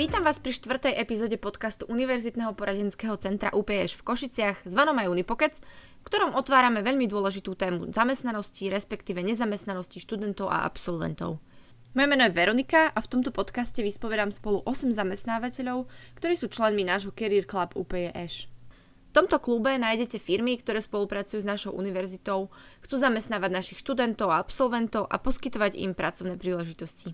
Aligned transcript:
Vítam 0.00 0.24
vás 0.24 0.40
pri 0.40 0.56
štvrtej 0.56 0.96
epizóde 0.96 1.36
podcastu 1.36 1.84
Univerzitného 1.84 2.56
poradenského 2.56 3.20
centra 3.20 3.52
UPŠ 3.52 4.00
v 4.00 4.06
Košiciach 4.08 4.64
zvanom 4.64 4.96
aj 4.96 5.12
Unipokec, 5.12 5.60
v 6.00 6.04
ktorom 6.08 6.32
otvárame 6.40 6.80
veľmi 6.80 7.04
dôležitú 7.04 7.52
tému 7.52 7.92
zamestnanosti, 7.92 8.72
respektíve 8.72 9.20
nezamestnanosti 9.20 10.00
študentov 10.00 10.48
a 10.48 10.64
absolventov. 10.64 11.36
Moje 11.92 12.06
meno 12.08 12.24
je 12.24 12.32
Veronika 12.32 12.88
a 12.88 12.96
v 12.96 13.10
tomto 13.12 13.28
podcaste 13.28 13.84
vyspovedám 13.84 14.32
spolu 14.32 14.64
8 14.64 14.88
zamestnávateľov, 14.88 15.84
ktorí 16.16 16.32
sú 16.32 16.48
členmi 16.48 16.80
nášho 16.80 17.12
Career 17.12 17.44
Club 17.44 17.76
UPŠ. 17.76 18.48
V 18.48 19.12
tomto 19.12 19.36
klube 19.36 19.76
nájdete 19.76 20.16
firmy, 20.16 20.56
ktoré 20.56 20.80
spolupracujú 20.80 21.44
s 21.44 21.50
našou 21.52 21.76
univerzitou, 21.76 22.48
chcú 22.80 22.96
zamestnávať 22.96 23.52
našich 23.52 23.78
študentov 23.84 24.32
a 24.32 24.40
absolventov 24.40 25.04
a 25.12 25.20
poskytovať 25.20 25.76
im 25.76 25.92
pracovné 25.92 26.40
príležitosti. 26.40 27.12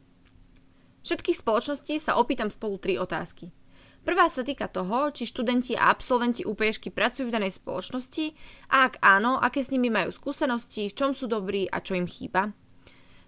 Všetkých 1.06 1.38
spoločností 1.38 2.02
sa 2.02 2.19
opýtam 2.19 2.51
spolu 2.51 2.83
tri 2.83 2.98
otázky. 2.98 3.55
Prvá 4.02 4.27
sa 4.27 4.42
týka 4.42 4.66
toho, 4.66 5.15
či 5.15 5.30
študenti 5.30 5.79
a 5.79 5.95
absolventi 5.95 6.42
UPŠky 6.42 6.91
pracujú 6.91 7.30
v 7.30 7.34
danej 7.38 7.62
spoločnosti 7.62 8.34
a 8.74 8.91
ak 8.91 8.98
áno, 8.98 9.38
aké 9.38 9.62
s 9.62 9.70
nimi 9.70 9.87
majú 9.87 10.10
skúsenosti, 10.10 10.91
v 10.91 10.96
čom 10.98 11.15
sú 11.15 11.30
dobrí 11.30 11.70
a 11.70 11.79
čo 11.79 11.95
im 11.95 12.10
chýba. 12.10 12.51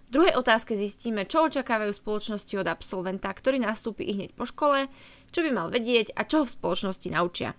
V 0.07 0.09
druhej 0.11 0.35
otázke 0.35 0.75
zistíme, 0.75 1.23
čo 1.23 1.47
očakávajú 1.47 1.95
spoločnosti 1.95 2.51
od 2.59 2.67
absolventa, 2.67 3.31
ktorý 3.31 3.63
nastúpi 3.63 4.11
i 4.11 4.15
hneď 4.19 4.35
po 4.35 4.43
škole, 4.43 4.91
čo 5.31 5.39
by 5.39 5.49
mal 5.55 5.71
vedieť 5.71 6.19
a 6.19 6.27
čo 6.27 6.43
ho 6.43 6.45
v 6.47 6.55
spoločnosti 6.59 7.07
naučia. 7.15 7.55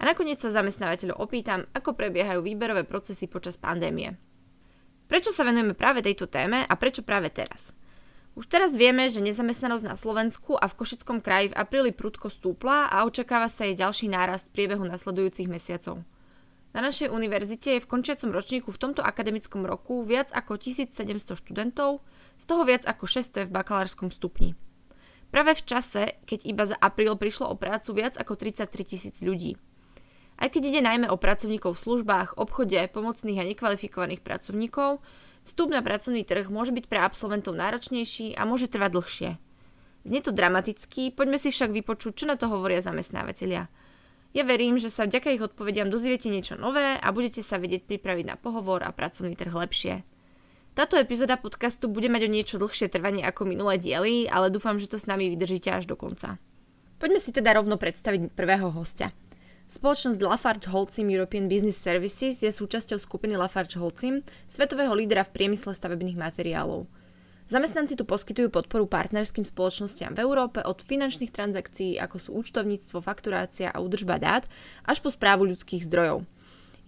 A 0.00 0.08
nakoniec 0.08 0.40
sa 0.40 0.48
zamestnávateľov 0.48 1.20
opýtam, 1.20 1.68
ako 1.76 1.92
prebiehajú 1.92 2.40
výberové 2.40 2.88
procesy 2.88 3.28
počas 3.28 3.60
pandémie. 3.60 4.16
Prečo 5.12 5.28
sa 5.28 5.44
venujeme 5.44 5.76
práve 5.76 6.00
tejto 6.00 6.24
téme 6.24 6.64
a 6.64 6.72
prečo 6.72 7.04
práve 7.04 7.28
teraz? 7.28 7.76
Už 8.38 8.46
teraz 8.46 8.70
vieme, 8.78 9.10
že 9.10 9.18
nezamestnanosť 9.18 9.82
na 9.82 9.98
Slovensku 9.98 10.54
a 10.54 10.70
v 10.70 10.78
Košickom 10.78 11.18
kraji 11.18 11.50
v 11.50 11.58
apríli 11.58 11.90
prudko 11.90 12.30
stúpla 12.30 12.86
a 12.86 13.02
očakáva 13.02 13.50
sa 13.50 13.66
jej 13.66 13.74
ďalší 13.74 14.06
nárast 14.06 14.46
v 14.46 14.54
priebehu 14.54 14.86
nasledujúcich 14.86 15.50
mesiacov. 15.50 16.06
Na 16.70 16.78
našej 16.78 17.10
univerzite 17.10 17.74
je 17.74 17.82
v 17.82 17.90
končiacom 17.90 18.30
ročníku 18.30 18.70
v 18.70 18.78
tomto 18.78 19.02
akademickom 19.02 19.66
roku 19.66 20.06
viac 20.06 20.30
ako 20.30 20.54
1700 20.54 21.34
študentov, 21.34 21.98
z 22.38 22.44
toho 22.46 22.62
viac 22.62 22.86
ako 22.86 23.10
600 23.10 23.50
v 23.50 23.54
bakalárskom 23.58 24.14
stupni. 24.14 24.54
Práve 25.34 25.58
v 25.58 25.66
čase, 25.66 26.02
keď 26.22 26.46
iba 26.46 26.62
za 26.62 26.78
apríl 26.78 27.18
prišlo 27.18 27.50
o 27.50 27.58
prácu 27.58 27.90
viac 27.98 28.14
ako 28.22 28.38
33 28.38 28.70
tisíc 28.86 29.18
ľudí. 29.18 29.58
Aj 30.38 30.46
keď 30.46 30.62
ide 30.70 30.86
najmä 30.86 31.10
o 31.10 31.18
pracovníkov 31.18 31.74
v 31.74 31.82
službách, 31.82 32.38
obchode, 32.38 32.78
pomocných 32.94 33.42
a 33.42 33.48
nekvalifikovaných 33.50 34.22
pracovníkov, 34.22 35.02
Vstup 35.48 35.72
na 35.72 35.80
pracovný 35.80 36.28
trh 36.28 36.52
môže 36.52 36.76
byť 36.76 36.92
pre 36.92 37.00
absolventov 37.00 37.56
náročnejší 37.56 38.36
a 38.36 38.44
môže 38.44 38.68
trvať 38.68 38.90
dlhšie. 38.92 39.30
Znie 40.04 40.20
to 40.20 40.28
dramaticky, 40.28 41.08
poďme 41.08 41.40
si 41.40 41.48
však 41.48 41.72
vypočuť, 41.72 42.12
čo 42.12 42.24
na 42.28 42.36
to 42.36 42.52
hovoria 42.52 42.84
zamestnávateľia. 42.84 43.72
Ja 44.36 44.44
verím, 44.44 44.76
že 44.76 44.92
sa 44.92 45.08
vďaka 45.08 45.32
ich 45.32 45.40
odpovediam 45.40 45.88
dozviete 45.88 46.28
niečo 46.28 46.60
nové 46.60 47.00
a 47.00 47.08
budete 47.16 47.40
sa 47.40 47.56
vedieť 47.56 47.88
pripraviť 47.88 48.28
na 48.28 48.36
pohovor 48.36 48.84
a 48.84 48.92
pracovný 48.92 49.32
trh 49.40 49.48
lepšie. 49.48 50.04
Táto 50.76 51.00
epizóda 51.00 51.40
podcastu 51.40 51.88
bude 51.88 52.12
mať 52.12 52.28
o 52.28 52.32
niečo 52.36 52.60
dlhšie 52.60 52.92
trvanie 52.92 53.24
ako 53.24 53.48
minulé 53.48 53.80
diely, 53.80 54.28
ale 54.28 54.52
dúfam, 54.52 54.76
že 54.76 54.92
to 54.92 55.00
s 55.00 55.08
nami 55.08 55.32
vydržíte 55.32 55.72
až 55.72 55.88
do 55.88 55.96
konca. 55.96 56.36
Poďme 57.00 57.24
si 57.24 57.32
teda 57.32 57.56
rovno 57.56 57.80
predstaviť 57.80 58.36
prvého 58.36 58.68
hostia. 58.68 59.16
Spoločnosť 59.68 60.24
Lafarge 60.24 60.72
Holcim 60.72 61.12
European 61.12 61.44
Business 61.44 61.76
Services 61.76 62.40
je 62.40 62.48
súčasťou 62.48 62.96
skupiny 62.96 63.36
Lafarge 63.36 63.76
Holcim, 63.76 64.24
svetového 64.48 64.96
lídra 64.96 65.28
v 65.28 65.36
priemysle 65.36 65.76
stavebných 65.76 66.16
materiálov. 66.16 66.88
Zamestnanci 67.52 67.92
tu 67.92 68.08
poskytujú 68.08 68.48
podporu 68.48 68.88
partnerským 68.88 69.44
spoločnostiam 69.44 70.16
v 70.16 70.24
Európe 70.24 70.64
od 70.64 70.80
finančných 70.80 71.28
transakcií, 71.28 72.00
ako 72.00 72.16
sú 72.16 72.30
účtovníctvo, 72.40 73.04
fakturácia 73.04 73.68
a 73.68 73.84
údržba 73.84 74.16
dát, 74.16 74.48
až 74.88 75.04
po 75.04 75.12
správu 75.12 75.44
ľudských 75.44 75.84
zdrojov. 75.84 76.24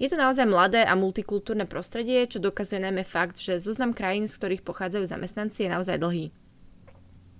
Je 0.00 0.08
to 0.08 0.16
naozaj 0.16 0.48
mladé 0.48 0.80
a 0.80 0.96
multikultúrne 0.96 1.68
prostredie, 1.68 2.24
čo 2.32 2.40
dokazuje 2.40 2.80
najmä 2.80 3.04
fakt, 3.04 3.36
že 3.36 3.60
zoznam 3.60 3.92
krajín, 3.92 4.24
z 4.24 4.40
ktorých 4.40 4.64
pochádzajú 4.64 5.04
zamestnanci, 5.04 5.68
je 5.68 5.72
naozaj 5.76 6.00
dlhý. 6.00 6.32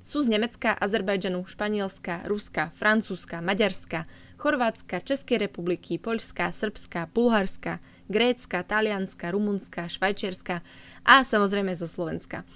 Sú 0.05 0.21
z 0.21 0.33
Nemecka, 0.33 0.77
Azerbajdžanu, 0.77 1.45
Španielska, 1.49 2.29
Ruska, 2.29 2.73
Francúzska, 2.77 3.41
Maďarska, 3.41 4.05
Chorvátska, 4.41 5.05
Českej 5.05 5.39
republiky, 5.45 6.01
Poľska, 6.01 6.49
Srbska, 6.49 7.13
Bulharska, 7.13 7.77
Grécka, 8.09 8.65
Talianska, 8.65 9.29
Rumunska, 9.29 9.85
Švajčiarska 9.85 10.65
a 11.05 11.21
samozrejme 11.21 11.77
zo 11.77 11.85
Slovenska. 11.85 12.49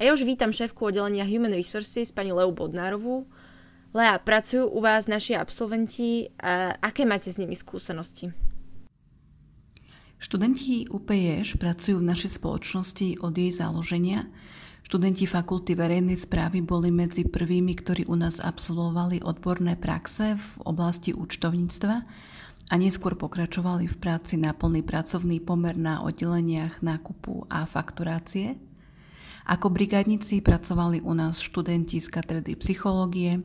A 0.00 0.08
ja 0.08 0.16
už 0.16 0.24
vítam 0.24 0.48
šéfku 0.48 0.88
oddelenia 0.88 1.28
Human 1.28 1.52
Resources, 1.52 2.08
pani 2.08 2.32
Leu 2.32 2.48
Bodnárovú. 2.56 3.28
Lea, 3.92 4.16
pracujú 4.16 4.64
u 4.64 4.80
vás 4.80 5.04
naši 5.04 5.36
absolventi, 5.36 6.32
a 6.40 6.72
aké 6.80 7.04
máte 7.04 7.28
s 7.28 7.36
nimi 7.36 7.52
skúsenosti? 7.52 8.32
Študenti 10.16 10.88
UPEŠ 10.88 11.60
pracujú 11.60 12.00
v 12.00 12.08
našej 12.16 12.40
spoločnosti 12.40 13.20
od 13.20 13.36
jej 13.36 13.52
založenia– 13.52 14.24
Študenti 14.86 15.26
fakulty 15.26 15.74
verejnej 15.74 16.14
správy 16.14 16.62
boli 16.62 16.94
medzi 16.94 17.26
prvými, 17.26 17.74
ktorí 17.74 18.06
u 18.06 18.14
nás 18.14 18.38
absolvovali 18.38 19.18
odborné 19.18 19.74
praxe 19.74 20.38
v 20.38 20.48
oblasti 20.62 21.10
účtovníctva 21.10 22.06
a 22.70 22.74
neskôr 22.78 23.18
pokračovali 23.18 23.90
v 23.90 23.96
práci 23.98 24.38
na 24.38 24.54
plný 24.54 24.86
pracovný 24.86 25.42
pomer 25.42 25.74
na 25.74 26.06
oddeleniach 26.06 26.86
nákupu 26.86 27.50
a 27.50 27.66
fakturácie. 27.66 28.62
Ako 29.50 29.74
brigádnici 29.74 30.38
pracovali 30.38 31.02
u 31.02 31.18
nás 31.18 31.42
študenti 31.42 31.98
z 31.98 32.06
katedry 32.06 32.54
psychológie, 32.54 33.42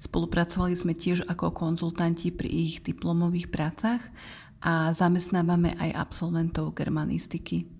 spolupracovali 0.00 0.72
sme 0.80 0.96
tiež 0.96 1.28
ako 1.28 1.52
konzultanti 1.52 2.32
pri 2.32 2.48
ich 2.48 2.80
diplomových 2.80 3.52
prácach 3.52 4.00
a 4.64 4.96
zamestnávame 4.96 5.76
aj 5.76 5.92
absolventov 5.92 6.72
germanistiky. 6.72 7.79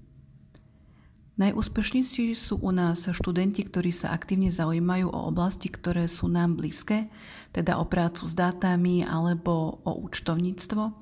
Najúspešnejší 1.41 2.37
sú 2.37 2.61
u 2.61 2.69
nás 2.69 3.09
študenti, 3.09 3.65
ktorí 3.65 3.97
sa 3.97 4.13
aktívne 4.13 4.53
zaujímajú 4.53 5.09
o 5.09 5.21
oblasti, 5.33 5.73
ktoré 5.73 6.05
sú 6.05 6.29
nám 6.29 6.61
blízke, 6.61 7.09
teda 7.57 7.81
o 7.81 7.89
prácu 7.89 8.29
s 8.29 8.37
dátami 8.37 9.09
alebo 9.09 9.81
o 9.81 9.93
účtovníctvo. 10.05 11.01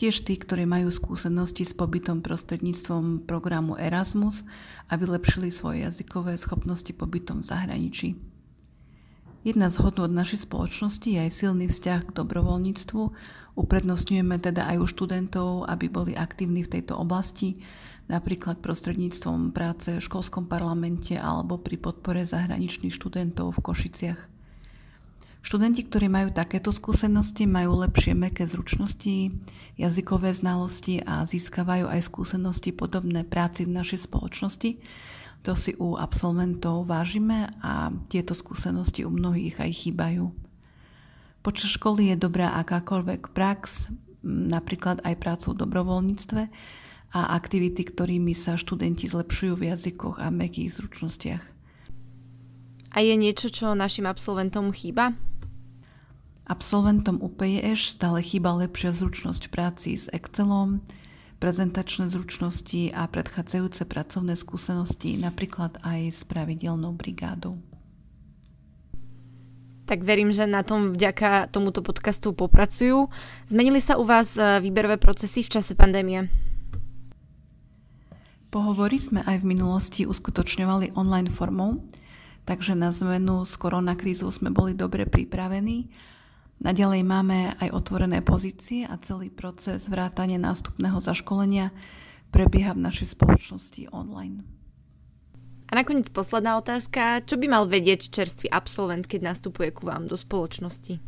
Tiež 0.00 0.24
tí, 0.24 0.40
ktorí 0.40 0.64
majú 0.64 0.88
skúsenosti 0.88 1.68
s 1.68 1.76
pobytom 1.76 2.24
prostredníctvom 2.24 3.28
programu 3.28 3.76
Erasmus 3.76 4.40
a 4.88 4.96
vylepšili 4.96 5.52
svoje 5.52 5.84
jazykové 5.84 6.40
schopnosti 6.40 6.96
pobytom 6.96 7.44
v 7.44 7.48
zahraničí. 7.52 8.08
Jedna 9.44 9.68
z 9.68 9.84
hodnot 9.84 10.08
našej 10.08 10.48
spoločnosti 10.48 11.04
je 11.04 11.20
aj 11.20 11.44
silný 11.44 11.68
vzťah 11.68 12.08
k 12.08 12.14
dobrovoľníctvu. 12.16 13.02
Uprednostňujeme 13.60 14.40
teda 14.40 14.64
aj 14.64 14.76
u 14.80 14.86
študentov, 14.88 15.68
aby 15.68 15.92
boli 15.92 16.16
aktívni 16.16 16.64
v 16.64 16.80
tejto 16.80 16.96
oblasti 16.96 17.60
napríklad 18.08 18.60
prostredníctvom 18.60 19.56
práce 19.56 19.96
v 19.96 20.04
školskom 20.04 20.44
parlamente 20.44 21.16
alebo 21.16 21.56
pri 21.56 21.80
podpore 21.80 22.24
zahraničných 22.24 22.92
študentov 22.92 23.56
v 23.56 23.62
Košiciach. 23.64 24.20
Študenti, 25.44 25.84
ktorí 25.84 26.08
majú 26.08 26.32
takéto 26.32 26.72
skúsenosti, 26.72 27.44
majú 27.44 27.76
lepšie 27.84 28.16
meké 28.16 28.48
zručnosti, 28.48 29.28
jazykové 29.76 30.32
znalosti 30.32 31.04
a 31.04 31.28
získavajú 31.28 31.84
aj 31.84 32.00
skúsenosti 32.08 32.72
podobné 32.72 33.28
práci 33.28 33.68
v 33.68 33.76
našej 33.76 34.08
spoločnosti. 34.08 34.80
To 35.44 35.52
si 35.52 35.76
u 35.76 36.00
absolventov 36.00 36.88
vážime 36.88 37.52
a 37.60 37.92
tieto 38.08 38.32
skúsenosti 38.32 39.04
u 39.04 39.12
mnohých 39.12 39.60
aj 39.60 39.84
chýbajú. 39.84 40.32
Počas 41.44 41.76
školy 41.76 42.08
je 42.08 42.16
dobrá 42.16 42.56
akákoľvek 42.64 43.36
prax, 43.36 43.92
napríklad 44.24 45.04
aj 45.04 45.20
prácu 45.20 45.52
v 45.52 45.60
dobrovoľníctve, 45.60 46.42
a 47.14 47.38
aktivity, 47.38 47.86
ktorými 47.86 48.34
sa 48.34 48.58
študenti 48.58 49.06
zlepšujú 49.06 49.54
v 49.54 49.70
jazykoch 49.70 50.18
a 50.18 50.34
mekých 50.34 50.74
zručnostiach. 50.74 51.44
A 52.94 52.98
je 53.02 53.14
niečo, 53.14 53.54
čo 53.54 53.78
našim 53.78 54.10
absolventom 54.10 54.74
chýba? 54.74 55.14
Absolventom 56.44 57.22
UPEŠ 57.22 57.94
stále 57.94 58.20
chýba 58.20 58.52
lepšia 58.52 58.92
zručnosť 58.92 59.48
v 59.48 59.52
práci 59.54 59.90
s 59.96 60.10
Excelom, 60.12 60.84
prezentačné 61.40 62.12
zručnosti 62.12 62.92
a 62.92 63.08
predchádzajúce 63.08 63.88
pracovné 63.88 64.34
skúsenosti, 64.36 65.16
napríklad 65.16 65.80
aj 65.80 66.00
s 66.12 66.20
pravidelnou 66.28 66.92
brigádou. 66.92 67.56
Tak 69.84 70.00
verím, 70.00 70.32
že 70.32 70.48
na 70.48 70.64
tom 70.64 70.96
vďaka 70.96 71.52
tomuto 71.52 71.84
podcastu 71.84 72.32
popracujú. 72.32 73.12
Zmenili 73.44 73.84
sa 73.84 74.00
u 74.00 74.04
vás 74.04 74.32
eh, 74.36 74.60
výberové 74.64 74.96
procesy 74.96 75.44
v 75.44 75.52
čase 75.60 75.76
pandémie? 75.76 76.53
Pohovory 78.54 79.02
sme 79.02 79.18
aj 79.26 79.42
v 79.42 79.50
minulosti 79.50 80.06
uskutočňovali 80.06 80.94
online 80.94 81.26
formou, 81.26 81.82
takže 82.46 82.78
na 82.78 82.94
zmenu 82.94 83.42
s 83.42 83.58
koronakrízou 83.58 84.30
sme 84.30 84.54
boli 84.54 84.78
dobre 84.78 85.10
pripravení. 85.10 85.90
Naďalej 86.62 87.02
máme 87.02 87.58
aj 87.58 87.74
otvorené 87.74 88.22
pozície 88.22 88.86
a 88.86 88.94
celý 89.02 89.34
proces 89.34 89.90
vrátania 89.90 90.38
nástupného 90.38 91.02
zaškolenia 91.02 91.74
prebieha 92.30 92.78
v 92.78 92.86
našej 92.86 93.18
spoločnosti 93.18 93.90
online. 93.90 94.46
A 95.66 95.74
nakoniec 95.74 96.06
posledná 96.14 96.54
otázka. 96.54 97.26
Čo 97.26 97.42
by 97.42 97.50
mal 97.50 97.66
vedieť 97.66 98.06
čerstvý 98.06 98.54
absolvent, 98.54 99.10
keď 99.10 99.34
nastupuje 99.34 99.74
ku 99.74 99.90
vám 99.90 100.06
do 100.06 100.14
spoločnosti? 100.14 101.02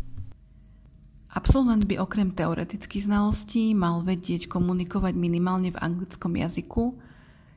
Absolvent 1.31 1.87
by 1.87 1.95
okrem 2.03 2.35
teoretických 2.35 3.07
znalostí 3.07 3.71
mal 3.71 4.03
vedieť 4.03 4.51
komunikovať 4.51 5.15
minimálne 5.15 5.71
v 5.71 5.79
anglickom 5.79 6.35
jazyku. 6.35 7.07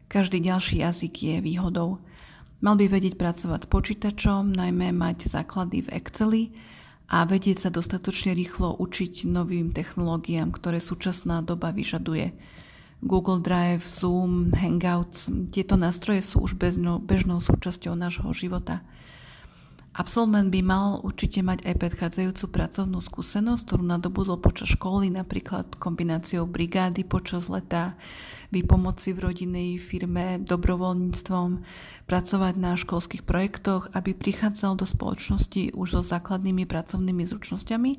Každý 0.09 0.41
ďalší 0.41 0.81
jazyk 0.81 1.13
je 1.21 1.37
výhodou. 1.37 2.01
Mal 2.65 2.75
by 2.75 2.89
vedieť 2.89 3.13
pracovať 3.13 3.63
s 3.63 3.71
počítačom, 3.71 4.57
najmä 4.57 4.89
mať 4.89 5.29
základy 5.29 5.85
v 5.85 5.93
Exceli 6.01 6.43
a 7.13 7.29
vedieť 7.29 7.63
sa 7.63 7.69
dostatočne 7.69 8.33
rýchlo 8.33 8.73
učiť 8.81 9.29
novým 9.29 9.69
technológiám, 9.69 10.49
ktoré 10.49 10.81
súčasná 10.81 11.45
doba 11.45 11.69
vyžaduje. 11.69 12.33
Google 13.05 13.39
Drive, 13.39 13.85
Zoom, 13.85 14.49
Hangouts, 14.51 15.29
tieto 15.53 15.77
nástroje 15.77 16.25
sú 16.25 16.41
už 16.41 16.57
bežnou, 16.57 16.97
bežnou 16.97 17.39
súčasťou 17.39 17.93
nášho 17.93 18.33
života. 18.33 18.81
Absolvent 19.89 20.53
by 20.53 20.61
mal 20.61 21.01
určite 21.01 21.41
mať 21.41 21.65
aj 21.65 21.75
predchádzajúcu 21.81 22.45
pracovnú 22.53 23.01
skúsenosť, 23.01 23.61
ktorú 23.65 23.83
nadobudol 23.89 24.37
počas 24.37 24.77
školy, 24.77 25.09
napríklad 25.09 25.81
kombináciou 25.81 26.45
brigády 26.45 27.01
počas 27.01 27.49
leta, 27.49 27.97
výpomoci 28.53 29.17
v 29.17 29.19
rodinnej 29.25 29.69
firme, 29.81 30.45
dobrovoľníctvom, 30.45 31.49
pracovať 32.05 32.53
na 32.61 32.77
školských 32.77 33.25
projektoch, 33.25 33.89
aby 33.97 34.13
prichádzal 34.13 34.77
do 34.77 34.85
spoločnosti 34.85 35.73
už 35.73 35.87
so 35.89 36.01
základnými 36.05 36.69
pracovnými 36.69 37.25
zručnosťami. 37.25 37.91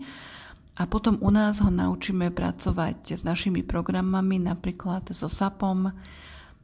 A 0.79 0.87
potom 0.87 1.19
u 1.19 1.31
nás 1.35 1.59
ho 1.59 1.75
naučíme 1.75 2.31
pracovať 2.31 3.19
s 3.19 3.23
našimi 3.27 3.67
programami, 3.67 4.39
napríklad 4.39 5.11
so 5.11 5.27
SAPom, 5.27 5.91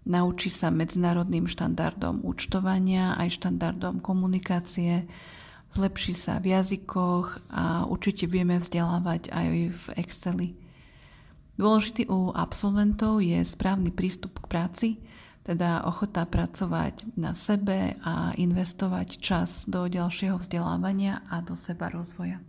naučí 0.06 0.48
sa 0.48 0.70
medzinárodným 0.70 1.50
štandardom 1.50 2.22
účtovania, 2.22 3.18
aj 3.18 3.42
štandardom 3.42 3.98
komunikácie, 3.98 5.04
zlepší 5.74 6.14
sa 6.14 6.38
v 6.38 6.54
jazykoch 6.54 7.50
a 7.50 7.84
určite 7.90 8.30
vieme 8.30 8.56
vzdelávať 8.62 9.28
aj 9.34 9.46
v 9.74 9.84
Exceli. 9.98 10.48
Dôležitý 11.58 12.06
u 12.06 12.30
absolventov 12.32 13.18
je 13.24 13.42
správny 13.42 13.90
prístup 13.90 14.38
k 14.44 14.46
práci, 14.46 14.88
teda 15.46 15.86
ochota 15.86 16.26
pracovať 16.26 17.16
na 17.16 17.32
sebe 17.32 17.94
a 18.02 18.34
investovať 18.34 19.22
čas 19.22 19.64
do 19.70 19.86
ďalšieho 19.86 20.36
vzdelávania 20.36 21.22
a 21.30 21.38
do 21.40 21.54
seba 21.54 21.86
rozvoja. 21.88 22.42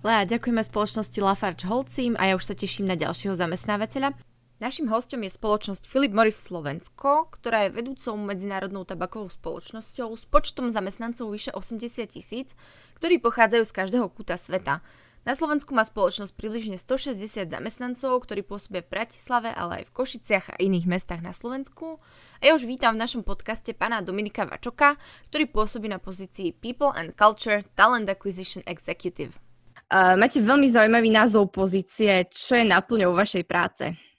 Lea, 0.00 0.24
ďakujeme 0.24 0.64
spoločnosti 0.64 1.18
Lafarge 1.20 1.68
Holcim 1.68 2.16
a 2.16 2.32
ja 2.32 2.34
už 2.40 2.48
sa 2.48 2.54
teším 2.56 2.88
na 2.88 2.96
ďalšieho 2.96 3.36
zamestnávateľa. 3.36 4.29
Našim 4.60 4.92
hostom 4.92 5.24
je 5.24 5.32
spoločnosť 5.32 5.88
Philip 5.88 6.12
Morris 6.12 6.36
Slovensko, 6.36 7.32
ktorá 7.32 7.64
je 7.64 7.80
vedúcou 7.80 8.12
medzinárodnou 8.20 8.84
tabakovou 8.84 9.32
spoločnosťou 9.32 10.12
s 10.12 10.28
počtom 10.28 10.68
zamestnancov 10.68 11.32
vyše 11.32 11.48
80 11.56 12.04
tisíc, 12.04 12.52
ktorí 13.00 13.24
pochádzajú 13.24 13.64
z 13.64 13.72
každého 13.72 14.12
kúta 14.12 14.36
sveta. 14.36 14.84
Na 15.24 15.32
Slovensku 15.32 15.72
má 15.72 15.80
spoločnosť 15.80 16.36
približne 16.36 16.76
160 16.76 17.48
zamestnancov, 17.48 18.20
ktorí 18.20 18.44
pôsobia 18.44 18.84
v 18.84 19.00
Bratislave, 19.00 19.48
ale 19.48 19.80
aj 19.80 19.84
v 19.88 19.94
Košiciach 19.96 20.46
a 20.52 20.60
iných 20.60 20.84
mestách 20.84 21.24
na 21.24 21.32
Slovensku. 21.32 21.96
A 22.44 22.52
ja 22.52 22.52
už 22.52 22.68
vítam 22.68 22.92
v 22.92 23.00
našom 23.00 23.24
podcaste 23.24 23.72
pána 23.72 24.04
Dominika 24.04 24.44
Vačoka, 24.44 25.00
ktorý 25.32 25.48
pôsobí 25.48 25.88
na 25.88 25.96
pozícii 25.96 26.52
People 26.52 26.92
and 26.92 27.16
Culture 27.16 27.64
Talent 27.80 28.12
Acquisition 28.12 28.60
Executive. 28.68 29.40
Uh, 29.88 30.20
máte 30.20 30.44
veľmi 30.44 30.68
zaujímavý 30.68 31.08
názov 31.08 31.48
pozície. 31.48 32.28
Čo 32.28 32.60
je 32.60 32.68
naplňou 32.68 33.16
vašej 33.16 33.48
práce? 33.48 34.09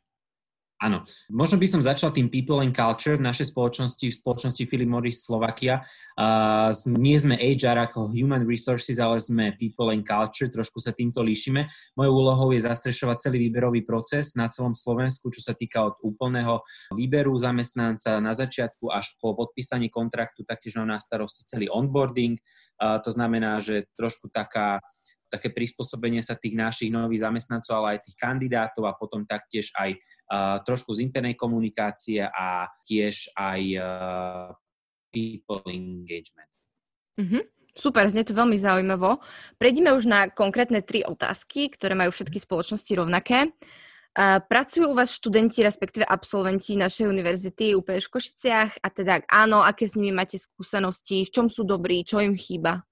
Áno, 0.82 1.06
možno 1.30 1.62
by 1.62 1.68
som 1.70 1.86
začal 1.86 2.10
tým 2.10 2.26
People 2.26 2.58
and 2.58 2.74
Culture 2.74 3.14
v 3.14 3.22
našej 3.22 3.54
spoločnosti, 3.54 4.02
v 4.02 4.18
spoločnosti 4.18 4.66
Philip 4.66 4.90
Morris 4.90 5.22
Slovakia. 5.22 5.86
Uh, 6.18 6.74
nie 6.98 7.14
sme 7.22 7.38
HR 7.38 7.86
ako 7.86 8.10
Human 8.10 8.50
Resources, 8.50 8.98
ale 8.98 9.22
sme 9.22 9.54
People 9.62 9.94
and 9.94 10.02
Culture, 10.02 10.50
trošku 10.50 10.82
sa 10.82 10.90
týmto 10.90 11.22
líšime. 11.22 11.70
Mojou 11.94 12.14
úlohou 12.18 12.50
je 12.50 12.66
zastrešovať 12.66 13.30
celý 13.30 13.46
výberový 13.46 13.86
proces 13.86 14.34
na 14.34 14.50
celom 14.50 14.74
Slovensku, 14.74 15.30
čo 15.30 15.46
sa 15.46 15.54
týka 15.54 15.86
od 15.86 16.02
úplného 16.02 16.66
výberu 16.98 17.38
zamestnanca 17.38 18.18
na 18.18 18.34
začiatku 18.34 18.90
až 18.90 19.14
po 19.22 19.38
podpísanie 19.38 19.94
kontraktu, 19.94 20.42
taktiež 20.50 20.82
mám 20.82 20.90
na 20.90 20.98
starosti 20.98 21.46
celý 21.46 21.70
onboarding. 21.70 22.42
Uh, 22.82 22.98
to 23.06 23.14
znamená, 23.14 23.62
že 23.62 23.86
trošku 23.94 24.34
taká 24.34 24.82
také 25.32 25.56
prispôsobenie 25.56 26.20
sa 26.20 26.36
tých 26.36 26.60
našich 26.60 26.92
nových 26.92 27.24
zamestnancov, 27.24 27.72
ale 27.80 27.88
aj 27.96 28.12
tých 28.12 28.20
kandidátov 28.20 28.84
a 28.84 29.00
potom 29.00 29.24
taktiež 29.24 29.72
aj 29.80 29.96
uh, 29.96 30.60
trošku 30.68 30.92
z 30.92 31.08
internej 31.08 31.40
komunikácie 31.40 32.28
a 32.28 32.68
tiež 32.84 33.32
aj 33.40 33.62
uh, 33.80 34.52
people 35.16 35.64
engagement. 35.72 36.52
Mm-hmm. 37.16 37.44
Super, 37.72 38.04
znie 38.12 38.28
to 38.28 38.36
veľmi 38.36 38.60
zaujímavo. 38.60 39.24
Prejdime 39.56 39.96
už 39.96 40.04
na 40.04 40.28
konkrétne 40.28 40.84
tri 40.84 41.08
otázky, 41.08 41.72
ktoré 41.72 41.96
majú 41.96 42.12
všetky 42.12 42.36
spoločnosti 42.36 42.92
rovnaké. 43.00 43.56
Pracujú 44.52 44.92
u 44.92 44.96
vás 45.00 45.16
študenti, 45.16 45.64
respektíve 45.64 46.04
absolventi 46.04 46.76
našej 46.76 47.08
univerzity 47.08 47.72
úplne 47.80 48.04
v 48.04 48.12
Košiciach 48.12 48.84
a 48.84 48.88
teda 48.92 49.24
áno, 49.24 49.64
aké 49.64 49.88
s 49.88 49.96
nimi 49.96 50.12
máte 50.12 50.36
skúsenosti, 50.36 51.24
v 51.24 51.32
čom 51.32 51.48
sú 51.48 51.64
dobrí, 51.64 52.04
čo 52.04 52.20
im 52.20 52.36
chýba? 52.36 52.84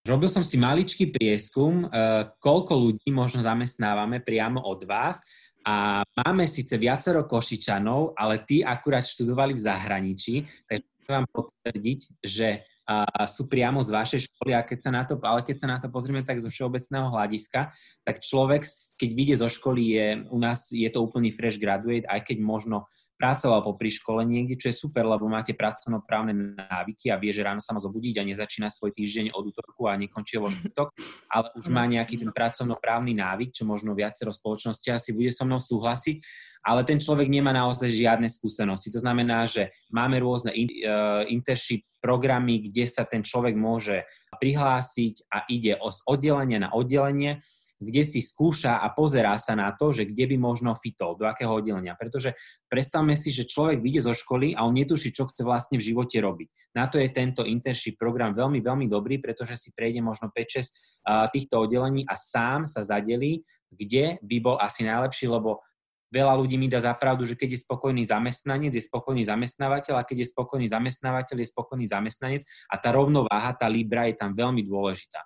Robil 0.00 0.32
som 0.32 0.40
si 0.40 0.56
maličký 0.56 1.12
prieskum, 1.12 1.84
uh, 1.84 2.32
koľko 2.40 2.72
ľudí 2.72 3.12
možno 3.12 3.44
zamestnávame 3.44 4.24
priamo 4.24 4.64
od 4.64 4.88
vás. 4.88 5.20
A 5.60 6.00
máme 6.24 6.48
síce 6.48 6.72
viacero 6.80 7.28
Košičanov, 7.28 8.16
ale 8.16 8.40
tí 8.48 8.64
akurát 8.64 9.04
študovali 9.04 9.52
v 9.52 9.60
zahraničí, 9.60 10.34
takže 10.64 10.88
vám 11.04 11.28
potvrdiť, 11.28 12.00
že 12.24 12.64
uh, 12.64 13.28
sú 13.28 13.44
priamo 13.44 13.84
z 13.84 13.92
vašej 13.92 14.20
školy. 14.24 14.56
A 14.56 14.64
keď 14.64 14.78
sa 14.80 14.90
na 14.90 15.02
to, 15.04 15.20
ale 15.20 15.44
keď 15.44 15.56
sa 15.60 15.68
na 15.68 15.76
to 15.76 15.92
pozrieme 15.92 16.24
tak 16.24 16.40
zo 16.40 16.48
všeobecného 16.48 17.12
hľadiska, 17.12 17.68
tak 18.00 18.24
človek, 18.24 18.64
keď 18.96 19.10
vyjde 19.12 19.36
zo 19.44 19.52
školy, 19.52 19.82
je, 20.00 20.06
u 20.32 20.38
nás 20.40 20.72
je 20.72 20.88
to 20.88 21.04
úplný 21.04 21.28
fresh 21.28 21.60
graduate, 21.60 22.08
aj 22.08 22.24
keď 22.24 22.40
možno 22.40 22.88
pracoval 23.20 23.60
po 23.60 23.76
škole 23.76 24.24
niekde, 24.24 24.56
čo 24.56 24.72
je 24.72 24.80
super, 24.80 25.04
lebo 25.04 25.28
máte 25.28 25.52
pracovnoprávne 25.52 26.56
návyky 26.56 27.12
a 27.12 27.20
vie, 27.20 27.36
že 27.36 27.44
ráno 27.44 27.60
sa 27.60 27.76
má 27.76 27.80
zobudiť 27.84 28.16
a 28.16 28.24
nezačína 28.24 28.72
svoj 28.72 28.96
týždeň 28.96 29.36
od 29.36 29.52
útorku 29.52 29.84
a 29.84 30.00
nekončí 30.00 30.40
vo 30.40 30.48
štvrtok, 30.48 30.96
ale 31.28 31.52
už 31.60 31.68
má 31.68 31.84
nejaký 31.84 32.16
ten 32.16 32.32
pracovnoprávny 32.32 33.12
návyk, 33.12 33.52
čo 33.52 33.68
možno 33.68 33.92
viacero 33.92 34.32
spoločnosti 34.32 34.88
asi 34.88 35.12
bude 35.12 35.28
so 35.28 35.44
mnou 35.44 35.60
súhlasiť, 35.60 36.16
ale 36.64 36.84
ten 36.84 37.00
človek 37.00 37.28
nemá 37.28 37.52
naozaj 37.52 37.88
žiadne 37.92 38.28
skúsenosti. 38.28 38.92
To 38.92 39.00
znamená, 39.00 39.44
že 39.48 39.72
máme 39.92 40.20
rôzne 40.20 40.52
in, 40.52 40.68
uh, 40.84 41.24
internship 41.28 41.84
programy, 42.00 42.68
kde 42.68 42.84
sa 42.88 43.04
ten 43.04 43.20
človek 43.20 43.56
môže 43.56 44.04
prihlásiť 44.40 45.28
a 45.28 45.44
ide 45.48 45.76
od 45.76 45.92
oddelenia 46.08 46.68
na 46.68 46.70
oddelenie 46.72 47.40
kde 47.80 48.04
si 48.04 48.20
skúša 48.20 48.84
a 48.84 48.92
pozerá 48.92 49.40
sa 49.40 49.56
na 49.56 49.72
to, 49.72 49.90
že 49.90 50.04
kde 50.04 50.28
by 50.28 50.36
možno 50.36 50.76
fitol, 50.76 51.16
do 51.16 51.24
akého 51.24 51.48
oddelenia. 51.48 51.96
Pretože 51.96 52.36
predstavme 52.68 53.16
si, 53.16 53.32
že 53.32 53.48
človek 53.48 53.80
vyjde 53.80 54.06
zo 54.06 54.14
školy 54.14 54.52
a 54.52 54.68
on 54.68 54.76
netuší, 54.76 55.16
čo 55.16 55.24
chce 55.24 55.40
vlastne 55.42 55.80
v 55.80 55.88
živote 55.88 56.20
robiť. 56.20 56.76
Na 56.76 56.92
to 56.92 57.00
je 57.00 57.08
tento 57.08 57.40
internship 57.42 57.96
program 57.96 58.36
veľmi, 58.36 58.60
veľmi 58.60 58.86
dobrý, 58.86 59.16
pretože 59.16 59.56
si 59.56 59.72
prejde 59.72 60.04
možno 60.04 60.28
5-6 60.28 61.32
týchto 61.32 61.56
oddelení 61.56 62.04
a 62.04 62.12
sám 62.14 62.68
sa 62.68 62.84
zadelí, 62.84 63.42
kde 63.72 64.20
by 64.20 64.36
bol 64.44 64.60
asi 64.60 64.84
najlepší, 64.84 65.32
lebo 65.32 65.64
veľa 66.10 66.36
ľudí 66.42 66.58
mi 66.58 66.66
dá 66.66 66.82
zapravdu, 66.82 67.22
že 67.22 67.38
keď 67.38 67.54
je 67.54 67.64
spokojný 67.64 68.02
zamestnanec, 68.02 68.74
je 68.74 68.82
spokojný 68.82 69.24
zamestnávateľ 69.24 69.94
a 69.94 70.06
keď 70.06 70.26
je 70.26 70.28
spokojný 70.34 70.66
zamestnávateľ, 70.66 71.36
je 71.38 71.48
spokojný 71.48 71.86
zamestnanec 71.86 72.42
a 72.66 72.76
tá 72.82 72.90
rovnováha, 72.90 73.54
tá 73.54 73.70
libra 73.70 74.10
je 74.10 74.18
tam 74.18 74.34
veľmi 74.34 74.66
dôležitá. 74.66 75.22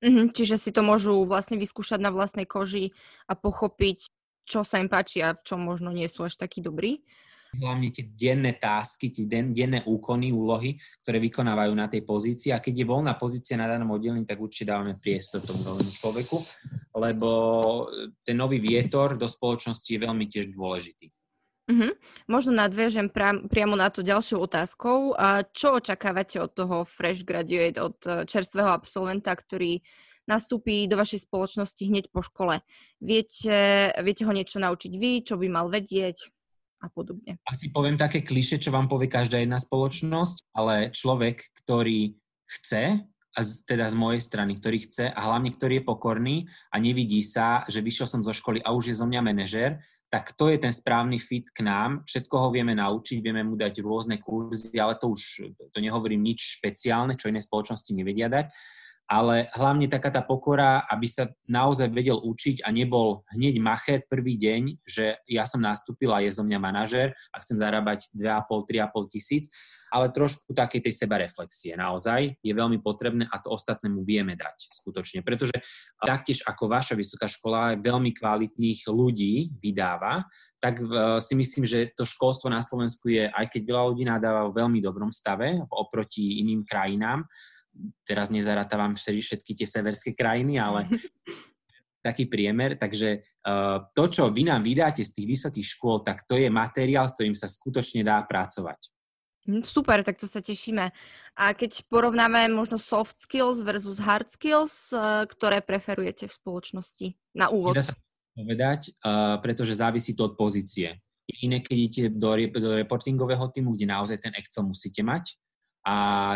Mm-hmm, 0.00 0.32
čiže 0.32 0.56
si 0.56 0.70
to 0.72 0.80
môžu 0.80 1.28
vlastne 1.28 1.60
vyskúšať 1.60 2.00
na 2.00 2.08
vlastnej 2.08 2.48
koži 2.48 2.96
a 3.28 3.36
pochopiť, 3.36 4.08
čo 4.48 4.64
sa 4.64 4.80
im 4.80 4.88
páči 4.88 5.20
a 5.20 5.36
v 5.36 5.44
čom 5.44 5.60
možno 5.60 5.92
nie 5.92 6.08
sú 6.08 6.24
až 6.24 6.40
takí 6.40 6.64
dobrí. 6.64 7.04
Hlavne 7.50 7.90
tie 7.90 8.06
denné 8.06 8.54
tásky, 8.56 9.10
tie 9.10 9.26
den, 9.26 9.50
denné 9.50 9.82
úkony, 9.82 10.30
úlohy, 10.30 10.78
ktoré 11.02 11.18
vykonávajú 11.18 11.72
na 11.74 11.90
tej 11.90 12.06
pozícii. 12.06 12.54
A 12.54 12.62
keď 12.62 12.80
je 12.80 12.86
voľná 12.86 13.18
pozícia 13.18 13.58
na 13.58 13.66
danom 13.66 13.90
oddelení, 13.90 14.22
tak 14.22 14.38
určite 14.38 14.70
dávame 14.70 14.94
priestor 15.02 15.42
tomu 15.42 15.66
novému 15.66 15.90
človeku, 15.90 16.38
lebo 16.94 17.28
ten 18.22 18.38
nový 18.38 18.62
vietor 18.62 19.18
do 19.18 19.26
spoločnosti 19.26 19.90
je 19.90 19.98
veľmi 19.98 20.30
tiež 20.30 20.54
dôležitý. 20.54 21.10
Mm-hmm. 21.70 21.92
Možno 22.26 22.50
nadviežem 22.50 23.06
pra- 23.06 23.38
priamo 23.46 23.78
na 23.78 23.86
to 23.94 24.02
ďalšou 24.02 24.42
otázkou. 24.42 25.14
A 25.14 25.46
čo 25.46 25.78
očakávate 25.78 26.42
od 26.42 26.50
toho 26.50 26.82
fresh 26.82 27.22
graduate, 27.22 27.78
od 27.78 27.96
e, 28.02 28.26
čerstvého 28.26 28.74
absolventa, 28.74 29.30
ktorý 29.30 29.78
nastúpi 30.26 30.90
do 30.90 30.98
vašej 30.98 31.30
spoločnosti 31.30 31.82
hneď 31.86 32.10
po 32.10 32.26
škole? 32.26 32.58
Viete, 32.98 33.90
viete 34.02 34.26
ho 34.26 34.32
niečo 34.34 34.58
naučiť 34.58 34.92
vy, 34.98 35.22
čo 35.22 35.38
by 35.38 35.46
mal 35.46 35.70
vedieť 35.70 36.26
a 36.82 36.90
podobne? 36.90 37.38
Asi 37.46 37.70
poviem 37.70 37.94
také 37.94 38.26
kliše, 38.26 38.58
čo 38.58 38.74
vám 38.74 38.90
povie 38.90 39.06
každá 39.06 39.38
jedna 39.38 39.62
spoločnosť, 39.62 40.50
ale 40.56 40.90
človek, 40.90 41.54
ktorý 41.62 42.18
chce 42.50 43.06
a 43.30 43.40
z, 43.46 43.62
teda 43.62 43.86
z 43.86 43.94
mojej 43.94 44.20
strany, 44.26 44.58
ktorý 44.58 44.78
chce 44.90 45.06
a 45.06 45.20
hlavne 45.22 45.54
ktorý 45.54 45.80
je 45.80 45.84
pokorný 45.86 46.36
a 46.74 46.82
nevidí 46.82 47.22
sa, 47.22 47.62
že 47.70 47.78
vyšiel 47.78 48.10
som 48.10 48.26
zo 48.26 48.34
školy 48.34 48.58
a 48.64 48.74
už 48.74 48.90
je 48.90 48.98
zo 48.98 49.06
mňa 49.06 49.20
manažér, 49.22 49.78
tak 50.10 50.34
to 50.34 50.50
je 50.50 50.58
ten 50.58 50.74
správny 50.74 51.22
fit 51.22 51.46
k 51.54 51.62
nám. 51.62 52.02
Všetko 52.02 52.34
ho 52.34 52.48
vieme 52.50 52.74
naučiť, 52.74 53.22
vieme 53.22 53.46
mu 53.46 53.54
dať 53.54 53.78
rôzne 53.78 54.18
kurzy, 54.18 54.74
ale 54.74 54.98
to 54.98 55.14
už, 55.14 55.54
to 55.70 55.78
nehovorím 55.78 56.26
nič 56.26 56.58
špeciálne, 56.58 57.14
čo 57.14 57.30
iné 57.30 57.38
spoločnosti 57.38 57.94
nevedia 57.94 58.26
dať. 58.26 58.50
Ale 59.10 59.50
hlavne 59.58 59.90
taká 59.90 60.10
tá 60.10 60.22
pokora, 60.22 60.86
aby 60.86 61.06
sa 61.10 61.30
naozaj 61.50 61.90
vedel 61.90 62.18
učiť 62.18 62.62
a 62.62 62.70
nebol 62.70 63.26
hneď 63.34 63.58
machet 63.58 64.02
prvý 64.06 64.38
deň, 64.38 64.82
že 64.86 65.18
ja 65.26 65.46
som 65.50 65.62
nastúpil 65.62 66.14
a 66.14 66.22
je 66.22 66.30
zo 66.30 66.46
mňa 66.46 66.58
manažer 66.62 67.14
a 67.34 67.42
chcem 67.42 67.58
zarábať 67.58 68.10
2,5-3,5 68.14 69.10
tisíc, 69.10 69.50
ale 69.90 70.14
trošku 70.14 70.54
takej 70.54 70.86
tej 70.86 70.94
sebareflexie 70.94 71.74
naozaj 71.74 72.38
je 72.38 72.52
veľmi 72.54 72.78
potrebné 72.78 73.26
a 73.26 73.42
to 73.42 73.50
ostatnému 73.50 74.06
vieme 74.06 74.38
dať 74.38 74.70
skutočne. 74.70 75.26
Pretože 75.26 75.58
taktiež 75.98 76.46
ako 76.46 76.70
vaša 76.70 76.94
vysoká 76.94 77.26
škola 77.26 77.74
veľmi 77.74 78.14
kvalitných 78.14 78.86
ľudí 78.86 79.50
vydáva, 79.58 80.24
tak 80.62 80.78
uh, 80.78 81.18
si 81.18 81.34
myslím, 81.34 81.66
že 81.66 81.90
to 81.92 82.06
školstvo 82.06 82.46
na 82.46 82.62
Slovensku 82.62 83.10
je, 83.10 83.26
aj 83.26 83.50
keď 83.50 83.62
veľa 83.66 83.82
ľudí 83.90 84.04
nadáva, 84.06 84.46
v 84.46 84.58
veľmi 84.62 84.78
dobrom 84.78 85.10
stave 85.10 85.58
oproti 85.68 86.38
iným 86.38 86.62
krajinám. 86.62 87.26
Teraz 88.06 88.30
nezaratávam 88.30 88.94
všetky 88.94 89.58
tie 89.58 89.66
severské 89.66 90.14
krajiny, 90.14 90.60
ale 90.62 90.86
taký 92.06 92.30
priemer, 92.30 92.78
takže 92.78 93.20
uh, 93.44 93.90
to, 93.92 94.08
čo 94.08 94.32
vy 94.32 94.48
nám 94.48 94.64
vydáte 94.64 95.04
z 95.04 95.12
tých 95.12 95.26
vysokých 95.36 95.66
škôl, 95.66 96.00
tak 96.00 96.24
to 96.24 96.38
je 96.38 96.48
materiál, 96.48 97.08
s 97.08 97.16
ktorým 97.16 97.36
sa 97.36 97.48
skutočne 97.48 98.00
dá 98.04 98.20
pracovať. 98.24 98.99
Hm, 99.48 99.64
super, 99.64 100.04
tak 100.04 100.20
to 100.20 100.28
sa 100.28 100.44
tešíme. 100.44 100.92
A 101.36 101.44
keď 101.56 101.86
porovnáme 101.88 102.52
možno 102.52 102.76
soft 102.76 103.16
skills 103.16 103.64
versus 103.64 103.96
hard 103.96 104.28
skills, 104.28 104.92
eh, 104.92 105.24
ktoré 105.24 105.64
preferujete 105.64 106.28
v 106.28 106.32
spoločnosti 106.32 107.06
na 107.32 107.48
úvod? 107.48 107.72
Nedá 107.72 107.88
sa 107.88 107.96
povedať, 108.30 108.80
uh, 109.02 109.36
pretože 109.42 109.74
závisí 109.76 110.14
to 110.14 110.30
od 110.30 110.38
pozície. 110.38 110.96
Iné, 111.42 111.60
keď 111.60 111.76
idete 111.76 112.02
do, 112.14 112.30
do 112.56 112.78
reportingového 112.78 113.42
týmu, 113.52 113.74
kde 113.74 113.90
naozaj 113.90 114.22
ten 114.22 114.32
Excel 114.38 114.64
musíte 114.64 115.02
mať, 115.02 115.34
a 115.80 115.94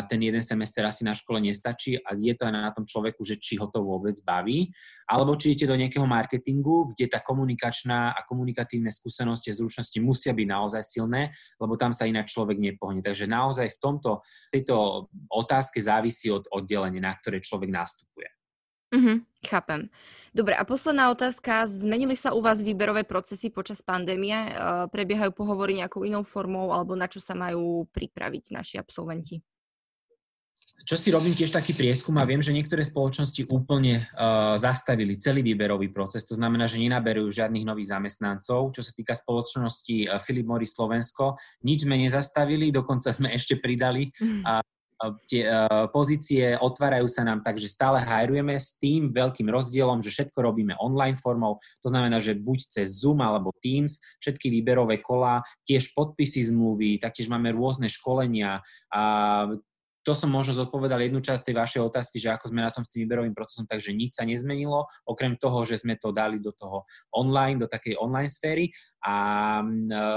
ten 0.09 0.25
jeden 0.25 0.41
semester 0.41 0.81
asi 0.89 1.05
na 1.05 1.13
škole 1.13 1.37
nestačí 1.41 2.01
a 2.01 2.17
je 2.17 2.33
to 2.33 2.49
aj 2.49 2.53
na 2.53 2.73
tom 2.73 2.89
človeku, 2.89 3.21
že 3.21 3.37
či 3.37 3.61
ho 3.61 3.69
to 3.69 3.85
vôbec 3.85 4.17
baví. 4.25 4.73
Alebo 5.05 5.37
či 5.37 5.53
idete 5.53 5.69
do 5.69 5.77
nejakého 5.77 6.09
marketingu, 6.09 6.97
kde 6.97 7.13
tá 7.13 7.21
komunikačná 7.21 8.17
a 8.17 8.21
komunikatívne 8.25 8.89
skúsenosti 8.89 9.53
a 9.53 9.59
zručnosti 9.61 9.99
musia 10.01 10.33
byť 10.33 10.49
naozaj 10.49 10.83
silné, 10.85 11.37
lebo 11.61 11.77
tam 11.77 11.93
sa 11.93 12.09
inak 12.09 12.25
človek 12.25 12.57
nepohne. 12.57 13.05
Takže 13.05 13.29
naozaj 13.29 13.77
v 13.77 13.79
tomto, 13.81 14.25
tejto 14.49 15.09
otázke 15.29 15.77
závisí 15.77 16.33
od 16.33 16.49
oddelenia, 16.49 17.05
na 17.05 17.13
ktoré 17.13 17.45
človek 17.45 17.69
nastupuje. 17.69 18.44
Mhm, 18.95 19.27
chápem. 19.43 19.91
Dobre, 20.35 20.55
a 20.55 20.63
posledná 20.63 21.11
otázka. 21.11 21.67
Zmenili 21.67 22.15
sa 22.15 22.35
u 22.35 22.43
vás 22.43 22.63
výberové 22.63 23.03
procesy 23.03 23.51
počas 23.51 23.83
pandémie? 23.83 24.35
E, 24.35 24.51
prebiehajú 24.91 25.35
pohovory 25.35 25.79
nejakou 25.79 26.07
inou 26.07 26.23
formou, 26.23 26.71
alebo 26.71 26.95
na 26.95 27.11
čo 27.11 27.19
sa 27.19 27.35
majú 27.35 27.87
pripraviť 27.91 28.55
naši 28.55 28.79
absolventi? 28.79 29.43
Čo 30.85 30.99
si 30.99 31.15
robím 31.15 31.39
tiež 31.39 31.55
taký 31.55 31.71
prieskum 31.71 32.19
a 32.19 32.27
viem, 32.27 32.43
že 32.43 32.51
niektoré 32.51 32.83
spoločnosti 32.83 33.47
úplne 33.47 34.11
uh, 34.11 34.59
zastavili 34.59 35.15
celý 35.15 35.41
výberový 35.41 35.95
proces, 35.95 36.27
to 36.27 36.35
znamená, 36.35 36.67
že 36.67 36.83
nenaberujú 36.83 37.31
žiadnych 37.31 37.63
nových 37.63 37.95
zamestnancov. 37.95 38.75
Čo 38.75 38.83
sa 38.83 38.93
týka 38.93 39.15
spoločnosti 39.15 40.11
uh, 40.11 40.19
Philip 40.19 40.45
Morris 40.45 40.75
Slovensko, 40.75 41.39
nič 41.63 41.87
sme 41.87 41.95
nezastavili, 41.97 42.75
dokonca 42.75 43.15
sme 43.15 43.33
ešte 43.33 43.63
pridali 43.63 44.11
uh, 44.11 44.61
tie 45.27 45.49
uh, 45.49 45.87
pozície 45.91 46.55
otvárajú 46.59 47.11
sa 47.11 47.27
nám 47.27 47.43
tak, 47.43 47.59
že 47.59 47.71
stále 47.71 48.01
hajrujeme 48.01 48.55
s 48.57 48.79
tým 48.79 49.11
veľkým 49.11 49.51
rozdielom, 49.51 50.01
že 50.01 50.13
všetko 50.13 50.39
robíme 50.39 50.75
online 50.79 51.19
formou, 51.19 51.59
to 51.83 51.89
znamená, 51.91 52.23
že 52.23 52.39
buď 52.39 52.59
cez 52.81 53.03
Zoom 53.03 53.21
alebo 53.21 53.53
Teams, 53.61 54.01
všetky 54.23 54.49
výberové 54.49 55.03
kola, 55.03 55.43
tiež 55.67 55.93
podpisy 55.93 56.49
zmluvy, 56.49 57.03
taktiež 57.03 57.29
máme 57.29 57.53
rôzne 57.53 57.91
školenia 57.91 58.63
a 58.91 59.03
to 60.05 60.13
som 60.13 60.29
možno 60.29 60.53
zodpovedal 60.53 61.01
jednu 61.01 61.25
časť 61.25 61.49
tej 61.49 61.57
vašej 61.57 61.81
otázky, 61.81 62.21
že 62.21 62.31
ako 62.37 62.53
sme 62.53 62.61
na 62.61 62.71
tom 62.71 62.85
s 62.85 62.93
tým 62.93 63.09
výberovým 63.09 63.33
procesom, 63.33 63.65
takže 63.65 63.97
nič 63.97 64.21
sa 64.21 64.29
nezmenilo, 64.29 64.85
okrem 65.09 65.41
toho, 65.41 65.65
že 65.65 65.81
sme 65.81 65.97
to 65.97 66.13
dali 66.13 66.39
do 66.39 66.53
toho 66.53 66.85
online, 67.17 67.57
do 67.57 67.67
takej 67.67 67.97
online 67.97 68.29
sféry 68.29 68.69
a 69.03 69.17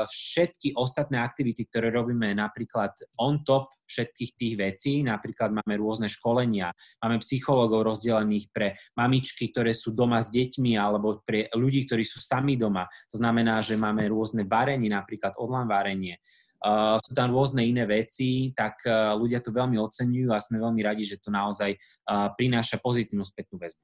všetky 0.05 0.75
ostatné 0.75 1.23
aktivity, 1.23 1.65
ktoré 1.71 1.87
robíme 1.89 2.35
napríklad 2.35 2.91
on 3.23 3.47
top 3.47 3.71
všetkých 3.87 4.31
tých 4.35 4.53
vecí, 4.59 4.93
napríklad 4.99 5.55
máme 5.55 5.79
rôzne 5.79 6.11
školenia, 6.11 6.75
máme 6.99 7.23
psychológov 7.23 7.87
rozdelených 7.87 8.51
pre 8.51 8.75
mamičky, 8.99 9.47
ktoré 9.55 9.71
sú 9.71 9.95
doma 9.95 10.19
s 10.19 10.27
deťmi 10.27 10.75
alebo 10.75 11.23
pre 11.23 11.47
ľudí, 11.55 11.87
ktorí 11.87 12.03
sú 12.03 12.19
sami 12.19 12.59
doma. 12.59 12.83
To 13.15 13.17
znamená, 13.23 13.63
že 13.63 13.79
máme 13.79 14.03
rôzne 14.11 14.43
varenie, 14.43 14.91
napríklad 14.91 15.39
online 15.39 15.71
varenie 15.71 16.15
uh, 16.63 16.97
sú 17.01 17.11
tam 17.13 17.33
rôzne 17.33 17.65
iné 17.65 17.83
veci, 17.85 18.53
tak 18.55 18.81
uh, 18.87 19.13
ľudia 19.17 19.43
to 19.43 19.53
veľmi 19.53 19.77
oceňujú 19.77 20.29
a 20.33 20.41
sme 20.41 20.61
veľmi 20.61 20.81
radi, 20.81 21.03
že 21.03 21.21
to 21.21 21.29
naozaj 21.29 21.73
uh, 21.73 22.31
prináša 22.33 22.79
pozitívnu 22.81 23.25
spätnú 23.25 23.59
väzbu 23.59 23.81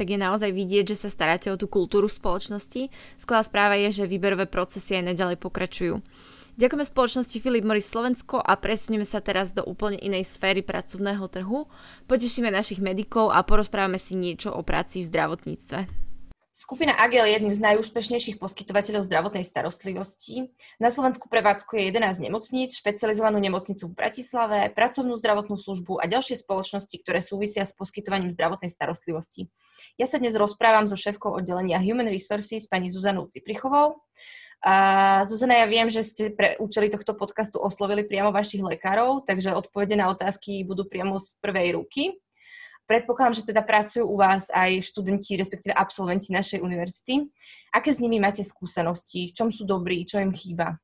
tak 0.00 0.16
je 0.16 0.16
naozaj 0.16 0.48
vidieť, 0.56 0.96
že 0.96 1.04
sa 1.04 1.12
staráte 1.12 1.52
o 1.52 1.60
tú 1.60 1.68
kultúru 1.68 2.08
spoločnosti. 2.08 2.88
Skvelá 3.20 3.44
správa 3.44 3.76
je, 3.76 4.00
že 4.00 4.08
výberové 4.08 4.48
procesy 4.48 4.96
aj 4.96 5.12
naďalej 5.12 5.36
pokračujú. 5.36 6.00
Ďakujeme 6.56 6.88
spoločnosti 6.88 7.36
Philip 7.36 7.68
Morris 7.68 7.92
Slovensko 7.92 8.40
a 8.40 8.56
presunieme 8.56 9.04
sa 9.04 9.20
teraz 9.20 9.52
do 9.52 9.60
úplne 9.60 10.00
inej 10.00 10.24
sféry 10.24 10.64
pracovného 10.64 11.28
trhu. 11.28 11.68
Potešíme 12.08 12.48
našich 12.48 12.80
medikov 12.80 13.28
a 13.28 13.44
porozprávame 13.44 14.00
si 14.00 14.16
niečo 14.16 14.48
o 14.56 14.64
práci 14.64 15.04
v 15.04 15.08
zdravotníctve. 15.12 16.09
Skupina 16.50 16.98
AGEL 16.98 17.30
je 17.30 17.34
jedným 17.38 17.54
z 17.54 17.62
najúspešnejších 17.62 18.42
poskytovateľov 18.42 19.06
zdravotnej 19.06 19.46
starostlivosti. 19.46 20.50
Na 20.82 20.90
Slovensku 20.90 21.30
prevádzkuje 21.30 21.94
11 21.94 22.26
nemocníc, 22.26 22.74
špecializovanú 22.74 23.38
nemocnicu 23.38 23.86
v 23.86 23.94
Bratislave, 23.94 24.66
pracovnú 24.74 25.14
zdravotnú 25.14 25.54
službu 25.54 26.02
a 26.02 26.10
ďalšie 26.10 26.42
spoločnosti, 26.42 26.96
ktoré 27.06 27.22
súvisia 27.22 27.62
s 27.62 27.70
poskytovaním 27.70 28.34
zdravotnej 28.34 28.66
starostlivosti. 28.66 29.46
Ja 29.94 30.10
sa 30.10 30.18
dnes 30.18 30.34
rozprávam 30.34 30.90
so 30.90 30.98
šéfkou 30.98 31.30
oddelenia 31.38 31.78
Human 31.78 32.10
Resources 32.10 32.66
pani 32.66 32.90
Zuzanou 32.90 33.30
Ciprichovou. 33.30 34.02
A 34.60 34.74
Zuzana, 35.24 35.62
ja 35.62 35.70
viem, 35.70 35.86
že 35.86 36.02
ste 36.02 36.34
pre 36.34 36.58
účely 36.58 36.90
tohto 36.90 37.14
podcastu 37.14 37.62
oslovili 37.62 38.02
priamo 38.02 38.34
vašich 38.34 38.60
lekárov, 38.60 39.22
takže 39.22 39.54
odpovede 39.54 39.94
na 39.96 40.10
otázky 40.10 40.66
budú 40.66 40.84
priamo 40.84 41.16
z 41.16 41.32
prvej 41.40 41.78
ruky. 41.78 42.18
Predpokladám, 42.90 43.38
že 43.38 43.46
teda 43.46 43.62
pracujú 43.62 44.02
u 44.02 44.18
vás 44.18 44.50
aj 44.50 44.82
študenti, 44.82 45.38
respektíve 45.38 45.70
absolventi 45.70 46.34
našej 46.34 46.58
univerzity. 46.58 47.22
Aké 47.70 47.94
s 47.94 48.02
nimi 48.02 48.18
máte 48.18 48.42
skúsenosti? 48.42 49.30
V 49.30 49.36
čom 49.38 49.48
sú 49.54 49.62
dobrí? 49.62 50.02
Čo 50.02 50.18
im 50.18 50.34
chýba? 50.34 50.74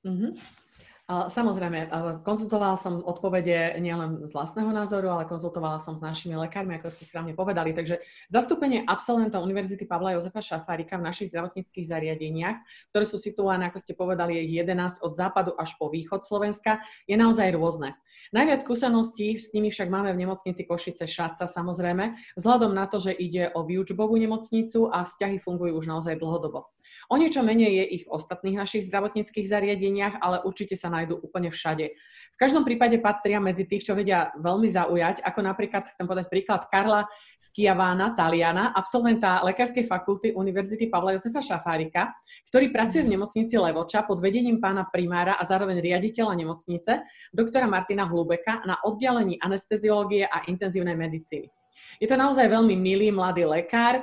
Mm-hmm. 0.00 0.63
Samozrejme, 1.04 1.92
konzultovala 2.24 2.80
som 2.80 2.96
odpovede 3.04 3.76
nielen 3.76 4.24
z 4.24 4.32
vlastného 4.32 4.72
názoru, 4.72 5.12
ale 5.12 5.28
konzultovala 5.28 5.76
som 5.76 5.92
s 5.92 6.00
našimi 6.00 6.32
lekármi, 6.32 6.80
ako 6.80 6.88
ste 6.88 7.04
správne 7.04 7.36
povedali. 7.36 7.76
Takže 7.76 8.00
zastúpenie 8.32 8.88
absolventov 8.88 9.44
Univerzity 9.44 9.84
Pavla 9.84 10.16
Jozefa 10.16 10.40
Šafárika 10.40 10.96
v 10.96 11.04
našich 11.04 11.28
zdravotníckých 11.28 11.84
zariadeniach, 11.84 12.56
ktoré 12.88 13.04
sú 13.04 13.20
situované, 13.20 13.68
ako 13.68 13.84
ste 13.84 13.92
povedali, 13.92 14.48
je 14.48 14.64
11 14.64 15.04
od 15.04 15.12
západu 15.12 15.52
až 15.60 15.76
po 15.76 15.92
východ 15.92 16.24
Slovenska, 16.24 16.80
je 17.04 17.20
naozaj 17.20 17.52
rôzne. 17.52 18.00
Najviac 18.32 18.64
skúseností 18.64 19.36
s 19.36 19.52
nimi 19.52 19.68
však 19.68 19.92
máme 19.92 20.08
v 20.16 20.24
nemocnici 20.24 20.64
Košice 20.64 21.04
Šaca, 21.04 21.44
samozrejme, 21.44 22.16
vzhľadom 22.40 22.72
na 22.72 22.88
to, 22.88 22.96
že 22.96 23.12
ide 23.12 23.52
o 23.52 23.60
výučbovú 23.60 24.16
nemocnicu 24.16 24.88
a 24.88 25.04
vzťahy 25.04 25.36
fungujú 25.36 25.84
už 25.84 25.84
naozaj 25.84 26.16
dlhodobo. 26.16 26.72
O 27.12 27.20
niečo 27.20 27.44
menej 27.44 27.72
je 27.72 27.84
ich 28.00 28.02
v 28.08 28.12
ostatných 28.12 28.56
našich 28.56 28.88
zdravotníckých 28.88 29.44
zariadeniach, 29.44 30.20
ale 30.20 30.40
určite 30.44 30.76
sa 30.76 30.88
nájdú 30.88 31.20
úplne 31.20 31.52
všade. 31.52 31.92
V 32.34 32.40
každom 32.40 32.66
prípade 32.66 32.98
patria 32.98 33.38
medzi 33.38 33.62
tých, 33.62 33.86
čo 33.86 33.94
vedia 33.94 34.34
veľmi 34.40 34.66
zaujať, 34.66 35.22
ako 35.22 35.40
napríklad, 35.44 35.86
chcem 35.86 36.02
povedať 36.02 36.26
príklad, 36.32 36.66
Karla 36.66 37.06
Skiavána, 37.38 38.16
Taliana, 38.18 38.74
absolventa 38.74 39.38
Lekárskej 39.46 39.86
fakulty 39.86 40.34
Univerzity 40.34 40.90
Pavla 40.90 41.14
Josefa 41.14 41.38
Šafárika, 41.38 42.10
ktorý 42.50 42.74
pracuje 42.74 43.06
v 43.06 43.14
nemocnici 43.14 43.54
Levoča 43.54 44.02
pod 44.02 44.18
vedením 44.18 44.58
pána 44.58 44.88
primára 44.90 45.38
a 45.38 45.46
zároveň 45.46 45.78
riaditeľa 45.78 46.34
nemocnice, 46.34 47.06
doktora 47.30 47.70
Martina 47.70 48.02
Hlubeka 48.08 48.66
na 48.66 48.82
oddelení 48.82 49.38
anesteziológie 49.38 50.26
a 50.26 50.42
intenzívnej 50.50 50.98
medicíny. 50.98 51.63
Je 51.98 52.08
to 52.10 52.16
naozaj 52.18 52.46
veľmi 52.46 52.74
milý 52.74 53.10
mladý 53.14 53.44
lekár, 53.44 54.02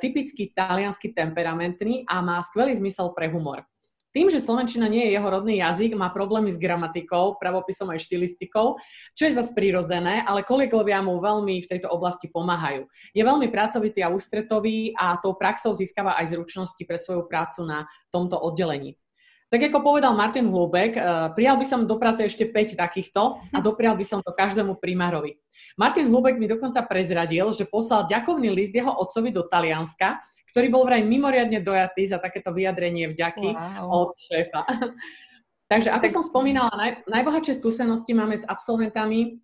typicky 0.00 0.52
taliansky 0.54 1.12
temperamentný 1.12 2.04
a 2.08 2.20
má 2.24 2.40
skvelý 2.40 2.76
zmysel 2.76 3.12
pre 3.12 3.28
humor. 3.28 3.64
Tým, 4.16 4.32
že 4.32 4.40
slovenčina 4.40 4.88
nie 4.88 5.04
je 5.04 5.12
jeho 5.12 5.28
rodný 5.28 5.60
jazyk, 5.60 5.92
má 5.92 6.08
problémy 6.08 6.48
s 6.48 6.56
gramatikou, 6.56 7.36
pravopisom 7.36 7.92
aj 7.92 8.00
štilistikou, 8.00 8.80
čo 9.12 9.22
je 9.28 9.36
zase 9.36 9.52
prirodzené, 9.52 10.24
ale 10.24 10.40
kolegovia 10.40 11.04
mu 11.04 11.20
veľmi 11.20 11.60
v 11.60 11.68
tejto 11.68 11.92
oblasti 11.92 12.32
pomáhajú. 12.32 12.88
Je 13.12 13.20
veľmi 13.20 13.52
pracovitý 13.52 14.00
a 14.00 14.08
ústretový 14.08 14.96
a 14.96 15.20
tou 15.20 15.36
praxou 15.36 15.76
získava 15.76 16.16
aj 16.16 16.32
zručnosti 16.32 16.80
pre 16.88 16.96
svoju 16.96 17.28
prácu 17.28 17.68
na 17.68 17.84
tomto 18.08 18.40
oddelení. 18.40 18.96
Tak 19.52 19.68
ako 19.68 19.84
povedal 19.84 20.16
Martin 20.16 20.48
Hlubek, 20.48 20.96
eh, 20.96 21.02
prijal 21.36 21.60
by 21.60 21.66
som 21.68 21.84
do 21.84 22.00
práce 22.00 22.24
ešte 22.24 22.48
5 22.48 22.72
takýchto 22.72 23.36
a 23.52 23.58
doprial 23.60 24.00
by 24.00 24.04
som 24.08 24.24
to 24.24 24.32
každému 24.32 24.80
primárovi. 24.80 25.36
Martin 25.74 26.06
Hlubek 26.06 26.38
mi 26.38 26.46
dokonca 26.46 26.86
prezradil, 26.86 27.50
že 27.50 27.66
poslal 27.66 28.06
ďakovný 28.06 28.54
list 28.54 28.70
jeho 28.70 28.94
otcovi 28.94 29.34
do 29.34 29.42
Talianska, 29.44 30.22
ktorý 30.54 30.72
bol 30.72 30.86
vraj 30.86 31.04
mimoriadne 31.04 31.60
dojatý 31.60 32.08
za 32.08 32.22
takéto 32.22 32.54
vyjadrenie 32.54 33.12
vďaky 33.12 33.52
wow. 33.52 34.06
od 34.06 34.10
šéfa. 34.16 34.62
Takže 35.72 35.90
ako 35.90 36.06
tak... 36.06 36.14
som 36.14 36.24
spomínala, 36.24 36.70
naj, 36.72 36.90
najbohatšie 37.10 37.58
skúsenosti 37.58 38.14
máme 38.14 38.38
s 38.38 38.46
absolventami 38.46 39.42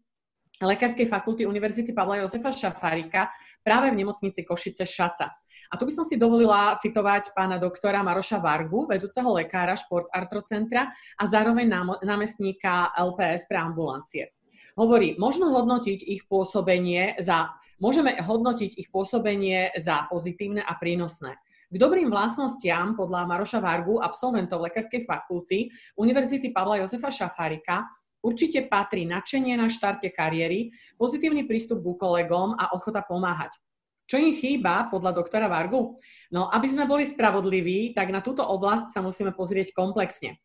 Lekárskej 0.63 1.11
fakulty 1.11 1.43
Univerzity 1.43 1.91
Pavla 1.91 2.23
Jozefa 2.23 2.55
Šafárika 2.55 3.27
práve 3.67 3.91
v 3.91 3.99
nemocnici 3.99 4.47
Košice 4.47 4.87
Šaca. 4.87 5.35
A 5.73 5.81
tu 5.81 5.89
by 5.89 5.93
som 5.93 6.05
si 6.05 6.21
dovolila 6.21 6.77
citovať 6.79 7.33
pána 7.33 7.57
doktora 7.57 8.05
Maroša 8.05 8.39
Vargu, 8.39 8.85
vedúceho 8.85 9.33
lekára 9.33 9.73
Šport 9.73 10.07
Artrocentra 10.13 10.93
a 10.93 11.25
zároveň 11.25 11.67
námestníka 12.05 12.93
LPS 12.93 13.49
pre 13.49 13.59
ambulancie. 13.59 14.25
Hovorí, 14.73 15.21
možno 15.21 15.53
hodnotiť 15.53 16.01
ich 16.01 16.25
pôsobenie 16.25 17.21
za, 17.21 17.53
môžeme 17.77 18.17
hodnotiť 18.17 18.81
ich 18.81 18.89
pôsobenie 18.89 19.73
za 19.77 20.09
pozitívne 20.09 20.65
a 20.65 20.73
prínosné. 20.81 21.37
K 21.73 21.77
dobrým 21.81 22.13
vlastnostiam 22.13 22.93
podľa 22.97 23.25
Maroša 23.25 23.61
Vargu, 23.61 23.97
absolventov 24.01 24.61
Lekárskej 24.61 25.09
fakulty 25.09 25.73
Univerzity 25.97 26.53
Pavla 26.53 26.85
Jozefa 26.85 27.09
Šafárika, 27.09 27.89
určite 28.21 28.69
patrí 28.69 29.09
nadšenie 29.09 29.57
na 29.57 29.73
štarte 29.73 30.13
kariéry, 30.13 30.73
pozitívny 31.01 31.49
prístup 31.49 31.81
ku 31.81 31.97
kolegom 31.97 32.61
a 32.61 32.73
ochota 32.77 33.01
pomáhať. 33.01 33.57
Čo 34.05 34.21
im 34.21 34.37
chýba 34.37 34.93
podľa 34.93 35.17
doktora 35.17 35.49
Vargu? 35.49 35.97
No, 36.29 36.53
aby 36.53 36.69
sme 36.69 36.85
boli 36.85 37.09
spravodliví, 37.09 37.97
tak 37.97 38.13
na 38.13 38.21
túto 38.21 38.45
oblasť 38.45 38.93
sa 38.93 39.01
musíme 39.01 39.33
pozrieť 39.33 39.73
komplexne. 39.73 40.37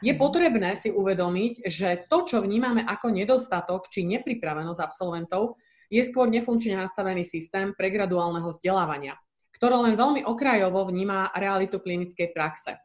Je 0.00 0.16
potrebné 0.16 0.76
si 0.80 0.88
uvedomiť, 0.88 1.68
že 1.68 2.04
to, 2.08 2.24
čo 2.24 2.40
vnímame 2.40 2.84
ako 2.84 3.12
nedostatok 3.12 3.92
či 3.92 4.08
nepripravenosť 4.08 4.80
absolventov, 4.80 5.60
je 5.92 6.00
skôr 6.00 6.30
nefunkčne 6.30 6.80
nastavený 6.80 7.26
systém 7.26 7.76
pregraduálneho 7.76 8.48
vzdelávania 8.48 9.20
ktoré 9.60 9.76
len 9.76 9.92
veľmi 9.92 10.24
okrajovo 10.24 10.88
vníma 10.88 11.36
realitu 11.36 11.76
klinickej 11.76 12.32
praxe. 12.32 12.80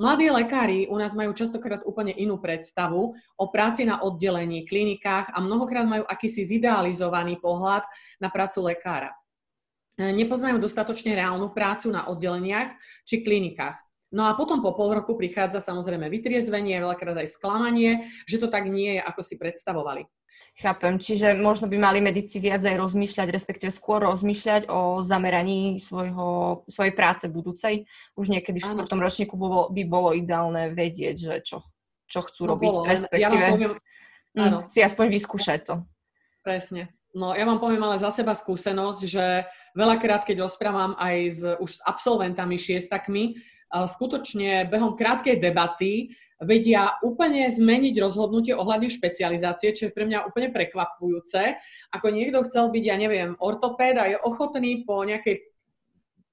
Mladí 0.00 0.32
lekári 0.32 0.88
u 0.88 0.96
nás 0.96 1.12
majú 1.12 1.36
častokrát 1.36 1.84
úplne 1.84 2.16
inú 2.16 2.40
predstavu 2.40 3.12
o 3.36 3.44
práci 3.52 3.84
na 3.84 4.00
oddelení, 4.00 4.64
klinikách 4.64 5.28
a 5.32 5.38
mnohokrát 5.44 5.84
majú 5.84 6.08
akýsi 6.08 6.48
zidealizovaný 6.48 7.36
pohľad 7.40 7.84
na 8.24 8.32
prácu 8.32 8.64
lekára. 8.72 9.12
Nepoznajú 10.00 10.56
dostatočne 10.56 11.12
reálnu 11.12 11.52
prácu 11.52 11.92
na 11.92 12.08
oddeleniach 12.08 12.72
či 13.04 13.20
klinikách. 13.20 13.76
No 14.08 14.24
a 14.24 14.32
potom 14.32 14.64
po 14.64 14.72
pol 14.72 14.96
roku 14.96 15.12
prichádza 15.20 15.60
samozrejme 15.60 16.08
vytriezvenie, 16.08 16.80
veľakrát 16.80 17.20
aj 17.20 17.28
sklamanie, 17.28 18.08
že 18.24 18.40
to 18.40 18.48
tak 18.48 18.64
nie 18.64 18.96
je, 18.96 19.00
ako 19.04 19.20
si 19.20 19.36
predstavovali. 19.36 20.08
Chápem, 20.58 20.98
čiže 20.98 21.38
možno 21.38 21.70
by 21.70 21.78
mali 21.78 22.02
medici 22.02 22.42
viac 22.42 22.66
aj 22.66 22.82
rozmýšľať, 22.82 23.28
respektíve 23.30 23.70
skôr 23.70 24.02
rozmýšľať 24.02 24.66
o 24.66 25.06
zameraní 25.06 25.78
svojho, 25.78 26.62
svojej 26.66 26.94
práce 26.98 27.30
budúcej. 27.30 27.86
Už 28.18 28.26
niekedy 28.26 28.58
v 28.58 28.66
štvrtom 28.66 28.98
ročníku 28.98 29.38
bolo, 29.38 29.70
by 29.70 29.82
bolo 29.86 30.10
ideálne 30.18 30.74
vedieť, 30.74 31.14
že 31.14 31.34
čo, 31.46 31.62
čo 32.10 32.26
chcú 32.26 32.50
no 32.50 32.58
robiť, 32.58 32.74
bolo, 32.74 32.90
respektíve 32.90 33.22
ja 33.22 33.54
poviem, 33.54 33.74
mm, 34.34 34.66
si 34.66 34.82
aspoň 34.82 35.06
vyskúšať 35.14 35.58
to. 35.62 35.74
Presne. 36.42 36.90
No 37.14 37.38
ja 37.38 37.46
vám 37.46 37.62
poviem 37.62 37.86
ale 37.86 38.02
za 38.02 38.10
seba 38.10 38.34
skúsenosť, 38.34 39.00
že 39.06 39.46
veľakrát, 39.78 40.26
keď 40.26 40.42
rozprávam 40.42 40.98
aj 40.98 41.16
s, 41.38 41.40
už 41.62 41.70
s 41.78 41.80
absolventami, 41.86 42.58
šiestakmi, 42.58 43.38
skutočne 43.72 44.68
behom 44.68 44.96
krátkej 44.96 45.36
debaty 45.38 46.12
vedia 46.38 46.96
úplne 47.02 47.50
zmeniť 47.50 47.94
rozhodnutie 47.98 48.54
ohľadne 48.54 48.88
špecializácie, 48.88 49.74
čo 49.74 49.90
je 49.90 49.94
pre 49.94 50.06
mňa 50.06 50.24
úplne 50.24 50.54
prekvapujúce. 50.54 51.58
Ako 51.92 52.14
niekto 52.14 52.46
chcel 52.46 52.70
byť, 52.70 52.84
ja 52.84 52.96
neviem, 52.96 53.34
ortopéd 53.42 53.98
a 53.98 54.06
je 54.06 54.16
ochotný 54.22 54.86
po 54.86 55.02
nejakej 55.02 55.42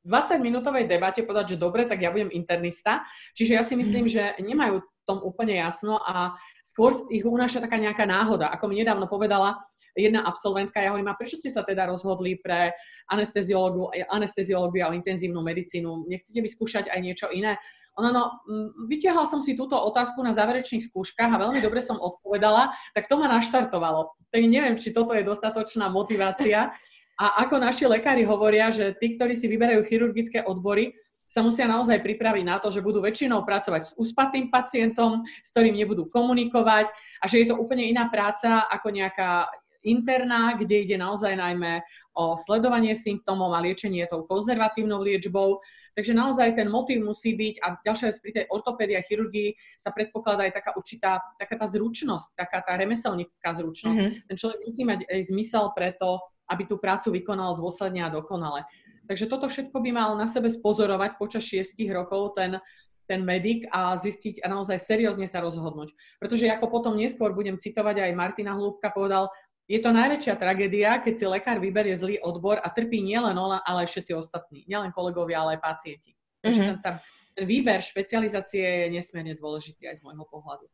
20-minútovej 0.06 0.86
debate 0.86 1.26
povedať, 1.26 1.58
že 1.58 1.62
dobre, 1.62 1.90
tak 1.90 2.06
ja 2.06 2.14
budem 2.14 2.30
internista. 2.30 3.02
Čiže 3.34 3.52
ja 3.58 3.66
si 3.66 3.74
myslím, 3.74 4.06
že 4.06 4.38
nemajú 4.38 4.86
tom 5.06 5.22
úplne 5.22 5.62
jasno 5.62 6.02
a 6.02 6.34
skôr 6.66 6.92
ich 7.14 7.24
unáša 7.24 7.62
taká 7.62 7.78
nejaká 7.78 8.10
náhoda. 8.10 8.50
Ako 8.50 8.66
mi 8.68 8.82
nedávno 8.82 9.06
povedala 9.06 9.62
jedna 9.96 10.28
absolventka, 10.28 10.84
ja 10.84 10.92
hovorím, 10.92 11.10
a 11.10 11.18
prečo 11.18 11.40
ste 11.40 11.48
sa 11.48 11.64
teda 11.64 11.88
rozhodli 11.88 12.36
pre 12.36 12.76
anesteziológiu 13.10 14.84
a 14.84 14.94
intenzívnu 14.94 15.40
medicínu? 15.40 16.06
Nechcete 16.12 16.44
vyskúšať 16.44 16.92
aj 16.92 17.00
niečo 17.00 17.28
iné? 17.32 17.56
Ona, 17.96 18.12
no, 18.12 18.44
vytiahla 18.92 19.24
som 19.24 19.40
si 19.40 19.56
túto 19.56 19.80
otázku 19.80 20.20
na 20.20 20.36
záverečných 20.36 20.84
skúškach 20.92 21.32
a 21.32 21.40
veľmi 21.48 21.64
dobre 21.64 21.80
som 21.80 21.96
odpovedala, 21.96 22.76
tak 22.92 23.08
to 23.08 23.16
ma 23.16 23.32
naštartovalo. 23.32 24.12
Tak 24.36 24.42
neviem, 24.44 24.76
či 24.76 24.92
toto 24.92 25.16
je 25.16 25.24
dostatočná 25.24 25.88
motivácia. 25.88 26.76
A 27.16 27.26
ako 27.48 27.64
naši 27.64 27.88
lekári 27.88 28.28
hovoria, 28.28 28.68
že 28.68 28.92
tí, 29.00 29.16
ktorí 29.16 29.32
si 29.32 29.48
vyberajú 29.48 29.88
chirurgické 29.88 30.44
odbory, 30.44 30.92
sa 31.26 31.42
musia 31.42 31.66
naozaj 31.66 32.04
pripraviť 32.06 32.44
na 32.46 32.60
to, 32.62 32.70
že 32.70 32.86
budú 32.86 33.02
väčšinou 33.02 33.42
pracovať 33.48 33.82
s 33.90 33.96
uspatým 33.98 34.54
pacientom, 34.54 35.26
s 35.42 35.50
ktorým 35.56 35.74
nebudú 35.74 36.06
komunikovať 36.12 36.92
a 37.20 37.26
že 37.26 37.44
je 37.44 37.48
to 37.50 37.56
úplne 37.58 37.88
iná 37.88 38.12
práca 38.12 38.68
ako 38.70 38.94
nejaká 38.94 39.50
interná, 39.86 40.58
kde 40.58 40.82
ide 40.82 40.98
naozaj 40.98 41.38
najmä 41.38 41.86
o 42.18 42.34
sledovanie 42.34 42.98
symptómov 42.98 43.54
a 43.54 43.62
liečenie 43.62 44.10
tou 44.10 44.26
konzervatívnou 44.26 45.00
liečbou. 45.06 45.62
Takže 45.94 46.12
naozaj 46.18 46.58
ten 46.58 46.68
motív 46.68 47.06
musí 47.06 47.38
byť, 47.38 47.56
a 47.62 47.68
ďalšia 47.86 48.06
vec 48.10 48.18
pri 48.20 48.32
tej 48.36 48.46
ortopédii 48.50 48.98
a 48.98 49.06
chirurgii 49.06 49.54
sa 49.78 49.94
predpokladá 49.94 50.50
aj 50.50 50.54
taká 50.58 50.72
určitá, 50.74 51.22
taká 51.38 51.56
tá 51.56 51.68
zručnosť, 51.70 52.34
taká 52.34 52.60
tá 52.66 52.74
remeselnická 52.76 53.54
zručnosť. 53.54 54.00
Mm-hmm. 54.02 54.26
Ten 54.28 54.36
človek 54.36 54.60
musí 54.66 54.84
mať 54.84 55.00
aj 55.06 55.22
zmysel 55.30 55.66
preto, 55.72 56.20
aby 56.50 56.64
tú 56.66 56.82
prácu 56.82 57.14
vykonal 57.14 57.58
dôsledne 57.58 58.06
a 58.06 58.14
dokonale. 58.14 58.66
Takže 59.06 59.30
toto 59.30 59.46
všetko 59.46 59.78
by 59.86 59.90
mal 59.94 60.10
na 60.18 60.26
sebe 60.26 60.50
spozorovať 60.50 61.22
počas 61.22 61.46
šiestich 61.46 61.94
rokov 61.94 62.34
ten, 62.34 62.58
ten 63.06 63.22
medic 63.22 63.70
a 63.70 63.94
zistiť 63.94 64.42
a 64.42 64.50
naozaj 64.50 64.82
seriózne 64.82 65.30
sa 65.30 65.46
rozhodnúť. 65.46 65.94
Pretože 66.18 66.50
ako 66.50 66.74
potom 66.74 66.98
neskôr 66.98 67.32
budem 67.32 67.62
citovať 67.62 68.02
aj 68.02 68.18
Martina 68.18 68.58
Hlúbka 68.58 68.90
povedal, 68.90 69.30
je 69.66 69.80
to 69.82 69.90
najväčšia 69.90 70.38
tragédia, 70.38 71.02
keď 71.02 71.14
si 71.18 71.26
lekár 71.26 71.58
vyberie 71.58 71.98
zlý 71.98 72.22
odbor 72.22 72.62
a 72.62 72.70
trpí 72.70 73.02
nielen 73.02 73.34
ona, 73.34 73.66
ale 73.66 73.86
aj 73.86 73.98
všetci 73.98 74.12
ostatní. 74.14 74.62
Nielen 74.70 74.94
kolegovia, 74.94 75.42
ale 75.42 75.58
aj 75.58 75.62
pacienti. 75.66 76.14
Mm-hmm. 76.46 76.86
ten, 76.86 76.96
ten 77.34 77.46
výber 77.50 77.82
špecializácie 77.82 78.62
je 78.62 78.88
nesmierne 78.94 79.34
dôležitý 79.34 79.90
aj 79.90 79.98
z 79.98 80.02
môjho 80.06 80.22
pohľadu. 80.30 80.70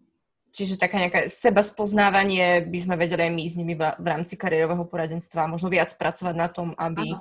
Čiže 0.51 0.75
taká 0.75 0.99
nejaká 0.99 1.31
seba 1.31 1.63
spoznávanie 1.63 2.67
by 2.67 2.79
sme 2.83 2.95
vedeli 2.99 3.31
aj 3.31 3.31
my 3.31 3.43
s 3.47 3.55
nimi 3.55 3.73
v 3.79 4.03
rámci 4.03 4.35
kariérového 4.35 4.83
poradenstva, 4.83 5.47
možno 5.47 5.71
viac 5.71 5.95
pracovať 5.95 6.35
na 6.35 6.51
tom, 6.51 6.75
aby, 6.75 7.15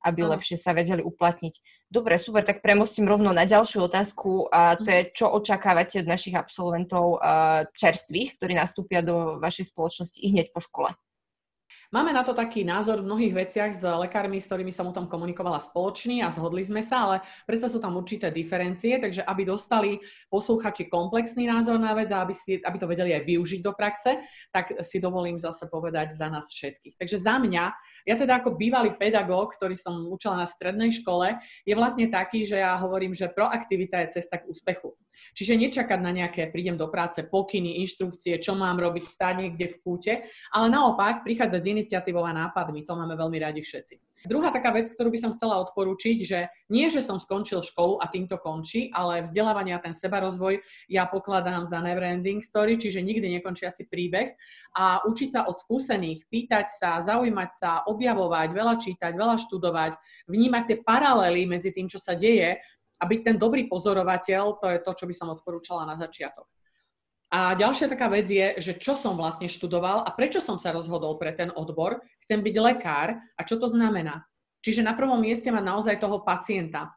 aby 0.00 0.20
lepšie 0.24 0.56
sa 0.56 0.72
vedeli 0.72 1.04
uplatniť. 1.04 1.84
Dobre, 1.92 2.16
super, 2.16 2.40
tak 2.40 2.64
premostím 2.64 3.04
rovno 3.04 3.36
na 3.36 3.44
ďalšiu 3.44 3.84
otázku 3.84 4.48
a 4.48 4.80
to 4.80 4.88
je, 4.88 5.02
mhm. 5.04 5.10
čo 5.12 5.28
očakávate 5.28 6.00
od 6.00 6.08
našich 6.08 6.32
absolventov 6.32 7.20
čerstvých, 7.76 8.40
ktorí 8.40 8.56
nastúpia 8.56 9.04
do 9.04 9.36
vašej 9.36 9.76
spoločnosti 9.76 10.16
i 10.24 10.32
hneď 10.32 10.48
po 10.48 10.64
škole? 10.64 10.96
Máme 11.90 12.14
na 12.14 12.22
to 12.22 12.30
taký 12.30 12.62
názor 12.62 13.02
v 13.02 13.10
mnohých 13.10 13.34
veciach 13.34 13.74
s 13.74 13.82
lekármi, 13.82 14.38
s 14.38 14.46
ktorými 14.46 14.70
som 14.70 14.86
o 14.86 14.94
tom 14.94 15.10
komunikovala 15.10 15.58
spoločný 15.58 16.22
a 16.22 16.30
zhodli 16.30 16.62
sme 16.62 16.86
sa, 16.86 17.02
ale 17.02 17.16
predsa 17.50 17.66
sú 17.66 17.82
tam 17.82 17.98
určité 17.98 18.30
diferencie, 18.30 18.94
takže 19.02 19.26
aby 19.26 19.42
dostali 19.42 19.98
posluchači 20.30 20.86
komplexný 20.86 21.50
názor 21.50 21.82
na 21.82 21.90
vec 21.98 22.06
a 22.14 22.22
aby, 22.22 22.30
si, 22.30 22.62
aby 22.62 22.78
to 22.78 22.86
vedeli 22.86 23.10
aj 23.10 23.26
využiť 23.26 23.60
do 23.66 23.74
praxe, 23.74 24.22
tak 24.54 24.86
si 24.86 25.02
dovolím 25.02 25.42
zase 25.42 25.66
povedať 25.66 26.14
za 26.14 26.30
nás 26.30 26.46
všetkých. 26.46 26.94
Takže 26.94 27.18
za 27.18 27.42
mňa, 27.42 27.64
ja 28.06 28.14
teda 28.14 28.38
ako 28.38 28.54
bývalý 28.54 28.94
pedagóg, 28.94 29.58
ktorý 29.58 29.74
som 29.74 29.98
učila 30.14 30.38
na 30.38 30.46
strednej 30.46 30.94
škole, 30.94 31.42
je 31.66 31.74
vlastne 31.74 32.06
taký, 32.06 32.46
že 32.46 32.62
ja 32.62 32.78
hovorím, 32.78 33.18
že 33.18 33.26
proaktivita 33.34 34.06
je 34.06 34.22
cesta 34.22 34.38
k 34.38 34.46
úspechu. 34.46 34.94
Čiže 35.32 35.60
nečakať 35.60 36.00
na 36.00 36.12
nejaké, 36.12 36.50
prídem 36.50 36.80
do 36.80 36.90
práce, 36.90 37.22
pokyny, 37.24 37.80
inštrukcie, 37.84 38.40
čo 38.42 38.58
mám 38.58 38.80
robiť, 38.80 39.04
stáť 39.06 39.34
niekde 39.46 39.66
v 39.72 39.76
kúte, 39.80 40.12
ale 40.50 40.66
naopak 40.68 41.22
prichádzať 41.22 41.60
s 41.60 41.72
iniciatívou 41.72 42.24
a 42.26 42.36
nápadmi. 42.36 42.84
To 42.84 42.98
máme 42.98 43.14
veľmi 43.14 43.38
radi 43.40 43.60
všetci. 43.60 44.10
Druhá 44.20 44.52
taká 44.52 44.68
vec, 44.68 44.84
ktorú 44.92 45.08
by 45.08 45.20
som 45.20 45.32
chcela 45.32 45.56
odporúčiť, 45.64 46.18
že 46.20 46.52
nie, 46.68 46.92
že 46.92 47.00
som 47.00 47.16
skončil 47.16 47.64
školu 47.64 48.04
a 48.04 48.06
týmto 48.12 48.36
končí, 48.36 48.92
ale 48.92 49.24
vzdelávanie 49.24 49.72
a 49.72 49.80
ten 49.80 49.96
sebarozvoj 49.96 50.60
ja 50.92 51.08
pokladám 51.08 51.64
za 51.64 51.80
never 51.80 52.04
ending 52.04 52.44
story, 52.44 52.76
čiže 52.76 53.00
nikdy 53.00 53.40
nekončiaci 53.40 53.88
príbeh 53.88 54.36
a 54.76 55.00
učiť 55.08 55.28
sa 55.32 55.48
od 55.48 55.56
skúsených, 55.56 56.28
pýtať 56.28 56.68
sa, 56.68 57.00
zaujímať 57.00 57.50
sa, 57.56 57.70
objavovať, 57.88 58.52
veľa 58.52 58.76
čítať, 58.76 59.12
veľa 59.16 59.40
študovať, 59.40 59.96
vnímať 60.28 60.62
tie 60.68 60.76
paralely 60.84 61.48
medzi 61.48 61.72
tým, 61.72 61.88
čo 61.88 61.96
sa 61.96 62.12
deje 62.12 62.60
a 63.00 63.04
byť 63.08 63.20
ten 63.24 63.36
dobrý 63.40 63.64
pozorovateľ, 63.66 64.60
to 64.60 64.66
je 64.68 64.78
to, 64.84 64.92
čo 64.92 65.04
by 65.08 65.14
som 65.16 65.32
odporúčala 65.32 65.88
na 65.88 65.96
začiatok. 65.96 66.44
A 67.30 67.54
ďalšia 67.54 67.86
taká 67.86 68.10
vec 68.10 68.26
je, 68.26 68.58
že 68.58 68.72
čo 68.76 68.98
som 68.98 69.14
vlastne 69.14 69.46
študoval 69.46 70.02
a 70.02 70.10
prečo 70.10 70.42
som 70.42 70.58
sa 70.58 70.74
rozhodol 70.74 71.14
pre 71.14 71.30
ten 71.30 71.54
odbor. 71.54 72.02
Chcem 72.26 72.42
byť 72.42 72.54
lekár 72.58 73.14
a 73.38 73.40
čo 73.46 73.54
to 73.54 73.70
znamená. 73.70 74.26
Čiže 74.60 74.82
na 74.82 74.98
prvom 74.98 75.22
mieste 75.22 75.48
mať 75.48 75.62
naozaj 75.62 75.96
toho 76.02 76.26
pacienta, 76.26 76.90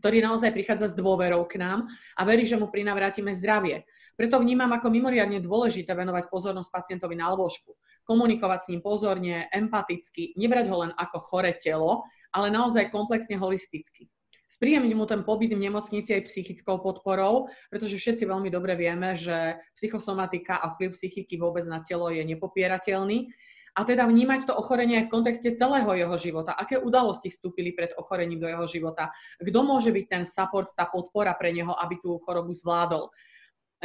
ktorý 0.00 0.24
naozaj 0.24 0.56
prichádza 0.56 0.90
s 0.90 0.98
dôverou 0.98 1.44
k 1.44 1.60
nám 1.60 1.92
a 2.16 2.20
verí, 2.24 2.48
že 2.48 2.56
mu 2.56 2.72
prinavrátime 2.72 3.36
zdravie. 3.36 3.84
Preto 4.16 4.40
vnímam 4.40 4.72
ako 4.72 4.88
mimoriadne 4.88 5.44
dôležité 5.44 5.92
venovať 5.92 6.32
pozornosť 6.32 6.70
pacientovi 6.72 7.14
na 7.20 7.28
lôžku, 7.28 7.76
komunikovať 8.08 8.58
s 8.64 8.68
ním 8.72 8.80
pozorne, 8.80 9.44
empaticky, 9.52 10.34
nebrať 10.40 10.66
ho 10.72 10.76
len 10.88 10.92
ako 10.96 11.20
chore 11.20 11.52
telo, 11.60 12.08
ale 12.32 12.48
naozaj 12.48 12.88
komplexne 12.88 13.36
holisticky. 13.36 14.08
Spríjemniť 14.50 14.92
mu 14.98 15.06
ten 15.06 15.22
pobyt 15.22 15.54
v 15.54 15.62
nemocnici 15.62 16.10
aj 16.10 16.26
psychickou 16.26 16.82
podporou, 16.82 17.46
pretože 17.70 17.94
všetci 18.02 18.26
veľmi 18.26 18.50
dobre 18.50 18.74
vieme, 18.74 19.14
že 19.14 19.62
psychosomatika 19.78 20.58
a 20.58 20.74
vplyv 20.74 20.90
psychiky 20.98 21.38
vôbec 21.38 21.62
na 21.70 21.78
telo 21.86 22.10
je 22.10 22.26
nepopierateľný. 22.26 23.30
A 23.78 23.86
teda 23.86 24.02
vnímať 24.10 24.50
to 24.50 24.58
ochorenie 24.58 24.98
aj 24.98 25.06
v 25.06 25.14
kontexte 25.14 25.54
celého 25.54 25.86
jeho 25.94 26.16
života. 26.18 26.58
Aké 26.58 26.74
udalosti 26.74 27.30
vstúpili 27.30 27.70
pred 27.70 27.94
ochorením 27.94 28.42
do 28.42 28.50
jeho 28.50 28.66
života? 28.66 29.14
Kto 29.38 29.62
môže 29.62 29.94
byť 29.94 30.04
ten 30.10 30.24
support, 30.26 30.74
tá 30.74 30.90
podpora 30.90 31.30
pre 31.38 31.54
neho, 31.54 31.70
aby 31.78 32.02
tú 32.02 32.18
chorobu 32.26 32.50
zvládol? 32.50 33.06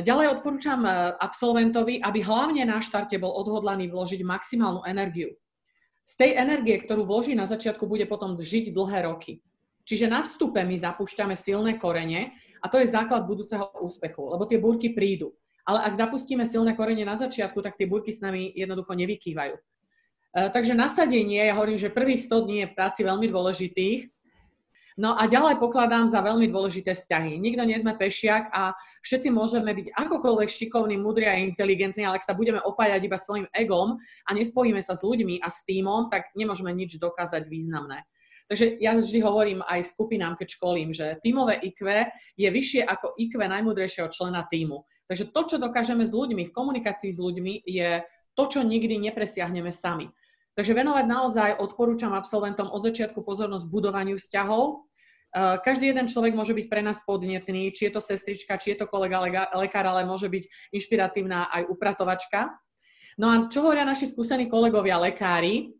Ďalej 0.01 0.41
odporúčam 0.41 0.81
e, 0.81 1.13
absolventovi, 1.21 2.01
aby 2.01 2.19
hlavne 2.25 2.65
na 2.65 2.81
štarte 2.81 3.15
bol 3.21 3.37
odhodlaný 3.37 3.87
vložiť 3.93 4.25
maximálnu 4.25 4.81
energiu. 4.83 5.37
Z 6.09 6.13
tej 6.25 6.31
energie, 6.41 6.81
ktorú 6.81 7.05
vloží 7.05 7.37
na 7.37 7.45
začiatku, 7.45 7.85
bude 7.85 8.09
potom 8.09 8.35
žiť 8.41 8.73
dlhé 8.73 9.05
roky. 9.05 9.45
Čiže 9.85 10.09
na 10.09 10.25
vstupe 10.25 10.57
my 10.65 10.73
zapúšťame 10.73 11.37
silné 11.37 11.77
korene 11.77 12.33
a 12.57 12.65
to 12.65 12.81
je 12.81 12.89
základ 12.89 13.29
budúceho 13.29 13.69
úspechu, 13.85 14.33
lebo 14.33 14.49
tie 14.49 14.57
búrky 14.57 14.89
prídu. 14.89 15.37
Ale 15.65 15.85
ak 15.85 15.93
zapustíme 15.93 16.45
silné 16.45 16.73
korene 16.73 17.05
na 17.05 17.13
začiatku, 17.13 17.61
tak 17.61 17.77
tie 17.77 17.85
búrky 17.85 18.09
s 18.09 18.21
nami 18.21 18.49
jednoducho 18.53 18.93
nevykývajú. 18.97 19.55
E, 19.57 19.61
takže 20.49 20.73
nasadenie, 20.73 21.45
ja 21.45 21.53
hovorím, 21.57 21.77
že 21.77 21.93
prvých 21.93 22.25
100 22.25 22.45
dní 22.45 22.55
je 22.65 22.69
v 22.69 22.77
práci 22.77 23.01
veľmi 23.05 23.29
dôležitých. 23.29 24.09
No 24.95 25.11
a 25.19 25.27
ďalej 25.27 25.59
pokladám 25.59 26.07
za 26.07 26.23
veľmi 26.23 26.47
dôležité 26.47 26.95
vzťahy. 26.95 27.35
Nikto 27.35 27.67
nie 27.67 27.75
sme 27.75 27.99
pešiak 27.99 28.47
a 28.49 28.71
všetci 29.03 29.27
môžeme 29.27 29.75
byť 29.75 29.91
akokoľvek 29.91 30.47
šikovní, 30.47 30.95
múdri 30.95 31.27
a 31.27 31.35
inteligentní, 31.35 32.07
ale 32.07 32.17
ak 32.17 32.23
sa 32.23 32.31
budeme 32.31 32.63
opájať 32.63 33.03
iba 33.03 33.19
svojim 33.19 33.45
egom 33.51 33.99
a 33.99 34.29
nespojíme 34.31 34.79
sa 34.79 34.95
s 34.95 35.03
ľuďmi 35.03 35.43
a 35.43 35.51
s 35.51 35.67
týmom, 35.67 36.07
tak 36.07 36.31
nemôžeme 36.31 36.71
nič 36.71 36.95
dokázať 36.95 37.43
významné. 37.51 38.07
Takže 38.45 38.77
ja 38.77 38.93
vždy 38.93 39.19
hovorím 39.25 39.65
aj 39.65 39.89
skupinám, 39.97 40.37
keď 40.37 40.47
školím, 40.53 40.93
že 40.93 41.17
tímové 41.17 41.57
IQ 41.65 41.81
je 42.37 42.45
vyššie 42.45 42.81
ako 42.85 43.17
IQ 43.17 43.41
najmudrejšieho 43.41 44.05
člena 44.13 44.45
týmu. 44.45 44.85
Takže 45.09 45.33
to, 45.33 45.41
čo 45.49 45.57
dokážeme 45.57 46.05
s 46.05 46.13
ľuďmi, 46.13 46.49
v 46.49 46.55
komunikácii 46.55 47.09
s 47.09 47.17
ľuďmi, 47.17 47.65
je 47.65 48.05
to, 48.37 48.43
čo 48.45 48.61
nikdy 48.61 49.01
nepresiahneme 49.01 49.73
sami. 49.73 50.09
Takže 50.55 50.77
venovať 50.77 51.05
naozaj 51.09 51.49
odporúčam 51.59 52.13
absolventom 52.13 52.69
od 52.71 52.81
začiatku 52.85 53.25
pozornosť 53.25 53.65
budovaniu 53.67 54.15
vzťahov. 54.15 54.63
E, 54.71 54.75
každý 55.59 55.91
jeden 55.91 56.07
človek 56.07 56.31
môže 56.31 56.55
byť 56.55 56.65
pre 56.71 56.79
nás 56.79 57.03
podnetný, 57.03 57.75
či 57.75 57.89
je 57.89 57.91
to 57.91 58.01
sestrička, 58.01 58.61
či 58.61 58.73
je 58.73 58.85
to 58.85 58.87
kolega 58.87 59.19
lekár, 59.57 59.85
ale 59.89 60.07
môže 60.07 60.31
byť 60.31 60.71
inšpiratívna 60.71 61.51
aj 61.51 61.67
upratovačka. 61.67 62.55
No 63.19 63.31
a 63.31 63.35
čo 63.51 63.67
hovoria 63.67 63.83
naši 63.83 64.07
skúsení 64.07 64.47
kolegovia 64.47 64.95
lekári, 64.99 65.75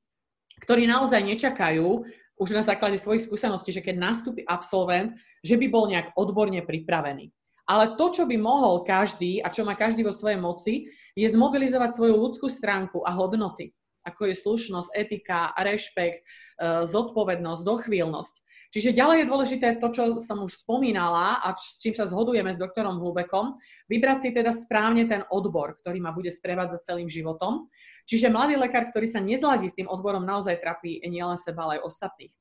ktorí 0.60 0.88
naozaj 0.88 1.24
nečakajú, 1.24 2.04
už 2.36 2.52
na 2.52 2.64
základe 2.64 3.00
svojich 3.00 3.28
skúseností, 3.28 3.72
že 3.72 3.84
keď 3.84 3.96
nastúpi 3.96 4.44
absolvent, 4.44 5.16
že 5.40 5.56
by 5.56 5.68
bol 5.72 5.88
nejak 5.88 6.16
odborne 6.20 6.60
pripravený. 6.64 7.32
Ale 7.66 7.98
to, 7.98 8.14
čo 8.14 8.24
by 8.30 8.38
mohol 8.38 8.86
každý 8.86 9.42
a 9.42 9.50
čo 9.50 9.66
má 9.66 9.74
každý 9.74 10.06
vo 10.06 10.14
svojej 10.14 10.38
moci, 10.38 10.74
je 11.18 11.26
zmobilizovať 11.26 11.98
svoju 11.98 12.14
ľudskú 12.14 12.46
stránku 12.46 13.02
a 13.02 13.16
hodnoty, 13.18 13.74
ako 14.06 14.30
je 14.30 14.36
slušnosť, 14.38 14.94
etika, 14.94 15.50
rešpekt, 15.58 16.22
e, 16.22 16.86
zodpovednosť, 16.86 17.62
dochvíľnosť. 17.66 18.36
Čiže 18.70 18.92
ďalej 18.92 19.18
je 19.24 19.30
dôležité 19.32 19.68
to, 19.80 19.88
čo 19.88 20.04
som 20.20 20.44
už 20.44 20.62
spomínala 20.68 21.40
a 21.40 21.56
s 21.56 21.80
čím 21.80 21.96
sa 21.96 22.04
zhodujeme 22.04 22.52
s 22.52 22.60
doktorom 22.60 23.00
Hlubekom, 23.00 23.56
vybrať 23.88 24.18
si 24.20 24.30
teda 24.36 24.52
správne 24.52 25.08
ten 25.08 25.24
odbor, 25.32 25.80
ktorý 25.80 26.04
ma 26.04 26.12
bude 26.12 26.28
sprevádzať 26.28 26.84
celým 26.84 27.08
životom 27.08 27.72
Čiže 28.06 28.30
mladý 28.30 28.56
lekár, 28.62 28.90
ktorý 28.94 29.10
sa 29.10 29.22
nezladí 29.22 29.66
s 29.66 29.78
tým 29.78 29.90
odborom, 29.90 30.22
naozaj 30.22 30.62
trapí 30.62 31.02
nielen 31.06 31.38
seba, 31.42 31.66
ale 31.66 31.82
aj 31.82 31.90
ostatných. 31.90 32.34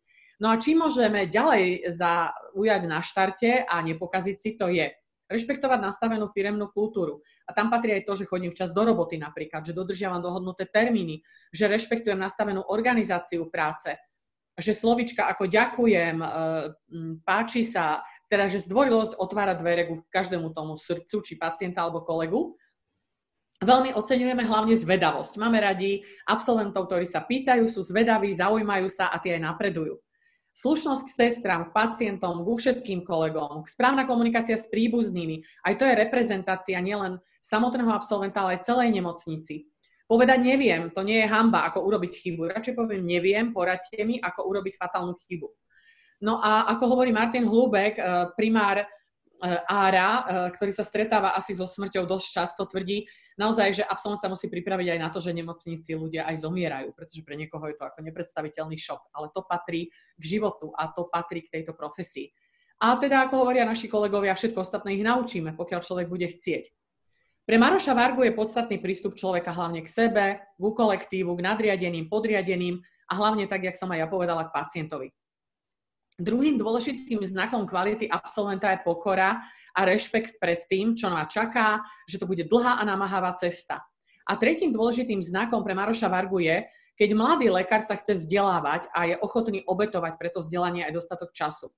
No 0.43 0.51
a 0.51 0.59
či 0.61 0.75
môžeme 0.75 1.31
ďalej 1.31 1.89
zaujať 1.95 2.83
na 2.85 3.01
štarte 3.01 3.65
a 3.65 3.81
nepokaziť 3.81 4.37
si, 4.37 4.51
to 4.59 4.67
je 4.69 4.93
rešpektovať 5.31 5.81
nastavenú 5.81 6.29
firemnú 6.29 6.69
kultúru. 6.69 7.25
A 7.49 7.57
tam 7.57 7.73
patrí 7.73 7.97
aj 7.97 8.05
to, 8.05 8.13
že 8.19 8.29
chodím 8.29 8.53
včas 8.53 8.77
do 8.77 8.85
roboty 8.85 9.17
napríklad, 9.17 9.65
že 9.65 9.73
dodržiavam 9.73 10.21
dohodnuté 10.21 10.69
termíny, 10.69 11.25
že 11.49 11.71
rešpektujem 11.71 12.19
nastavenú 12.19 12.61
organizáciu 12.69 13.49
práce, 13.49 13.97
že 14.55 14.77
slovička 14.77 15.27
ako 15.27 15.51
ďakujem, 15.51 16.17
e, 16.23 16.29
páči 17.27 17.67
sa, 17.67 18.05
teda 18.31 18.47
že 18.47 18.63
zdvorilosť 18.63 19.19
otvára 19.19 19.57
dvere 19.59 19.89
ku 19.91 19.95
každému 20.13 20.55
tomu 20.55 20.79
srdcu, 20.79 21.25
či 21.25 21.35
pacienta 21.41 21.83
alebo 21.83 22.07
kolegu. 22.07 22.55
Veľmi 23.63 23.95
oceňujeme 23.95 24.43
hlavne 24.43 24.75
zvedavosť. 24.75 25.39
Máme 25.39 25.63
radi 25.63 26.03
absolventov, 26.27 26.91
ktorí 26.91 27.07
sa 27.07 27.23
pýtajú, 27.23 27.71
sú 27.71 27.87
zvedaví, 27.87 28.35
zaujímajú 28.35 28.91
sa 28.91 29.15
a 29.15 29.21
tie 29.23 29.39
aj 29.39 29.47
napredujú. 29.47 29.95
Slušnosť 30.55 31.03
k 31.07 31.15
sestram, 31.15 31.71
k 31.71 31.75
pacientom, 31.75 32.47
ku 32.47 32.55
všetkým 32.55 33.03
kolegom, 33.03 33.67
správna 33.67 34.07
komunikácia 34.07 34.55
s 34.55 34.71
príbuznými, 34.71 35.43
aj 35.67 35.75
to 35.79 35.85
je 35.87 35.99
reprezentácia 35.99 36.79
nielen 36.79 37.19
samotného 37.43 37.91
absolventa, 37.91 38.47
ale 38.47 38.59
aj 38.59 38.71
celej 38.71 38.95
nemocnici. 38.95 39.67
Povedať 40.05 40.39
neviem, 40.45 40.93
to 40.93 41.01
nie 41.01 41.25
je 41.25 41.33
hamba, 41.33 41.67
ako 41.67 41.89
urobiť 41.89 42.13
chybu. 42.21 42.53
Radšej 42.53 42.75
poviem 42.77 43.03
neviem, 43.03 43.51
poradte 43.51 43.99
mi, 44.05 44.21
ako 44.21 44.47
urobiť 44.47 44.77
fatálnu 44.77 45.17
chybu. 45.17 45.49
No 46.23 46.39
a 46.39 46.71
ako 46.77 46.95
hovorí 46.95 47.11
Martin 47.11 47.49
Hlúbek, 47.49 47.99
eh, 47.99 48.05
primár 48.37 48.85
eh, 48.85 48.87
Ára, 49.67 50.11
eh, 50.23 50.25
ktorý 50.55 50.73
sa 50.77 50.85
stretáva 50.85 51.33
asi 51.35 51.57
so 51.57 51.65
smrťou 51.65 52.05
dosť 52.05 52.27
často, 52.31 52.63
tvrdí, 52.69 53.09
naozaj, 53.39 53.83
že 53.83 53.85
absolvent 53.85 54.23
sa 54.23 54.31
musí 54.31 54.47
pripraviť 54.47 54.95
aj 54.95 54.99
na 54.99 55.09
to, 55.11 55.19
že 55.19 55.35
nemocníci 55.35 55.95
ľudia 55.95 56.27
aj 56.31 56.43
zomierajú, 56.43 56.95
pretože 56.95 57.23
pre 57.27 57.35
niekoho 57.35 57.67
je 57.71 57.77
to 57.79 57.85
ako 57.87 57.99
nepredstaviteľný 58.03 58.77
šok, 58.79 59.11
ale 59.15 59.31
to 59.35 59.43
patrí 59.43 59.91
k 60.19 60.23
životu 60.23 60.71
a 60.75 60.91
to 60.91 61.07
patrí 61.11 61.43
k 61.43 61.61
tejto 61.61 61.75
profesii. 61.75 62.31
A 62.83 62.99
teda, 62.99 63.27
ako 63.27 63.47
hovoria 63.47 63.63
naši 63.63 63.87
kolegovia, 63.87 64.35
všetko 64.35 64.61
ostatné 64.61 64.99
ich 64.99 65.07
naučíme, 65.07 65.55
pokiaľ 65.55 65.81
človek 65.81 66.07
bude 66.11 66.27
chcieť. 66.27 66.71
Pre 67.45 67.57
Maroša 67.61 67.93
Vargu 67.93 68.25
je 68.25 68.33
podstatný 68.33 68.81
prístup 68.81 69.21
človeka 69.21 69.53
hlavne 69.53 69.85
k 69.85 69.89
sebe, 69.89 70.25
k 70.41 70.65
kolektívu, 70.65 71.37
k 71.37 71.45
nadriadeným, 71.45 72.09
podriadeným 72.09 72.81
a 72.81 73.13
hlavne 73.21 73.45
tak, 73.45 73.69
jak 73.69 73.77
som 73.77 73.93
aj 73.93 74.01
ja 74.01 74.09
povedala, 74.09 74.49
k 74.49 74.55
pacientovi. 74.57 75.13
Druhým 76.17 76.57
dôležitým 76.57 77.21
znakom 77.27 77.67
kvality 77.69 78.09
absolventa 78.09 78.73
je 78.73 78.81
pokora 78.87 79.45
a 79.75 79.81
rešpekt 79.83 80.39
pred 80.39 80.63
tým, 80.71 80.95
čo 80.95 81.11
ma 81.11 81.27
čaká, 81.27 81.83
že 82.07 82.23
to 82.23 82.31
bude 82.31 82.47
dlhá 82.47 82.79
a 82.79 82.87
namáhavá 82.87 83.35
cesta. 83.35 83.83
A 84.25 84.39
tretím 84.39 84.73
dôležitým 84.73 85.21
znakom 85.21 85.61
pre 85.61 85.77
Maroša 85.77 86.09
Vargu 86.09 86.41
je, 86.41 86.65
keď 86.95 87.11
mladý 87.13 87.51
lekár 87.51 87.83
sa 87.83 87.99
chce 87.99 88.15
vzdelávať 88.15 88.87
a 88.95 89.11
je 89.11 89.17
ochotný 89.19 89.67
obetovať 89.67 90.15
pre 90.15 90.31
to 90.31 90.41
vzdelanie 90.41 90.87
aj 90.87 90.95
dostatok 90.95 91.35
času. 91.35 91.75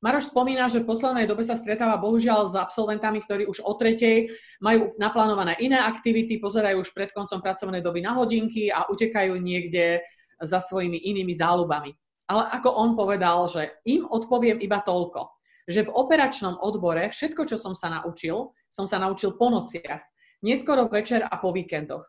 Maroš 0.00 0.32
spomína, 0.32 0.68
že 0.68 0.84
v 0.84 0.88
poslednej 0.92 1.28
dobe 1.28 1.44
sa 1.44 1.56
stretáva 1.56 2.00
bohužiaľ 2.00 2.52
s 2.52 2.54
absolventami, 2.56 3.20
ktorí 3.20 3.48
už 3.48 3.64
o 3.64 3.72
tretej 3.76 4.28
majú 4.60 4.92
naplánované 5.00 5.56
iné 5.60 5.80
aktivity, 5.80 6.36
pozerajú 6.36 6.84
už 6.84 6.92
pred 6.92 7.12
koncom 7.12 7.40
pracovnej 7.40 7.80
doby 7.80 8.04
na 8.04 8.16
hodinky 8.16 8.68
a 8.68 8.88
utekajú 8.88 9.36
niekde 9.40 10.04
za 10.40 10.60
svojimi 10.60 11.00
inými 11.00 11.32
záľubami. 11.32 11.90
Ale 12.28 12.42
ako 12.60 12.68
on 12.76 12.90
povedal, 12.92 13.48
že 13.48 13.80
im 13.88 14.04
odpoviem 14.04 14.60
iba 14.60 14.84
toľko 14.84 15.35
že 15.66 15.86
v 15.86 15.94
operačnom 15.94 16.62
odbore 16.62 17.10
všetko, 17.10 17.42
čo 17.46 17.58
som 17.58 17.74
sa 17.74 17.90
naučil, 17.90 18.54
som 18.70 18.86
sa 18.86 19.02
naučil 19.02 19.34
po 19.34 19.50
nociach, 19.50 20.02
neskoro 20.42 20.86
večer 20.86 21.26
a 21.26 21.34
po 21.38 21.50
víkendoch. 21.50 22.06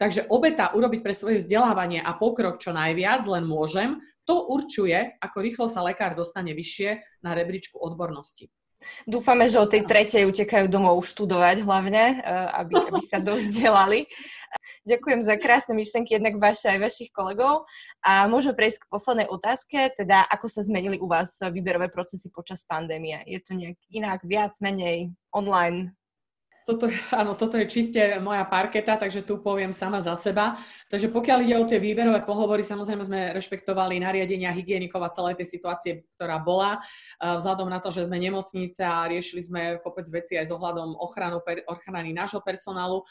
Takže 0.00 0.32
obeta 0.32 0.72
urobiť 0.72 1.00
pre 1.04 1.12
svoje 1.12 1.44
vzdelávanie 1.44 2.00
a 2.00 2.16
pokrok 2.16 2.56
čo 2.56 2.72
najviac 2.72 3.26
len 3.28 3.44
môžem, 3.44 4.00
to 4.24 4.48
určuje, 4.48 5.18
ako 5.20 5.36
rýchlo 5.42 5.66
sa 5.66 5.84
lekár 5.84 6.14
dostane 6.14 6.54
vyššie 6.54 7.20
na 7.26 7.34
rebríčku 7.34 7.76
odbornosti. 7.76 8.48
Dúfame, 9.04 9.46
že 9.48 9.60
o 9.60 9.68
tej 9.68 9.84
tretej 9.84 10.24
utekajú 10.24 10.66
domov 10.68 11.04
študovať 11.04 11.60
hlavne, 11.64 12.04
eh, 12.16 12.48
aby, 12.56 12.74
aby 12.80 13.00
sa 13.04 13.20
dozdelali. 13.20 14.08
Ďakujem 14.82 15.20
za 15.22 15.38
krásne 15.38 15.78
myšlenky 15.78 16.18
jednak 16.18 16.40
vaše 16.42 16.66
aj 16.72 16.82
vašich 16.82 17.10
kolegov. 17.14 17.68
A 18.02 18.26
môžeme 18.26 18.56
prejsť 18.56 18.82
k 18.82 18.90
poslednej 18.90 19.28
otázke, 19.30 19.92
teda 19.94 20.26
ako 20.26 20.46
sa 20.50 20.66
zmenili 20.66 20.98
u 20.98 21.06
vás 21.06 21.38
výberové 21.38 21.92
procesy 21.92 22.32
počas 22.32 22.66
pandémie? 22.66 23.20
Je 23.28 23.38
to 23.38 23.54
nejak 23.54 23.78
inak, 23.92 24.24
viac, 24.26 24.56
menej, 24.58 25.12
online? 25.30 25.99
Toto, 26.70 26.86
áno, 27.20 27.34
toto 27.34 27.58
je 27.58 27.66
čiste 27.66 27.98
moja 28.22 28.46
parketa, 28.46 28.94
takže 28.94 29.26
tu 29.26 29.42
poviem 29.42 29.74
sama 29.74 29.98
za 29.98 30.14
seba. 30.14 30.54
Takže 30.86 31.10
pokiaľ 31.10 31.38
ide 31.42 31.56
o 31.58 31.66
tie 31.66 31.82
výberové 31.82 32.22
pohovory, 32.22 32.62
samozrejme 32.62 33.02
sme 33.02 33.20
rešpektovali 33.34 33.98
nariadenia 33.98 34.54
hygienikov 34.54 35.02
a 35.02 35.10
celej 35.10 35.42
tej 35.42 35.50
situácie, 35.50 35.92
ktorá 36.14 36.38
bola, 36.38 36.78
vzhľadom 37.18 37.66
na 37.66 37.82
to, 37.82 37.90
že 37.90 38.06
sme 38.06 38.22
nemocnice 38.22 38.86
a 38.86 39.10
riešili 39.10 39.42
sme 39.42 39.60
kopec 39.82 40.06
veci 40.06 40.38
aj 40.38 40.46
s 40.46 40.54
ohľadom 40.54 40.94
ochranu, 41.02 41.42
ochrany 41.66 42.14
nášho 42.14 42.38
personálu, 42.38 43.02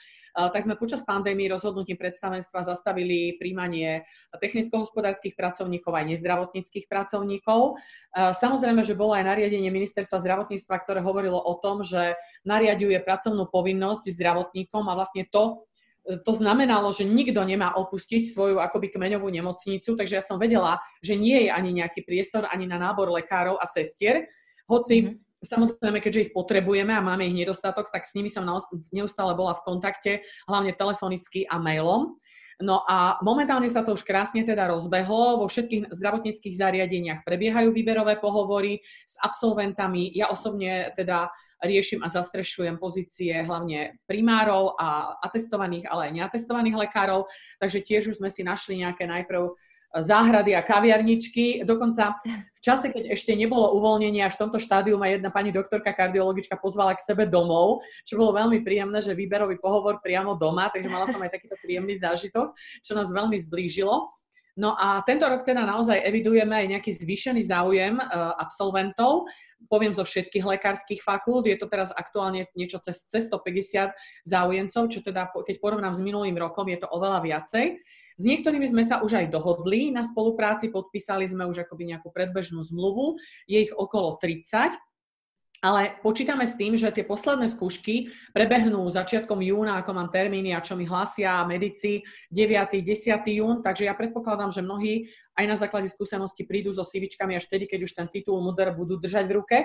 tak 0.47 0.63
sme 0.63 0.79
počas 0.79 1.03
pandémie 1.03 1.51
rozhodnutím 1.51 1.99
predstavenstva 1.99 2.63
zastavili 2.63 3.35
príjmanie 3.35 4.07
technicko-hospodárskych 4.31 5.35
pracovníkov 5.35 5.91
aj 5.91 6.15
nezdravotníckých 6.15 6.87
pracovníkov. 6.87 7.75
Samozrejme, 8.15 8.87
že 8.87 8.95
bolo 8.95 9.19
aj 9.19 9.27
nariadenie 9.27 9.67
ministerstva 9.67 10.23
zdravotníctva, 10.23 10.75
ktoré 10.79 11.03
hovorilo 11.03 11.35
o 11.35 11.59
tom, 11.59 11.83
že 11.83 12.15
nariaduje 12.47 12.95
pracovnú 13.03 13.51
povinnosť 13.51 14.15
zdravotníkom 14.15 14.87
a 14.87 14.95
vlastne 14.95 15.27
to, 15.27 15.67
to 16.07 16.31
znamenalo, 16.31 16.89
že 16.95 17.03
nikto 17.03 17.43
nemá 17.43 17.75
opustiť 17.75 18.31
svoju 18.31 18.57
akoby 18.63 18.95
kmeňovú 18.95 19.27
nemocnicu, 19.29 19.93
takže 19.93 20.17
ja 20.17 20.23
som 20.23 20.39
vedela, 20.39 20.79
že 21.03 21.19
nie 21.19 21.45
je 21.45 21.49
ani 21.51 21.75
nejaký 21.75 22.01
priestor 22.07 22.47
ani 22.47 22.65
na 22.65 22.79
nábor 22.79 23.11
lekárov 23.13 23.59
a 23.59 23.67
sestier, 23.67 24.25
hoci 24.65 24.95
mm-hmm. 25.03 25.28
Samozrejme, 25.39 26.03
keďže 26.03 26.29
ich 26.29 26.35
potrebujeme 26.35 26.91
a 26.91 26.99
máme 26.99 27.23
ich 27.23 27.35
nedostatok, 27.35 27.87
tak 27.87 28.03
s 28.03 28.15
nimi 28.15 28.27
som 28.27 28.43
neustále 28.91 29.31
bola 29.39 29.55
v 29.55 29.63
kontakte, 29.63 30.11
hlavne 30.51 30.75
telefonicky 30.75 31.47
a 31.47 31.55
mailom. 31.55 32.19
No 32.59 32.83
a 32.83 33.15
momentálne 33.23 33.71
sa 33.71 33.87
to 33.87 33.95
už 33.95 34.03
krásne 34.03 34.43
teda 34.43 34.67
rozbehlo. 34.67 35.39
Vo 35.39 35.47
všetkých 35.47 35.95
zdravotníckých 35.95 36.59
zariadeniach 36.59 37.23
prebiehajú 37.23 37.71
výberové 37.71 38.19
pohovory 38.19 38.83
s 39.07 39.15
absolventami. 39.23 40.11
Ja 40.11 40.27
osobne 40.27 40.91
teda 40.91 41.31
riešim 41.63 42.03
a 42.03 42.11
zastrešujem 42.11 42.75
pozície 42.75 43.31
hlavne 43.31 43.99
primárov 44.11 44.75
a 44.75 45.19
atestovaných, 45.23 45.87
ale 45.87 46.11
aj 46.11 46.15
neatestovaných 46.19 46.75
lekárov. 46.87 47.31
Takže 47.63 47.79
tiež 47.79 48.03
už 48.11 48.19
sme 48.19 48.27
si 48.27 48.43
našli 48.43 48.83
nejaké 48.83 49.07
najprv 49.07 49.55
záhrady 49.97 50.53
a 50.53 50.61
kaviarničky. 50.61 51.65
Dokonca 51.65 52.21
v 52.25 52.61
čase, 52.61 52.93
keď 52.93 53.15
ešte 53.15 53.33
nebolo 53.33 53.73
uvoľnenie, 53.79 54.21
až 54.21 54.37
v 54.37 54.41
tomto 54.45 54.61
štádiu 54.61 54.99
ma 55.01 55.09
jedna 55.09 55.33
pani 55.33 55.49
doktorka 55.49 55.95
kardiologička 55.95 56.59
pozvala 56.61 56.93
k 56.93 57.01
sebe 57.01 57.25
domov, 57.25 57.81
čo 58.05 58.21
bolo 58.21 58.37
veľmi 58.37 58.61
príjemné, 58.61 59.01
že 59.01 59.17
výberový 59.17 59.57
pohovor 59.57 59.97
priamo 60.03 60.37
doma, 60.37 60.69
takže 60.69 60.91
mala 60.91 61.09
som 61.09 61.23
aj 61.23 61.33
takýto 61.33 61.57
príjemný 61.63 61.97
zážitok, 61.97 62.53
čo 62.85 62.93
nás 62.93 63.09
veľmi 63.09 63.39
zblížilo. 63.39 64.13
No 64.59 64.75
a 64.75 64.99
tento 65.07 65.23
rok 65.23 65.47
teda 65.47 65.63
naozaj 65.63 66.03
evidujeme 66.03 66.51
aj 66.51 66.67
nejaký 66.67 66.91
zvýšený 66.91 67.47
záujem 67.47 67.95
uh, 67.95 68.35
absolventov, 68.35 69.23
poviem 69.71 69.95
zo 69.95 70.03
všetkých 70.03 70.43
lekárskych 70.43 70.99
fakult, 70.99 71.47
je 71.47 71.55
to 71.55 71.71
teraz 71.71 71.95
aktuálne 71.95 72.51
niečo 72.59 72.79
cez 72.83 73.07
150 73.07 73.95
záujemcov, 74.27 74.83
čo 74.91 74.99
teda 74.99 75.31
keď 75.31 75.55
porovnám 75.63 75.95
s 75.95 76.03
minulým 76.03 76.35
rokom, 76.35 76.67
je 76.67 76.79
to 76.79 76.91
oveľa 76.91 77.23
viacej. 77.23 77.79
S 78.19 78.27
niektorými 78.27 78.67
sme 78.67 78.83
sa 78.83 78.99
už 78.99 79.15
aj 79.15 79.31
dohodli. 79.31 79.95
Na 79.95 80.03
spolupráci, 80.03 80.67
podpísali 80.67 81.23
sme 81.23 81.47
už 81.47 81.63
akoby 81.63 81.95
nejakú 81.95 82.11
predbežnú 82.11 82.67
zmluvu, 82.67 83.15
je 83.47 83.63
ich 83.63 83.71
okolo 83.71 84.19
30 84.19 84.75
ale 85.59 85.99
počítame 85.99 86.47
s 86.47 86.55
tým, 86.55 86.79
že 86.79 86.87
tie 86.95 87.03
posledné 87.03 87.51
skúšky 87.51 88.07
prebehnú 88.31 88.87
začiatkom 88.87 89.43
júna, 89.43 89.83
ako 89.83 89.91
mám 89.91 90.07
termíny 90.07 90.55
a 90.55 90.63
čo 90.63 90.79
mi 90.79 90.87
hlásia 90.87 91.43
medici 91.43 91.99
9. 92.31 92.79
10. 92.79 93.19
jún, 93.27 93.59
takže 93.59 93.91
ja 93.91 93.93
predpokladám, 93.95 94.55
že 94.55 94.63
mnohí 94.63 95.11
aj 95.35 95.45
na 95.47 95.55
základe 95.55 95.87
skúsenosti 95.91 96.43
prídu 96.43 96.71
so 96.75 96.83
sivičkami 96.83 97.35
až 97.35 97.47
vtedy, 97.47 97.67
keď 97.67 97.79
už 97.87 97.91
ten 97.95 98.07
titul 98.11 98.43
MUDR 98.43 98.75
budú 98.75 98.99
držať 98.99 99.23
v 99.27 99.35
ruke. 99.35 99.57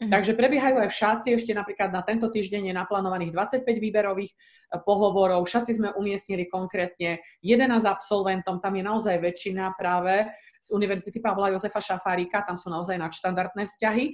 Mhm. 0.00 0.12
Takže 0.12 0.32
prebiehajú 0.36 0.76
aj 0.84 0.88
v 0.88 0.98
šáci, 1.00 1.28
ešte 1.36 1.52
napríklad 1.56 1.92
na 1.92 2.00
tento 2.04 2.28
týždeň 2.28 2.72
je 2.72 2.74
naplánovaných 2.76 3.32
25 3.32 3.64
výberových 3.64 4.32
e, 4.32 4.36
pohovorov, 4.84 5.48
šaci 5.48 5.72
sme 5.76 5.88
umiestnili 5.96 6.48
konkrétne 6.48 7.24
11 7.40 7.88
absolventom, 7.88 8.60
tam 8.60 8.72
je 8.76 8.84
naozaj 8.84 9.16
väčšina 9.16 9.76
práve 9.76 10.28
z 10.60 10.68
Univerzity 10.76 11.20
Pavla 11.24 11.52
Jozefa 11.56 11.80
Šafárika, 11.80 12.44
tam 12.44 12.56
sú 12.56 12.68
naozaj 12.72 13.00
nadštandardné 13.00 13.64
vzťahy. 13.64 14.04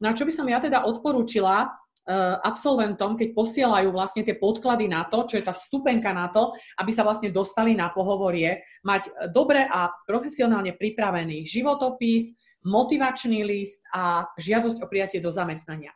No 0.00 0.10
a 0.10 0.16
čo 0.16 0.24
by 0.24 0.32
som 0.32 0.48
ja 0.48 0.58
teda 0.58 0.88
odporúčila 0.88 1.68
uh, 1.68 2.40
absolventom, 2.40 3.20
keď 3.20 3.36
posielajú 3.36 3.92
vlastne 3.92 4.24
tie 4.24 4.40
podklady 4.40 4.88
na 4.88 5.04
to, 5.06 5.28
čo 5.28 5.36
je 5.36 5.44
tá 5.44 5.52
vstupenka 5.52 6.10
na 6.16 6.32
to, 6.32 6.56
aby 6.80 6.90
sa 6.90 7.04
vlastne 7.04 7.28
dostali 7.28 7.76
na 7.76 7.92
pohovorie, 7.92 8.64
mať 8.80 9.30
dobre 9.30 9.64
a 9.68 9.92
profesionálne 10.08 10.72
pripravený 10.72 11.44
životopis, 11.44 12.32
motivačný 12.64 13.44
list 13.44 13.84
a 13.92 14.28
žiadosť 14.36 14.84
o 14.84 14.86
prijatie 14.88 15.20
do 15.20 15.32
zamestnania. 15.32 15.92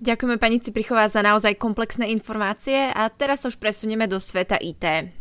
Ďakujeme 0.00 0.40
pani 0.40 0.64
Ciprichová 0.64 1.12
za 1.12 1.20
naozaj 1.20 1.60
komplexné 1.60 2.08
informácie 2.08 2.88
a 2.88 3.04
teraz 3.12 3.44
už 3.44 3.60
presunieme 3.60 4.08
do 4.08 4.16
sveta 4.16 4.56
IT. 4.56 5.19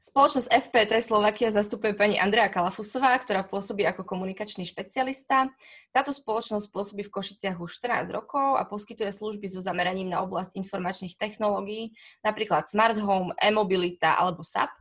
Spoločnosť 0.00 0.48
FPT 0.48 1.04
Slovakia 1.04 1.52
zastupuje 1.52 1.92
pani 1.92 2.16
Andrea 2.16 2.48
Kalafusová, 2.48 3.12
ktorá 3.20 3.44
pôsobí 3.44 3.84
ako 3.84 4.08
komunikačný 4.08 4.64
špecialista. 4.64 5.52
Táto 5.92 6.08
spoločnosť 6.08 6.72
pôsobí 6.72 7.04
v 7.04 7.12
Košiciach 7.12 7.60
už 7.60 7.68
14 7.84 8.08
rokov 8.08 8.56
a 8.56 8.64
poskytuje 8.64 9.12
služby 9.12 9.52
so 9.52 9.60
zameraním 9.60 10.08
na 10.08 10.24
oblasť 10.24 10.56
informačných 10.56 11.20
technológií, 11.20 11.92
napríklad 12.24 12.72
Smart 12.72 12.96
Home, 12.96 13.36
e-mobilita 13.44 14.16
alebo 14.16 14.40
SAP. 14.40 14.72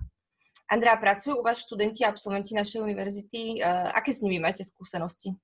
Andrea, 0.71 0.95
pracujú 0.95 1.35
u 1.35 1.43
vás 1.43 1.67
študenti 1.67 2.07
a 2.07 2.15
absolventi 2.15 2.55
našej 2.55 2.79
univerzity. 2.79 3.59
Uh, 3.59 3.91
aké 3.91 4.15
s 4.15 4.23
nimi 4.23 4.39
máte 4.39 4.63
skúsenosti? 4.63 5.35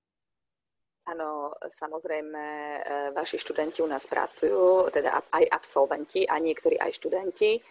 Áno, 1.05 1.53
samozrejme, 1.61 2.41
e, 2.41 2.79
vaši 3.13 3.37
študenti 3.37 3.77
u 3.77 3.85
nás 3.85 4.09
pracujú, 4.09 4.89
teda 4.89 5.21
aj 5.37 5.45
absolventi 5.53 6.25
a 6.25 6.41
niektorí 6.41 6.81
aj 6.81 6.97
študenti 6.97 7.61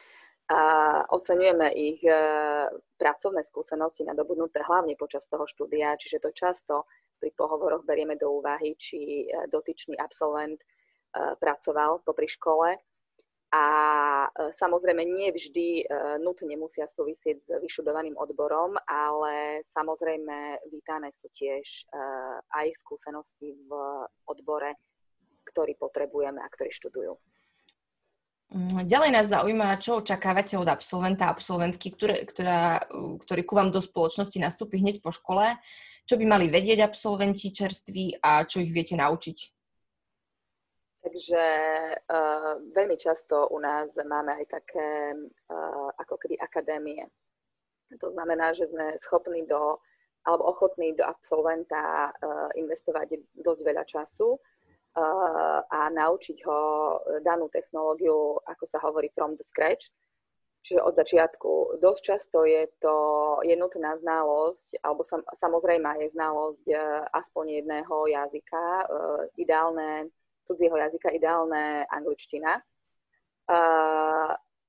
a 0.44 0.60
oceňujeme 1.08 1.72
ich 1.72 2.04
e, 2.04 2.12
pracovné 3.00 3.40
skúsenosti 3.48 4.04
nadobudnuté 4.04 4.60
hlavne 4.60 4.92
počas 4.92 5.24
toho 5.24 5.48
štúdia, 5.48 5.96
čiže 5.96 6.20
to 6.20 6.30
často 6.36 6.84
pri 7.16 7.32
pohovoroch 7.32 7.88
berieme 7.88 8.20
do 8.20 8.28
úvahy, 8.28 8.76
či 8.76 9.24
e, 9.24 9.48
dotyčný 9.48 9.96
absolvent 9.96 10.60
e, 10.60 10.66
pracoval 11.40 12.04
popri 12.04 12.28
škole. 12.28 12.76
A 13.54 13.66
samozrejme 14.34 15.06
nie 15.06 15.30
vždy 15.30 15.86
nutne 16.18 16.58
musia 16.58 16.90
súvisieť 16.90 17.38
s 17.38 17.48
vyšudovaným 17.62 18.18
odborom, 18.18 18.74
ale 18.82 19.62
samozrejme 19.70 20.58
vítané 20.74 21.14
sú 21.14 21.30
tiež 21.30 21.86
aj 22.50 22.66
skúsenosti 22.82 23.54
v 23.54 23.70
odbore, 24.26 24.74
ktorý 25.46 25.78
potrebujeme 25.78 26.42
a 26.42 26.50
ktorý 26.50 26.74
študujú. 26.74 27.14
Mm, 28.54 28.86
ďalej 28.86 29.10
nás 29.10 29.26
zaujíma, 29.26 29.82
čo 29.82 29.98
očakávate 29.98 30.54
od 30.54 30.70
absolventa 30.70 31.26
a 31.26 31.34
absolventky, 31.34 31.90
ktoré, 31.90 32.22
ktorá, 32.22 32.78
ktorý 33.26 33.42
ku 33.42 33.58
vám 33.58 33.74
do 33.74 33.82
spoločnosti 33.82 34.38
nastúpi 34.38 34.78
hneď 34.78 35.02
po 35.02 35.10
škole. 35.10 35.58
Čo 36.06 36.14
by 36.14 36.22
mali 36.22 36.46
vedieť 36.46 36.86
absolventi 36.86 37.50
čerství 37.50 38.22
a 38.22 38.46
čo 38.46 38.62
ich 38.62 38.70
viete 38.70 38.94
naučiť? 38.94 39.38
Takže 41.02 41.44
uh, 41.98 42.62
veľmi 42.70 42.94
často 42.94 43.50
u 43.50 43.58
nás 43.58 43.90
máme 44.06 44.38
aj 44.38 44.46
také 44.46 45.18
uh, 45.18 45.90
ako 45.98 46.14
keby 46.14 46.38
akadémie. 46.38 47.10
To 47.98 48.06
znamená, 48.06 48.54
že 48.54 48.70
sme 48.70 48.94
schopní 49.02 49.50
do, 49.50 49.82
alebo 50.22 50.46
ochotní 50.46 50.94
do 50.94 51.02
absolventa 51.02 52.14
uh, 52.14 52.54
investovať 52.54 53.18
dosť 53.34 53.60
veľa 53.66 53.82
času 53.82 54.38
a 55.70 55.90
naučiť 55.90 56.38
ho 56.46 56.60
danú 57.26 57.50
technológiu, 57.50 58.38
ako 58.46 58.64
sa 58.64 58.78
hovorí, 58.78 59.10
from 59.10 59.34
the 59.34 59.42
scratch. 59.42 59.90
Čiže 60.64 60.80
od 60.80 60.96
začiatku. 60.96 61.76
Dosť 61.76 62.00
často 62.00 62.48
je 62.48 62.64
to 62.80 62.96
je 63.44 63.52
nutná 63.52 64.00
znalosť, 64.00 64.80
alebo 64.80 65.04
sam, 65.04 65.20
samozrejme 65.36 66.00
je 66.00 66.08
znalosť 66.16 66.64
e, 66.72 66.76
aspoň 67.12 67.60
jedného 67.60 67.96
jazyka, 68.08 68.64
ideálne, 69.36 70.08
cudzieho 70.48 70.72
jazyka, 70.72 71.12
ideálne 71.12 71.84
angličtina. 71.92 72.64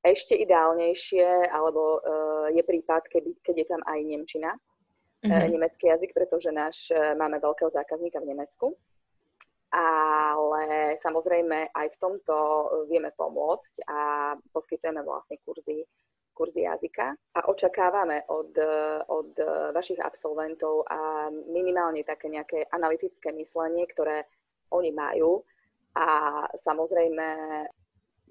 Ešte 0.04 0.36
ideálnejšie, 0.36 1.48
alebo 1.48 2.04
je 2.52 2.60
prípad, 2.60 3.08
keby, 3.08 3.40
keď 3.40 3.56
je 3.64 3.68
tam 3.72 3.82
aj 3.88 4.00
nemčina, 4.04 4.52
mm-hmm. 5.24 5.48
nemecký 5.48 5.96
jazyk, 5.96 6.12
pretože 6.12 6.52
náš 6.52 6.92
máme 7.16 7.40
veľkého 7.40 7.72
zákazníka 7.72 8.20
v 8.20 8.36
Nemecku 8.36 8.76
ale 9.76 10.96
samozrejme 10.96 11.76
aj 11.76 11.88
v 11.92 12.00
tomto 12.00 12.36
vieme 12.88 13.12
pomôcť 13.12 13.84
a 13.92 14.00
poskytujeme 14.56 15.04
vlastne 15.04 15.36
kurzy, 15.44 15.84
kurzy 16.32 16.64
jazyka. 16.64 17.12
A 17.36 17.40
očakávame 17.52 18.24
od, 18.32 18.56
od 19.12 19.36
vašich 19.76 20.00
absolventov 20.00 20.88
a 20.88 21.28
minimálne 21.52 22.08
také 22.08 22.32
nejaké 22.32 22.72
analytické 22.72 23.36
myslenie, 23.36 23.84
ktoré 23.92 24.24
oni 24.72 24.96
majú. 24.96 25.44
A 25.96 26.08
samozrejme 26.56 27.28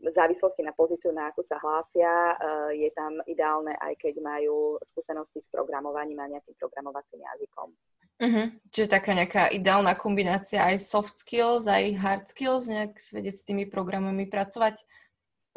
v 0.04 0.12
závislosti 0.12 0.60
na 0.60 0.76
pozíciu, 0.76 1.08
na 1.16 1.32
akú 1.32 1.40
sa 1.40 1.56
hlásia, 1.56 2.36
je 2.76 2.92
tam 2.92 3.24
ideálne 3.24 3.72
aj 3.80 3.96
keď 3.96 4.20
majú 4.20 4.76
skúsenosti 4.84 5.40
s 5.40 5.48
programovaním 5.48 6.20
a 6.20 6.28
nejakým 6.28 6.52
programovacím 6.60 7.24
jazykom. 7.24 7.72
Uh-huh. 8.14 8.46
Čiže 8.70 8.94
taká 8.94 9.10
nejaká 9.10 9.50
ideálna 9.50 9.98
kombinácia 9.98 10.62
aj 10.62 10.78
soft 10.78 11.18
skills, 11.18 11.66
aj 11.66 11.98
hard 11.98 12.24
skills, 12.30 12.70
nejak 12.70 12.94
svedieť 12.94 13.34
s 13.34 13.46
tými 13.46 13.66
programami 13.66 14.30
pracovať? 14.30 14.86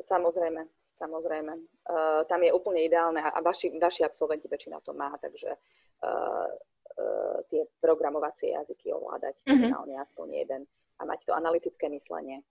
Samozrejme, 0.02 0.66
samozrejme. 0.98 1.54
Uh, 1.86 2.26
tam 2.26 2.42
je 2.42 2.50
úplne 2.50 2.82
ideálne 2.82 3.22
a 3.22 3.38
vaši, 3.46 3.78
vaši 3.78 4.02
absolventi 4.02 4.50
väčšina 4.50 4.82
to 4.82 4.98
má, 4.98 5.14
takže 5.22 5.54
uh, 5.54 6.50
uh, 6.98 7.38
tie 7.54 7.62
programovacie 7.78 8.58
jazyky 8.58 8.90
ovládať 8.90 9.38
uh-huh. 9.46 10.02
aspoň 10.02 10.28
jeden 10.34 10.62
a 10.98 11.06
mať 11.06 11.30
to 11.30 11.38
analytické 11.38 11.94
myslenie. 11.94 12.42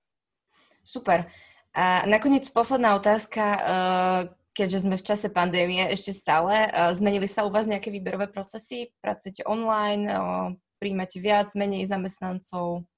Super. 0.86 1.26
A 1.76 2.08
nakoniec 2.08 2.48
posledná 2.48 2.96
otázka. 2.96 3.44
Uh, 3.60 4.20
keďže 4.56 4.88
sme 4.88 4.96
v 4.96 5.04
čase 5.04 5.28
pandémie 5.28 5.84
ešte 5.92 6.16
stále. 6.16 6.72
Zmenili 6.96 7.28
sa 7.28 7.44
u 7.44 7.52
vás 7.52 7.68
nejaké 7.68 7.92
výberové 7.92 8.32
procesy? 8.32 8.88
Pracujete 9.04 9.44
online? 9.44 10.08
Príjmate 10.80 11.20
viac, 11.20 11.52
menej 11.52 11.84
zamestnancov? 11.84 12.88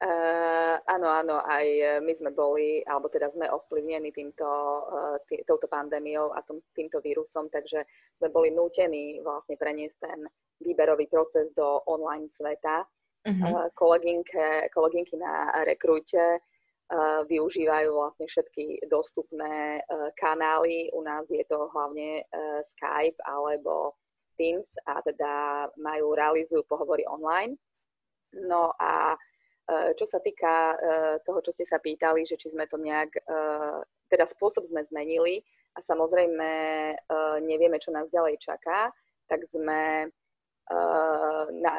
Uh, 0.00 0.80
áno, 0.88 1.12
áno, 1.12 1.44
aj 1.44 2.00
my 2.00 2.12
sme 2.16 2.32
boli, 2.32 2.80
alebo 2.88 3.12
teda 3.12 3.28
sme 3.28 3.52
ovplyvnení 3.52 4.08
týmto, 4.16 4.48
uh, 4.48 5.20
tý, 5.28 5.44
touto 5.44 5.68
pandémiou 5.68 6.32
a 6.32 6.40
tom, 6.40 6.64
týmto 6.72 7.04
vírusom, 7.04 7.52
takže 7.52 7.84
sme 8.16 8.32
boli 8.32 8.48
nútení 8.48 9.20
vlastne 9.20 9.60
preniesť 9.60 9.96
ten 10.00 10.24
výberový 10.64 11.04
proces 11.04 11.52
do 11.52 11.84
online 11.84 12.32
sveta. 12.32 12.88
Uh-huh. 13.28 13.44
Uh, 13.44 13.68
kolegynke, 13.76 14.72
kolegynky 14.72 15.20
na 15.20 15.52
rekrúte 15.68 16.40
využívajú 17.30 17.94
vlastne 17.94 18.26
všetky 18.26 18.90
dostupné 18.90 19.78
uh, 19.86 20.10
kanály. 20.18 20.90
U 20.90 21.06
nás 21.06 21.22
je 21.30 21.42
to 21.46 21.70
hlavne 21.70 22.26
uh, 22.26 22.60
Skype 22.74 23.18
alebo 23.22 23.94
Teams 24.34 24.66
a 24.88 24.98
teda 25.04 25.68
majú, 25.78 26.16
realizujú 26.16 26.64
pohovory 26.66 27.06
online. 27.06 27.54
No 28.34 28.72
a 28.80 29.14
čo 29.70 30.02
sa 30.02 30.18
týka 30.18 30.74
toho, 31.22 31.38
čo 31.46 31.54
ste 31.54 31.62
sa 31.62 31.78
pýtali, 31.78 32.26
že 32.26 32.34
či 32.34 32.50
sme 32.50 32.66
to 32.66 32.74
nejak, 32.74 33.14
teda 34.10 34.26
spôsob 34.26 34.66
sme 34.66 34.82
zmenili 34.82 35.46
a 35.76 35.78
samozrejme 35.78 36.50
nevieme, 37.46 37.78
čo 37.78 37.94
nás 37.94 38.10
ďalej 38.10 38.42
čaká, 38.42 38.90
tak 39.30 39.46
sme, 39.46 40.10
na, 41.54 41.74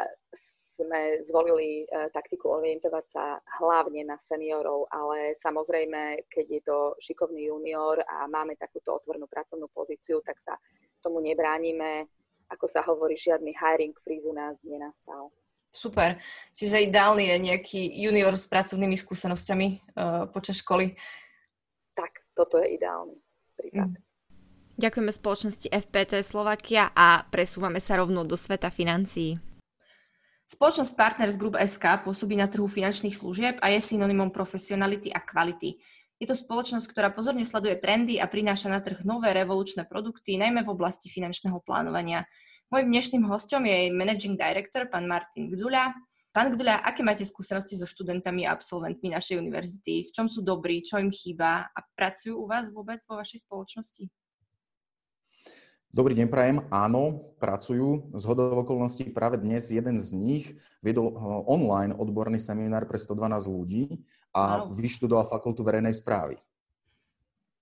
sme 0.82 1.22
zvolili 1.30 1.86
taktiku 2.10 2.58
orientovať 2.58 3.06
sa 3.14 3.38
hlavne 3.62 4.02
na 4.02 4.18
seniorov, 4.18 4.90
ale 4.90 5.38
samozrejme, 5.38 6.26
keď 6.26 6.46
je 6.50 6.62
to 6.66 6.78
šikovný 6.98 7.54
junior 7.54 8.02
a 8.02 8.26
máme 8.26 8.58
takúto 8.58 8.98
otvornú 8.98 9.30
pracovnú 9.30 9.70
pozíciu, 9.70 10.26
tak 10.26 10.42
sa 10.42 10.58
tomu 11.06 11.22
nebránime. 11.22 12.10
Ako 12.50 12.66
sa 12.66 12.82
hovorí, 12.82 13.14
žiadny 13.14 13.54
hiring 13.54 13.94
freeze 14.02 14.26
u 14.26 14.34
nás 14.34 14.58
nenastal. 14.66 15.30
Super. 15.72 16.20
Čiže 16.52 16.92
ideálny 16.92 17.32
je 17.32 17.38
nejaký 17.48 17.82
junior 17.96 18.36
s 18.36 18.44
pracovnými 18.50 19.00
skúsenosťami 19.00 19.68
uh, 19.96 20.28
počas 20.28 20.60
školy. 20.60 21.00
Tak, 21.96 22.28
toto 22.36 22.60
je 22.60 22.76
ideálny 22.76 23.16
prípad. 23.56 23.96
Mm. 23.96 24.04
Ďakujeme 24.82 25.12
spoločnosti 25.14 25.68
FPT 25.70 26.26
Slovakia 26.26 26.90
a 26.92 27.24
presúvame 27.30 27.78
sa 27.78 28.02
rovno 28.02 28.26
do 28.26 28.34
sveta 28.34 28.74
financií. 28.74 29.38
Spoločnosť 30.52 31.00
Partners 31.00 31.40
Group 31.40 31.56
SK 31.56 32.04
pôsobí 32.04 32.36
na 32.36 32.44
trhu 32.44 32.68
finančných 32.68 33.16
služieb 33.16 33.56
a 33.64 33.72
je 33.72 33.80
synonymom 33.80 34.36
profesionality 34.36 35.08
a 35.08 35.24
kvality. 35.24 35.80
Je 36.20 36.28
to 36.28 36.36
spoločnosť, 36.36 36.92
ktorá 36.92 37.08
pozorne 37.16 37.48
sleduje 37.48 37.80
trendy 37.80 38.20
a 38.20 38.28
prináša 38.28 38.68
na 38.68 38.84
trh 38.84 39.08
nové 39.08 39.32
revolučné 39.32 39.88
produkty, 39.88 40.36
najmä 40.36 40.68
v 40.68 40.76
oblasti 40.76 41.08
finančného 41.08 41.64
plánovania. 41.64 42.28
Mojím 42.68 42.92
dnešným 42.92 43.24
hostom 43.32 43.64
je 43.64 43.96
Managing 43.96 44.36
Director, 44.36 44.92
pán 44.92 45.08
Martin 45.08 45.48
Gduľa. 45.48 45.96
Pán 46.36 46.52
Gduľa, 46.52 46.84
aké 46.84 47.00
máte 47.00 47.24
skúsenosti 47.24 47.80
so 47.80 47.88
študentami 47.88 48.44
a 48.44 48.52
absolventmi 48.52 49.08
našej 49.08 49.40
univerzity? 49.40 50.04
V 50.08 50.12
čom 50.12 50.28
sú 50.28 50.44
dobrí, 50.44 50.84
čo 50.84 51.00
im 51.00 51.16
chýba 51.16 51.72
a 51.72 51.80
pracujú 51.96 52.36
u 52.36 52.44
vás 52.44 52.68
vôbec 52.76 53.00
vo 53.08 53.16
vašej 53.16 53.48
spoločnosti? 53.48 54.04
Dobrý 55.92 56.16
deň, 56.16 56.28
prajem. 56.32 56.58
Áno, 56.72 57.36
pracujú. 57.36 58.16
Z 58.16 58.24
hodov 58.24 58.64
okolností 58.64 59.12
práve 59.12 59.36
dnes 59.44 59.68
jeden 59.76 60.00
z 60.00 60.16
nich 60.16 60.46
viedol 60.80 61.12
eh, 61.12 61.20
online 61.52 61.92
odborný 61.92 62.40
seminár 62.40 62.88
pre 62.88 62.96
112 62.96 63.52
ľudí 63.52 64.00
a 64.32 64.64
wow. 64.64 64.72
vyštudoval 64.72 65.28
fakultu 65.28 65.68
verejnej 65.68 65.92
správy 65.92 66.40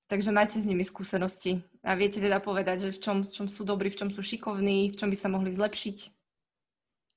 takže 0.09 0.33
máte 0.33 0.57
s 0.57 0.65
nimi 0.65 0.81
skúsenosti 0.81 1.61
a 1.85 1.93
viete 1.93 2.17
teda 2.17 2.41
povedať, 2.41 2.89
že 2.89 2.97
v 2.97 2.99
čom, 2.99 3.17
v 3.21 3.29
čom 3.29 3.47
sú 3.47 3.61
dobrí, 3.61 3.93
v 3.93 3.99
čom 4.03 4.09
sú 4.09 4.25
šikovní, 4.25 4.89
v 4.89 4.97
čom 4.97 5.13
by 5.13 5.17
sa 5.17 5.29
mohli 5.29 5.53
zlepšiť. 5.53 6.18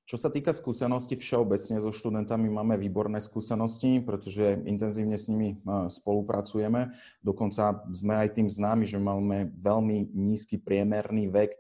Čo 0.03 0.19
sa 0.19 0.35
týka 0.35 0.51
skúseností 0.51 1.15
všeobecne 1.15 1.79
so 1.79 1.95
študentami, 1.95 2.51
máme 2.51 2.75
výborné 2.75 3.23
skúsenosti, 3.23 4.03
pretože 4.03 4.59
intenzívne 4.67 5.15
s 5.15 5.31
nimi 5.31 5.63
spolupracujeme. 5.87 6.91
Dokonca 7.23 7.87
sme 7.95 8.19
aj 8.19 8.35
tým 8.35 8.49
známi, 8.51 8.83
že 8.83 8.99
máme 8.99 9.55
veľmi 9.55 10.11
nízky 10.11 10.59
priemerný 10.59 11.31
vek 11.31 11.55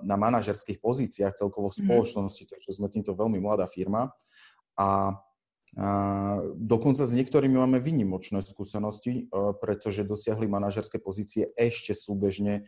na 0.00 0.16
manažerských 0.16 0.80
pozíciách 0.80 1.36
celkovo 1.36 1.68
v 1.68 1.76
mhm. 1.76 1.80
spoločnosti, 1.84 2.42
mm-hmm. 2.48 2.54
takže 2.56 2.70
sme 2.72 2.88
týmto 2.88 3.12
veľmi 3.12 3.36
mladá 3.36 3.68
firma. 3.68 4.16
A 4.78 5.18
Dokonca 6.58 7.06
s 7.06 7.14
niektorými 7.14 7.54
máme 7.54 7.78
vynimočné 7.78 8.42
skúsenosti, 8.42 9.30
e, 9.30 9.54
pretože 9.62 10.02
dosiahli 10.02 10.50
manažerské 10.50 10.98
pozície 10.98 11.54
ešte 11.54 11.94
súbežne 11.94 12.54
e, 12.58 12.62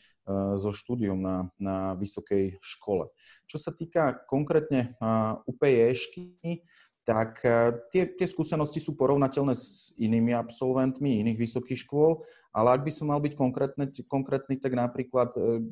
so 0.55 0.71
štúdium 0.71 1.19
na, 1.19 1.51
na 1.59 1.99
vysokej 1.99 2.63
škole. 2.63 3.11
Čo 3.51 3.59
sa 3.59 3.75
týka 3.75 4.15
konkrétne 4.31 4.95
UPEšky, 5.43 6.63
tak 7.03 7.43
e, 7.43 7.75
tie, 7.91 8.07
tie 8.15 8.27
skúsenosti 8.31 8.79
sú 8.79 8.95
porovnateľné 8.95 9.59
s 9.59 9.91
inými 9.99 10.31
absolventmi 10.31 11.27
iných 11.27 11.43
vysokých 11.43 11.83
škôl, 11.83 12.23
ale 12.51 12.69
ak 12.75 12.83
by 12.83 12.93
som 12.93 13.07
mal 13.15 13.23
byť 13.23 13.35
konkrétny, 14.07 14.59
tak 14.59 14.73
napríklad 14.75 15.31
e, 15.39 15.63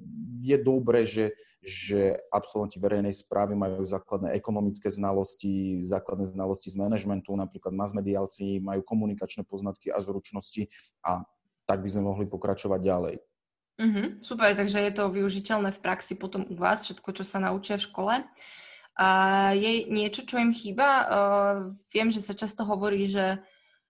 je 0.43 0.57
dobré, 0.63 1.03
že, 1.03 1.35
že 1.59 2.15
absolventi 2.31 2.79
verejnej 2.79 3.11
správy 3.11 3.59
majú 3.59 3.83
základné 3.83 4.39
ekonomické 4.39 4.87
znalosti, 4.87 5.83
základné 5.83 6.31
znalosti 6.31 6.71
z 6.71 6.79
manažmentu, 6.79 7.35
napríklad 7.35 7.75
masmediálci 7.75 8.63
majú 8.63 8.87
komunikačné 8.87 9.43
poznatky 9.43 9.91
a 9.91 9.99
zručnosti 9.99 10.71
a 11.03 11.27
tak 11.67 11.83
by 11.83 11.89
sme 11.91 12.07
mohli 12.07 12.25
pokračovať 12.31 12.81
ďalej. 12.81 13.17
Mm-hmm, 13.79 14.07
super, 14.23 14.51
takže 14.55 14.83
je 14.83 14.93
to 14.95 15.07
využiteľné 15.07 15.71
v 15.71 15.83
praxi 15.83 16.19
potom 16.19 16.47
u 16.51 16.55
vás, 16.59 16.83
všetko, 16.87 17.15
čo 17.15 17.25
sa 17.27 17.39
naučia 17.39 17.79
v 17.79 17.87
škole. 17.87 18.15
A 18.99 19.09
je 19.55 19.87
niečo, 19.87 20.27
čo 20.27 20.43
im 20.43 20.51
chýba? 20.51 21.07
Uh, 21.07 21.57
viem, 21.95 22.11
že 22.11 22.19
sa 22.19 22.35
často 22.35 22.67
hovorí, 22.67 23.07
že, 23.07 23.39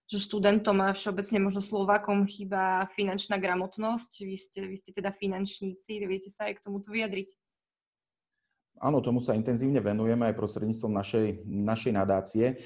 že 0.09 0.17
študentom 0.17 0.81
a 0.81 0.89
všeobecne 0.89 1.37
možno 1.37 1.61
Slovákom 1.61 2.25
chýba 2.25 2.89
finančná 2.97 3.37
gramotnosť. 3.37 4.25
Vy 4.25 4.35
ste, 4.41 4.59
vy 4.65 4.75
ste 4.75 4.89
teda 4.89 5.13
finančníci, 5.13 6.01
viete 6.09 6.33
sa 6.33 6.49
aj 6.49 6.57
k 6.57 6.65
tomuto 6.65 6.89
vyjadriť? 6.89 7.29
Áno, 8.79 9.03
tomu 9.03 9.19
sa 9.19 9.35
intenzívne 9.35 9.83
venujeme 9.83 10.31
aj 10.31 10.39
prostredníctvom 10.39 10.93
našej, 10.95 11.43
našej 11.43 11.91
nadácie. 11.91 12.63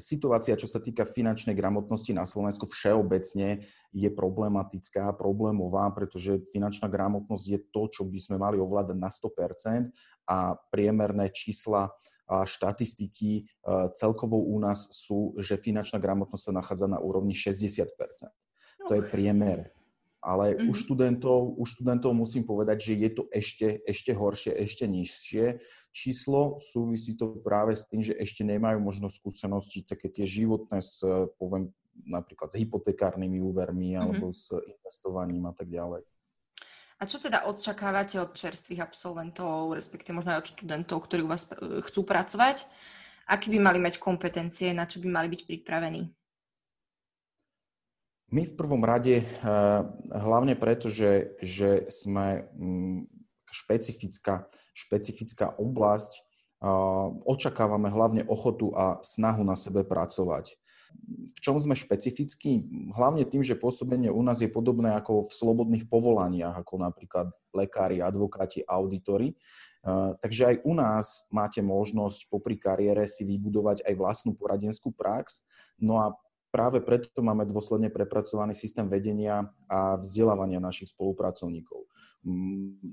Situácia, 0.00 0.56
čo 0.56 0.64
sa 0.64 0.80
týka 0.80 1.04
finančnej 1.04 1.52
gramotnosti 1.52 2.16
na 2.16 2.24
Slovensku 2.24 2.64
všeobecne 2.64 3.60
je 3.92 4.08
problematická, 4.08 5.12
problémová, 5.12 5.92
pretože 5.92 6.40
finančná 6.48 6.88
gramotnosť 6.88 7.44
je 7.44 7.60
to, 7.60 7.92
čo 7.92 8.02
by 8.08 8.16
sme 8.16 8.36
mali 8.40 8.56
ovládať 8.56 8.96
na 8.96 9.12
100% 9.12 9.92
a 10.24 10.56
priemerné 10.72 11.28
čísla 11.28 11.92
a 11.92 11.92
štatistiky 12.28 13.44
celkovo 13.92 14.40
u 14.40 14.56
nás 14.56 14.88
sú, 14.92 15.36
že 15.36 15.60
finančná 15.60 16.00
gramotnosť 16.00 16.44
sa 16.48 16.52
nachádza 16.56 16.86
na 16.88 16.98
úrovni 16.98 17.36
60%. 17.36 17.88
To 18.88 18.92
je 18.92 19.02
priemer 19.08 19.74
ale 20.24 20.56
mm-hmm. 20.56 20.68
u, 20.68 20.72
študentov, 20.72 21.40
u 21.60 21.64
študentov 21.68 22.16
musím 22.16 22.48
povedať, 22.48 22.80
že 22.80 22.92
je 22.96 23.10
to 23.12 23.22
ešte, 23.28 23.84
ešte 23.84 24.16
horšie, 24.16 24.56
ešte 24.56 24.88
nižšie 24.88 25.60
číslo. 25.92 26.56
Súvisí 26.56 27.12
to 27.12 27.44
práve 27.44 27.76
s 27.76 27.84
tým, 27.84 28.00
že 28.00 28.16
ešte 28.16 28.40
nemajú 28.40 28.80
možno 28.80 29.12
skúsenosti 29.12 29.84
také 29.84 30.08
tie 30.08 30.24
životné 30.24 30.80
s, 30.80 31.04
poviem, 31.36 31.68
napríklad 32.08 32.48
s 32.48 32.56
hypotekárnymi 32.56 33.38
úvermi 33.44 33.94
mm-hmm. 33.94 34.00
alebo 34.00 34.32
s 34.32 34.48
investovaním 34.56 35.44
a 35.44 35.52
tak 35.52 35.68
ďalej. 35.68 36.08
A 36.98 37.10
čo 37.10 37.18
teda 37.18 37.44
očakávate 37.50 38.22
od 38.22 38.32
čerstvých 38.38 38.86
absolventov, 38.86 39.74
respektíve 39.74 40.14
možno 40.18 40.34
aj 40.34 40.46
od 40.46 40.50
študentov, 40.54 40.98
ktorí 41.04 41.20
u 41.26 41.30
vás 41.30 41.44
e, 41.50 41.82
chcú 41.82 42.06
pracovať? 42.06 42.64
Aké 43.24 43.48
by 43.50 43.58
mali 43.58 43.78
mať 43.80 43.98
kompetencie, 43.98 44.70
na 44.76 44.84
čo 44.84 45.00
by 45.00 45.08
mali 45.08 45.28
byť 45.32 45.42
pripravení? 45.48 46.12
My 48.34 48.42
v 48.42 48.56
prvom 48.58 48.82
rade, 48.82 49.22
eh, 49.22 49.26
hlavne 50.10 50.58
preto, 50.58 50.90
že, 50.90 51.38
že 51.38 51.86
sme 51.86 52.50
mm, 52.56 53.06
špecifická, 53.46 54.50
špecifická 54.74 55.54
oblasť, 55.54 56.12
eh, 56.18 56.24
očakávame 57.30 57.94
hlavne 57.94 58.26
ochotu 58.26 58.74
a 58.74 58.98
snahu 59.06 59.46
na 59.46 59.54
sebe 59.54 59.86
pracovať. 59.86 60.56
V 61.24 61.38
čom 61.40 61.56
sme 61.56 61.72
špecifickí? 61.72 62.64
Hlavne 62.92 63.24
tým, 63.24 63.40
že 63.40 63.58
pôsobenie 63.58 64.12
u 64.12 64.20
nás 64.20 64.44
je 64.44 64.48
podobné 64.48 64.92
ako 64.92 65.28
v 65.28 65.32
slobodných 65.32 65.84
povolaniach, 65.88 66.56
ako 66.60 66.84
napríklad 66.84 67.32
lekári, 67.54 68.04
advokáti, 68.04 68.60
auditori. 68.66 69.32
Eh, 69.84 70.10
takže 70.24 70.42
aj 70.48 70.56
u 70.64 70.72
nás 70.72 71.28
máte 71.28 71.60
možnosť 71.60 72.32
popri 72.32 72.56
kariére 72.56 73.04
si 73.04 73.20
vybudovať 73.20 73.84
aj 73.84 73.94
vlastnú 74.00 74.32
poradenskú 74.32 74.96
prax. 74.96 75.44
No 75.76 76.00
a 76.00 76.16
práve 76.54 76.78
preto 76.78 77.18
máme 77.18 77.42
dôsledne 77.50 77.90
prepracovaný 77.90 78.54
systém 78.54 78.86
vedenia 78.86 79.50
a 79.66 79.98
vzdelávania 79.98 80.62
našich 80.62 80.94
spolupracovníkov. 80.94 81.90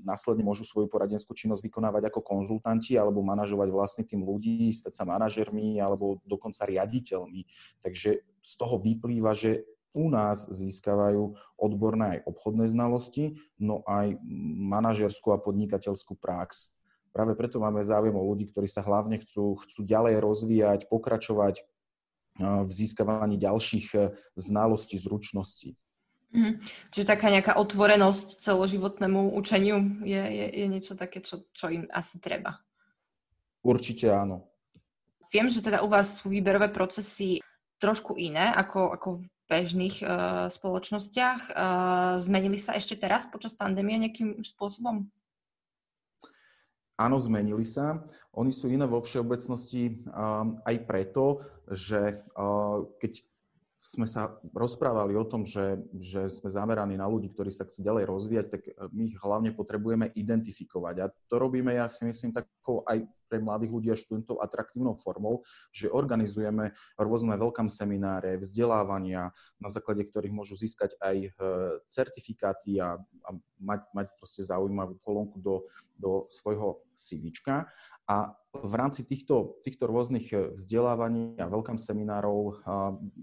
Následne 0.02 0.42
môžu 0.42 0.66
svoju 0.66 0.90
poradenskú 0.90 1.30
činnosť 1.30 1.62
vykonávať 1.62 2.10
ako 2.10 2.26
konzultanti 2.26 2.98
alebo 2.98 3.22
manažovať 3.22 3.68
vlastný 3.70 4.02
tým 4.02 4.26
ľudí, 4.26 4.66
stať 4.74 4.98
sa 4.98 5.04
manažermi 5.06 5.78
alebo 5.78 6.18
dokonca 6.26 6.66
riaditeľmi. 6.66 7.46
Takže 7.78 8.10
z 8.26 8.52
toho 8.58 8.82
vyplýva, 8.82 9.30
že 9.38 9.62
u 9.94 10.10
nás 10.10 10.50
získavajú 10.50 11.38
odborné 11.54 12.18
aj 12.18 12.20
obchodné 12.26 12.66
znalosti, 12.66 13.38
no 13.62 13.86
aj 13.86 14.18
manažerskú 14.58 15.30
a 15.30 15.38
podnikateľskú 15.38 16.18
prax. 16.18 16.74
Práve 17.12 17.36
preto 17.36 17.60
máme 17.60 17.84
záujem 17.84 18.16
o 18.16 18.24
ľudí, 18.24 18.48
ktorí 18.48 18.66
sa 18.66 18.80
hlavne 18.80 19.20
chcú, 19.20 19.60
chcú 19.60 19.80
ďalej 19.84 20.18
rozvíjať, 20.18 20.80
pokračovať 20.88 21.60
v 22.40 22.70
získavaní 22.70 23.36
ďalších 23.36 23.92
znalostí, 24.36 24.96
zručností. 24.96 25.76
Mhm. 26.32 26.64
Čiže 26.88 27.06
taká 27.12 27.28
nejaká 27.28 27.60
otvorenosť 27.60 28.40
celoživotnému 28.40 29.36
učeniu 29.36 30.00
je, 30.00 30.16
je, 30.16 30.46
je 30.64 30.66
niečo 30.66 30.96
také, 30.96 31.20
čo, 31.20 31.44
čo 31.52 31.68
im 31.68 31.84
asi 31.92 32.16
treba. 32.24 32.56
Určite 33.60 34.08
áno. 34.08 34.48
Viem, 35.28 35.52
že 35.52 35.60
teda 35.60 35.84
u 35.84 35.88
vás 35.92 36.20
sú 36.20 36.32
výberové 36.32 36.72
procesy 36.72 37.44
trošku 37.76 38.16
iné 38.16 38.48
ako, 38.52 38.96
ako 38.96 39.08
v 39.20 39.22
bežných 39.48 39.96
uh, 40.00 40.08
spoločnostiach. 40.48 41.40
Uh, 41.52 42.16
zmenili 42.16 42.56
sa 42.56 42.72
ešte 42.76 42.96
teraz 42.96 43.28
počas 43.28 43.52
pandémie 43.52 44.00
nejakým 44.00 44.40
spôsobom? 44.40 45.08
Áno, 47.00 47.16
zmenili 47.18 47.64
sa. 47.64 48.04
Oni 48.36 48.52
sú 48.52 48.68
iné 48.68 48.84
vo 48.88 49.00
všeobecnosti 49.00 50.04
aj 50.64 50.76
preto, 50.88 51.44
že 51.68 52.20
keď 53.00 53.12
sme 53.82 54.06
sa 54.06 54.38
rozprávali 54.54 55.18
o 55.18 55.26
tom, 55.26 55.42
že, 55.42 55.82
že 55.98 56.30
sme 56.30 56.54
zameraní 56.54 56.94
na 56.94 57.10
ľudí, 57.10 57.34
ktorí 57.34 57.50
sa 57.50 57.66
chcú 57.66 57.82
ďalej 57.82 58.04
rozvíjať, 58.06 58.46
tak 58.46 58.62
my 58.94 59.10
ich 59.10 59.18
hlavne 59.18 59.50
potrebujeme 59.50 60.06
identifikovať. 60.14 60.94
A 61.02 61.10
to 61.26 61.34
robíme, 61.42 61.74
ja 61.74 61.90
si 61.90 62.06
myslím, 62.06 62.30
takou 62.30 62.86
aj 62.86 63.02
pre 63.26 63.42
mladých 63.42 63.74
ľudí 63.74 63.88
a 63.90 63.98
študentov 63.98 64.38
atraktívnou 64.38 64.94
formou, 64.94 65.42
že 65.74 65.90
organizujeme 65.90 66.76
rôzne 66.94 67.34
veľkám 67.34 67.66
semináre, 67.72 68.38
vzdelávania, 68.38 69.34
na 69.58 69.68
základe 69.72 70.06
ktorých 70.06 70.36
môžu 70.36 70.54
získať 70.54 70.94
aj 71.02 71.16
e, 71.16 71.28
certifikáty 71.90 72.78
a, 72.78 73.00
a 73.00 73.30
mať, 73.56 73.88
mať 73.96 74.06
proste 74.14 74.46
zaujímavú 74.46 75.00
kolónku 75.02 75.40
do, 75.40 75.64
do 75.98 76.28
svojho 76.30 76.84
CVčka. 76.92 77.66
A 78.08 78.34
v 78.52 78.74
rámci 78.76 79.08
týchto, 79.08 79.56
týchto 79.64 79.88
rôznych 79.88 80.26
eh, 80.32 80.52
vzdelávaní 80.52 81.40
a 81.40 81.48
veľkám 81.48 81.80
seminárov 81.80 82.60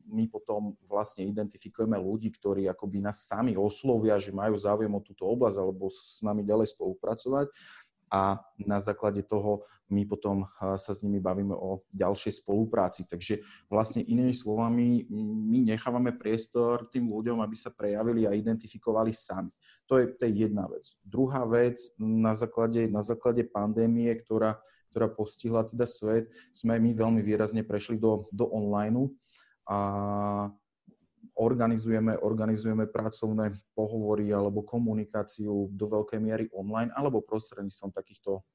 my 0.10 0.26
potom 0.32 0.74
vlastne 0.90 1.28
identifikujeme 1.28 1.96
ľudí, 2.00 2.34
ktorí 2.34 2.66
akoby 2.66 3.04
nás 3.04 3.30
sami 3.30 3.54
oslovia, 3.54 4.18
že 4.18 4.34
majú 4.34 4.58
záujem 4.58 4.90
o 4.90 5.06
túto 5.06 5.30
oblasť 5.30 5.58
alebo 5.62 5.92
s 5.92 6.26
nami 6.26 6.42
ďalej 6.42 6.74
spolupracovať 6.74 7.54
a 8.10 8.42
na 8.66 8.82
základe 8.82 9.22
toho 9.22 9.64
my 9.90 10.06
potom 10.06 10.46
eh, 10.46 10.78
sa 10.82 10.92
s 10.92 11.06
nimi 11.06 11.22
bavíme 11.22 11.54
o 11.54 11.86
ďalšej 11.94 12.42
spolupráci. 12.42 13.06
Takže 13.06 13.46
vlastne 13.70 14.02
inými 14.02 14.34
slovami, 14.34 15.06
my 15.50 15.70
nechávame 15.70 16.14
priestor 16.18 16.90
tým 16.90 17.10
ľuďom, 17.10 17.40
aby 17.42 17.56
sa 17.56 17.70
prejavili 17.70 18.26
a 18.26 18.34
identifikovali 18.34 19.14
sami. 19.14 19.54
To 19.90 19.98
je, 19.98 20.06
to 20.14 20.30
je 20.30 20.46
jedna 20.46 20.70
vec. 20.70 20.86
Druhá 21.02 21.50
vec, 21.50 21.82
na 21.98 22.38
základe, 22.38 22.86
na 22.86 23.02
základe 23.02 23.42
pandémie, 23.42 24.14
ktorá, 24.14 24.62
ktorá 24.94 25.10
postihla 25.10 25.66
teda 25.66 25.90
svet, 25.90 26.30
sme 26.54 26.78
my 26.78 26.94
veľmi 26.94 27.22
výrazne 27.26 27.66
prešli 27.66 27.98
do, 27.98 28.30
do 28.30 28.46
online 28.54 29.10
a 29.66 29.80
organizujeme, 31.40 32.22
organizujeme 32.22 32.86
pracovné 32.86 33.56
pohovory 33.74 34.30
alebo 34.30 34.62
komunikáciu 34.62 35.74
do 35.74 35.86
veľkej 35.90 36.20
miery 36.22 36.46
online 36.54 36.94
alebo 36.94 37.26
prostredníctvom 37.26 37.90
takýchto 37.90 38.46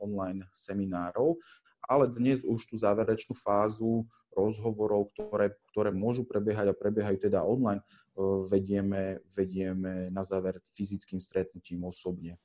online 0.00 0.48
seminárov. 0.54 1.36
Ale 1.84 2.06
dnes 2.08 2.46
už 2.46 2.70
tú 2.70 2.78
záverečnú 2.78 3.34
fázu 3.34 4.06
rozhovorov, 4.30 5.10
ktoré, 5.10 5.58
ktoré 5.74 5.90
môžu 5.90 6.22
prebiehať 6.22 6.70
a 6.70 6.78
prebiehajú 6.78 7.18
teda 7.18 7.42
online, 7.42 7.82
vedieme, 8.46 9.24
vedieme 9.32 10.08
na 10.12 10.22
záver 10.22 10.60
fyzickým 10.76 11.20
stretnutím 11.20 11.84
osobne. 11.84 12.36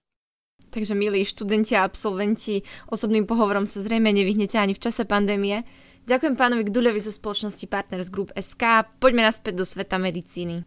Takže 0.71 0.95
milí 0.95 1.23
študenti 1.27 1.75
a 1.75 1.83
absolventi, 1.83 2.63
osobným 2.87 3.27
pohovorom 3.27 3.67
sa 3.67 3.83
zrejme 3.83 4.11
nevyhnete 4.11 4.55
ani 4.55 4.71
v 4.71 4.83
čase 4.83 5.03
pandémie. 5.03 5.67
Ďakujem 6.05 6.35
pánovi 6.37 6.63
Gduľovi 6.69 7.01
zo 7.01 7.11
spoločnosti 7.11 7.65
Partners 7.65 8.13
Group 8.13 8.29
SK. 8.37 8.87
Poďme 9.01 9.25
naspäť 9.25 9.57
do 9.57 9.65
sveta 9.65 9.97
medicíny. 9.97 10.63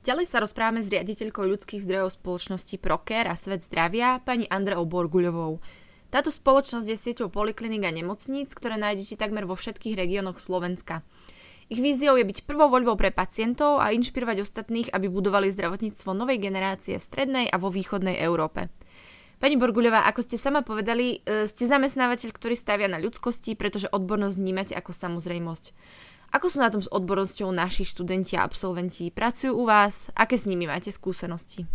Ďalej 0.00 0.26
sa 0.32 0.40
rozprávame 0.40 0.80
s 0.80 0.88
riaditeľkou 0.88 1.44
ľudských 1.44 1.84
zdrojov 1.84 2.16
spoločnosti 2.16 2.76
Proker 2.80 3.28
a 3.28 3.36
Svet 3.36 3.60
zdravia, 3.68 4.24
pani 4.24 4.48
Andreou 4.48 4.88
Borguľovou. 4.88 5.60
Táto 6.08 6.32
spoločnosť 6.32 6.86
je 6.88 6.96
sieťou 6.96 7.28
poliklinik 7.30 7.86
a 7.86 7.94
nemocníc, 7.94 8.50
ktoré 8.56 8.80
nájdete 8.80 9.20
takmer 9.20 9.46
vo 9.46 9.54
všetkých 9.54 9.94
regiónoch 9.94 10.42
Slovenska. 10.42 11.04
Ich 11.70 11.78
víziou 11.78 12.18
je 12.18 12.26
byť 12.26 12.50
prvou 12.50 12.66
voľbou 12.66 12.98
pre 12.98 13.14
pacientov 13.14 13.78
a 13.78 13.94
inšpirovať 13.94 14.42
ostatných, 14.42 14.90
aby 14.90 15.06
budovali 15.06 15.54
zdravotníctvo 15.54 16.18
novej 16.18 16.42
generácie 16.42 16.98
v 16.98 17.06
strednej 17.06 17.46
a 17.46 17.62
vo 17.62 17.70
východnej 17.70 18.18
Európe. 18.18 18.74
Pani 19.38 19.54
Borguľová, 19.54 20.02
ako 20.10 20.18
ste 20.26 20.34
sama 20.34 20.66
povedali, 20.66 21.22
e, 21.22 21.46
ste 21.46 21.70
zamestnávateľ, 21.70 22.34
ktorý 22.34 22.58
stavia 22.58 22.90
na 22.90 22.98
ľudskosti, 22.98 23.54
pretože 23.54 23.86
odbornosť 23.86 24.36
vnímate 24.42 24.74
ako 24.74 24.90
samozrejmosť. 24.90 25.70
Ako 26.34 26.46
sú 26.50 26.58
na 26.58 26.74
tom 26.74 26.82
s 26.82 26.90
odbornosťou 26.90 27.54
naši 27.54 27.86
študenti 27.86 28.34
a 28.34 28.42
absolventi? 28.42 29.14
Pracujú 29.14 29.54
u 29.54 29.62
vás? 29.62 30.10
Aké 30.18 30.42
s 30.42 30.50
nimi 30.50 30.66
máte 30.66 30.90
skúsenosti? 30.90 31.70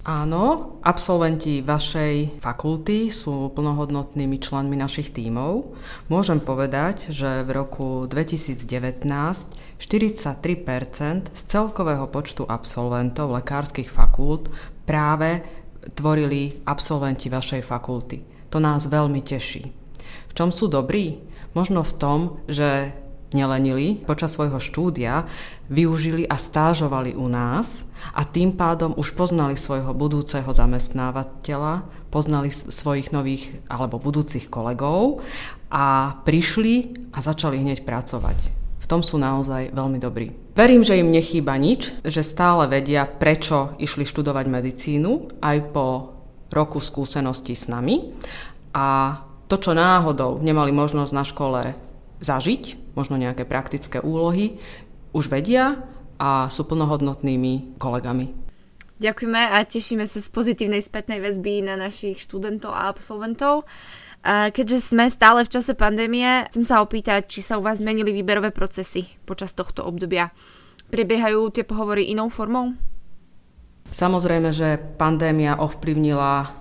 Áno, 0.00 0.80
absolventi 0.80 1.60
vašej 1.60 2.40
fakulty 2.40 3.12
sú 3.12 3.52
plnohodnotnými 3.52 4.40
členmi 4.40 4.72
našich 4.72 5.12
tímov. 5.12 5.76
Môžem 6.08 6.40
povedať, 6.40 7.12
že 7.12 7.44
v 7.44 7.50
roku 7.52 8.08
2019 8.08 8.64
43% 9.80 11.32
z 11.32 11.42
celkového 11.44 12.08
počtu 12.08 12.48
absolventov 12.48 13.32
lekárskych 13.32 13.92
fakult 13.92 14.48
práve 14.88 15.44
tvorili 15.96 16.64
absolventi 16.64 17.32
vašej 17.32 17.64
fakulty. 17.64 18.24
To 18.52 18.60
nás 18.60 18.88
veľmi 18.88 19.20
teší. 19.24 19.64
V 20.28 20.32
čom 20.32 20.52
sú 20.52 20.68
dobrí? 20.68 21.20
Možno 21.56 21.84
v 21.84 21.96
tom, 21.96 22.18
že 22.48 22.92
nelenili 23.32 24.00
počas 24.04 24.32
svojho 24.36 24.58
štúdia, 24.60 25.26
využili 25.70 26.26
a 26.28 26.36
stážovali 26.40 27.14
u 27.14 27.26
nás 27.30 27.89
a 28.14 28.26
tým 28.26 28.56
pádom 28.56 28.96
už 28.96 29.14
poznali 29.14 29.54
svojho 29.54 29.94
budúceho 29.94 30.48
zamestnávateľa, 30.50 31.86
poznali 32.10 32.50
svojich 32.50 33.14
nových 33.14 33.50
alebo 33.70 34.02
budúcich 34.02 34.50
kolegov 34.50 35.22
a 35.70 36.18
prišli 36.26 37.06
a 37.14 37.22
začali 37.22 37.62
hneď 37.62 37.86
pracovať. 37.86 38.38
V 38.80 38.86
tom 38.90 39.06
sú 39.06 39.20
naozaj 39.20 39.70
veľmi 39.70 40.02
dobrí. 40.02 40.34
Verím, 40.56 40.82
že 40.82 40.98
im 40.98 41.14
nechýba 41.14 41.54
nič, 41.54 41.94
že 42.02 42.26
stále 42.26 42.66
vedia, 42.66 43.06
prečo 43.06 43.78
išli 43.78 44.02
študovať 44.02 44.44
medicínu 44.50 45.38
aj 45.38 45.56
po 45.70 45.86
roku 46.50 46.82
skúseností 46.82 47.54
s 47.54 47.70
nami 47.70 48.10
a 48.74 49.18
to, 49.46 49.58
čo 49.58 49.74
náhodou 49.74 50.42
nemali 50.42 50.74
možnosť 50.74 51.12
na 51.14 51.24
škole 51.26 51.60
zažiť, 52.22 52.94
možno 52.94 53.18
nejaké 53.18 53.46
praktické 53.46 53.98
úlohy, 54.02 54.58
už 55.10 55.30
vedia 55.30 55.82
a 56.20 56.52
sú 56.52 56.68
plnohodnotnými 56.68 57.80
kolegami. 57.80 58.28
Ďakujeme 59.00 59.56
a 59.56 59.64
tešíme 59.64 60.04
sa 60.04 60.20
z 60.20 60.28
pozitívnej 60.28 60.84
spätnej 60.84 61.24
väzby 61.24 61.64
na 61.64 61.80
našich 61.80 62.20
študentov 62.20 62.76
a 62.76 62.92
absolventov. 62.92 63.64
Keďže 64.20 64.92
sme 64.92 65.08
stále 65.08 65.48
v 65.48 65.52
čase 65.56 65.72
pandémie, 65.72 66.44
chcem 66.52 66.68
sa 66.68 66.84
opýtať, 66.84 67.24
či 67.24 67.40
sa 67.40 67.56
u 67.56 67.64
vás 67.64 67.80
zmenili 67.80 68.12
výberové 68.12 68.52
procesy 68.52 69.08
počas 69.24 69.56
tohto 69.56 69.88
obdobia. 69.88 70.28
Prebiehajú 70.92 71.48
tie 71.48 71.64
pohovory 71.64 72.12
inou 72.12 72.28
formou? 72.28 72.76
Samozrejme, 73.88 74.52
že 74.52 74.76
pandémia 74.76 75.56
ovplyvnila 75.56 76.52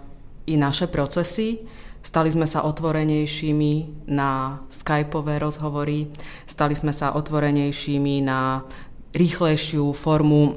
i 0.48 0.56
naše 0.56 0.88
procesy. 0.88 1.68
Stali 2.00 2.32
sme 2.32 2.48
sa 2.48 2.64
otvorenejšími 2.64 4.08
na 4.08 4.64
skypové 4.72 5.36
rozhovory, 5.36 6.08
stali 6.48 6.72
sme 6.72 6.96
sa 6.96 7.12
otvorenejšími 7.12 8.24
na 8.24 8.64
rýchlejšiu 9.10 9.90
formu 9.98 10.42
e, 10.46 10.52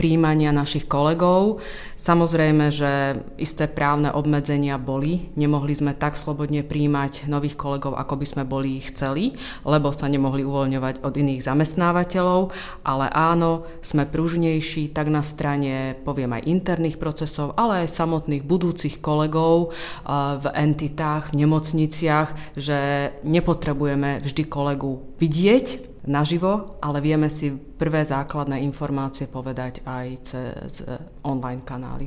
príjmania 0.00 0.48
našich 0.48 0.88
kolegov. 0.88 1.60
Samozrejme, 2.00 2.72
že 2.72 3.20
isté 3.36 3.68
právne 3.68 4.08
obmedzenia 4.08 4.80
boli. 4.80 5.28
Nemohli 5.36 5.76
sme 5.76 5.92
tak 5.92 6.16
slobodne 6.16 6.64
príjmať 6.64 7.28
nových 7.28 7.60
kolegov, 7.60 8.00
ako 8.00 8.16
by 8.16 8.26
sme 8.26 8.42
boli 8.48 8.80
chceli, 8.80 9.36
lebo 9.68 9.92
sa 9.92 10.08
nemohli 10.08 10.40
uvoľňovať 10.40 11.04
od 11.04 11.12
iných 11.12 11.44
zamestnávateľov, 11.44 12.48
ale 12.80 13.12
áno, 13.12 13.68
sme 13.84 14.08
pružnejší 14.08 14.96
tak 14.96 15.12
na 15.12 15.20
strane, 15.20 16.00
poviem 16.00 16.40
aj 16.40 16.48
interných 16.48 16.96
procesov, 16.96 17.52
ale 17.60 17.84
aj 17.84 17.92
samotných 17.92 18.40
budúcich 18.40 19.04
kolegov 19.04 19.68
e, 19.68 20.08
v 20.40 20.46
entitách, 20.56 21.36
v 21.36 21.44
nemocniciach, 21.44 22.56
že 22.56 23.12
nepotrebujeme 23.20 24.24
vždy 24.24 24.48
kolegu 24.48 25.04
vidieť, 25.20 25.89
naživo, 26.08 26.80
ale 26.80 27.04
vieme 27.04 27.28
si 27.28 27.52
prvé 27.52 28.04
základné 28.04 28.60
informácie 28.64 29.28
povedať 29.28 29.84
aj 29.84 30.06
cez 30.22 30.84
online 31.24 31.60
kanály. 31.64 32.06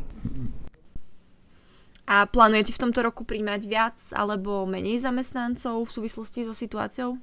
A 2.04 2.28
plánujete 2.28 2.76
v 2.76 2.82
tomto 2.84 3.00
roku 3.00 3.24
príjmať 3.24 3.62
viac 3.64 3.98
alebo 4.12 4.68
menej 4.68 5.00
zamestnancov 5.00 5.88
v 5.88 5.94
súvislosti 5.96 6.44
so 6.44 6.52
situáciou? 6.52 7.16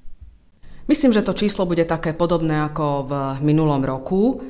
Myslím, 0.89 1.13
že 1.13 1.23
to 1.23 1.37
číslo 1.37 1.69
bude 1.69 1.85
také 1.85 2.17
podobné 2.17 2.65
ako 2.67 2.87
v 3.07 3.13
minulom 3.45 3.85
roku. 3.85 4.41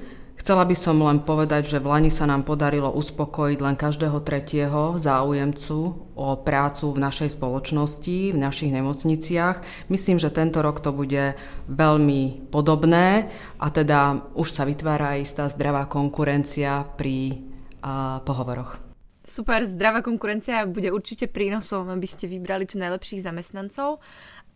Chcela 0.40 0.64
by 0.64 0.72
som 0.72 0.96
len 1.04 1.20
povedať, 1.20 1.68
že 1.68 1.84
v 1.84 1.92
Lani 1.92 2.08
sa 2.08 2.24
nám 2.24 2.48
podarilo 2.48 2.88
uspokojiť 2.96 3.60
len 3.60 3.76
každého 3.76 4.24
tretieho 4.24 4.96
záujemcu 4.96 5.78
o 6.16 6.28
prácu 6.40 6.96
v 6.96 7.02
našej 7.04 7.36
spoločnosti, 7.36 8.32
v 8.32 8.38
našich 8.40 8.72
nemocniciach. 8.72 9.60
Myslím, 9.92 10.16
že 10.16 10.32
tento 10.32 10.64
rok 10.64 10.80
to 10.80 10.96
bude 10.96 11.36
veľmi 11.68 12.48
podobné 12.48 13.28
a 13.60 13.68
teda 13.68 14.32
už 14.32 14.48
sa 14.48 14.64
vytvára 14.64 15.20
istá 15.20 15.44
zdravá 15.44 15.84
konkurencia 15.84 16.88
pri 16.96 17.36
uh, 17.84 18.24
pohovoroch. 18.24 18.80
Super, 19.20 19.68
zdravá 19.68 20.00
konkurencia 20.00 20.64
bude 20.64 20.88
určite 20.88 21.28
prínosom, 21.28 21.92
aby 21.92 22.08
ste 22.08 22.24
vybrali 22.24 22.64
čo 22.64 22.80
najlepších 22.80 23.28
zamestnancov. 23.28 24.00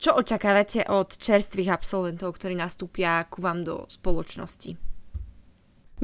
Čo 0.00 0.16
očakávate 0.16 0.88
od 0.88 1.12
čerstvých 1.12 1.68
absolventov, 1.68 2.40
ktorí 2.40 2.56
nastúpia 2.56 3.28
ku 3.28 3.44
vám 3.44 3.68
do 3.68 3.84
spoločnosti? 3.84 4.93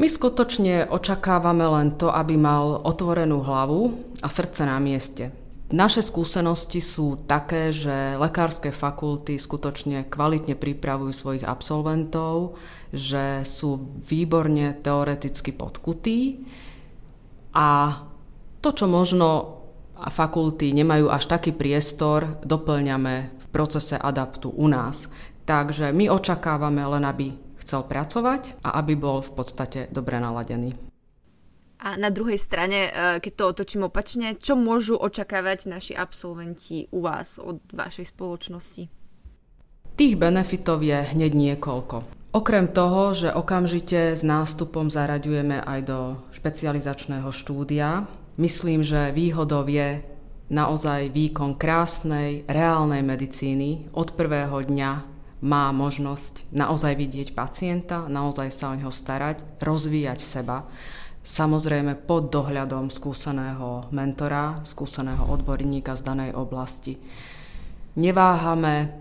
My 0.01 0.09
skutočne 0.09 0.88
očakávame 0.88 1.68
len 1.68 2.01
to, 2.01 2.09
aby 2.09 2.40
mal 2.40 2.80
otvorenú 2.88 3.44
hlavu 3.44 4.01
a 4.24 4.32
srdce 4.32 4.64
na 4.64 4.80
mieste. 4.80 5.28
Naše 5.76 6.01
skúsenosti 6.01 6.80
sú 6.80 7.20
také, 7.28 7.68
že 7.68 8.16
lekárske 8.16 8.72
fakulty 8.72 9.36
skutočne 9.36 10.09
kvalitne 10.09 10.57
pripravujú 10.57 11.12
svojich 11.12 11.44
absolventov, 11.44 12.57
že 12.96 13.44
sú 13.44 13.76
výborne 14.09 14.72
teoreticky 14.80 15.53
podkutí 15.53 16.48
a 17.53 18.01
to, 18.64 18.72
čo 18.72 18.88
možno 18.88 19.61
fakulty 20.01 20.72
nemajú 20.80 21.12
až 21.12 21.28
taký 21.28 21.53
priestor, 21.53 22.40
doplňame 22.40 23.36
v 23.36 23.46
procese 23.53 24.01
adaptu 24.01 24.48
u 24.48 24.64
nás. 24.64 25.12
Takže 25.44 25.92
my 25.92 26.09
očakávame 26.09 26.88
len, 26.88 27.05
aby 27.05 27.49
chcel 27.71 27.87
pracovať 27.87 28.66
a 28.66 28.83
aby 28.83 28.99
bol 28.99 29.23
v 29.23 29.31
podstate 29.31 29.87
dobre 29.95 30.18
naladený. 30.18 30.75
A 31.81 31.95
na 31.95 32.11
druhej 32.11 32.37
strane, 32.37 32.91
e, 32.91 33.23
keď 33.23 33.33
to 33.39 33.45
otočím 33.47 33.87
opačne, 33.87 34.35
čo 34.35 34.59
môžu 34.59 34.99
očakávať 34.99 35.71
naši 35.71 35.95
absolventi 35.95 36.91
u 36.91 37.07
vás 37.07 37.39
od 37.39 37.62
vašej 37.71 38.11
spoločnosti? 38.11 38.83
Tých 39.95 40.14
benefitov 40.18 40.83
je 40.83 40.99
hneď 41.14 41.33
niekoľko. 41.33 41.97
Okrem 42.37 42.68
toho, 42.75 43.14
že 43.16 43.33
okamžite 43.33 44.18
s 44.18 44.23
nástupom 44.27 44.91
zaraďujeme 44.93 45.62
aj 45.62 45.81
do 45.87 45.99
špecializačného 46.37 47.31
štúdia, 47.33 48.05
myslím, 48.37 48.85
že 48.85 49.14
výhodou 49.14 49.64
je 49.64 50.05
naozaj 50.51 51.14
výkon 51.14 51.57
krásnej, 51.57 52.45
reálnej 52.51 53.07
medicíny 53.07 53.89
od 53.95 54.14
prvého 54.18 54.62
dňa 54.66 55.10
má 55.41 55.72
možnosť 55.72 56.53
naozaj 56.53 56.97
vidieť 57.01 57.28
pacienta, 57.32 58.05
naozaj 58.09 58.53
sa 58.53 58.72
o 58.72 58.76
neho 58.76 58.93
starať, 58.93 59.41
rozvíjať 59.61 60.20
seba. 60.20 60.68
Samozrejme 61.20 62.01
pod 62.09 62.32
dohľadom 62.32 62.88
skúseného 62.88 63.88
mentora, 63.93 64.61
skúseného 64.64 65.28
odborníka 65.28 65.97
z 65.97 66.03
danej 66.05 66.30
oblasti. 66.32 66.97
Neváhame 67.97 68.93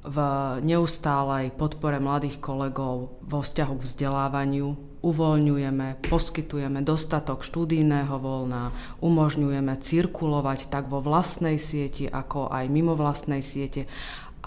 v 0.00 0.16
neustálej 0.64 1.52
podpore 1.54 2.00
mladých 2.00 2.40
kolegov 2.40 3.20
vo 3.20 3.38
vzťahu 3.44 3.74
k 3.76 3.84
vzdelávaniu, 3.84 4.68
uvoľňujeme, 5.00 6.00
poskytujeme 6.08 6.80
dostatok 6.80 7.44
študijného 7.44 8.16
voľna, 8.16 8.72
umožňujeme 9.04 9.76
cirkulovať 9.76 10.72
tak 10.72 10.88
vo 10.88 11.04
vlastnej 11.04 11.60
sieti, 11.60 12.08
ako 12.08 12.48
aj 12.48 12.64
mimo 12.72 12.96
vlastnej 12.96 13.44
siete 13.44 13.84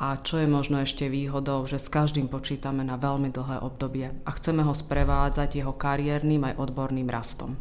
a 0.03 0.19
čo 0.19 0.35
je 0.35 0.51
možno 0.51 0.83
ešte 0.83 1.07
výhodou, 1.07 1.63
že 1.63 1.79
s 1.79 1.87
každým 1.87 2.27
počítame 2.27 2.83
na 2.83 2.99
veľmi 2.99 3.31
dlhé 3.31 3.63
obdobie 3.63 4.11
a 4.27 4.29
chceme 4.35 4.59
ho 4.67 4.75
sprevádzať 4.75 5.63
jeho 5.63 5.71
kariérnym 5.71 6.43
aj 6.43 6.59
odborným 6.59 7.07
rastom. 7.07 7.55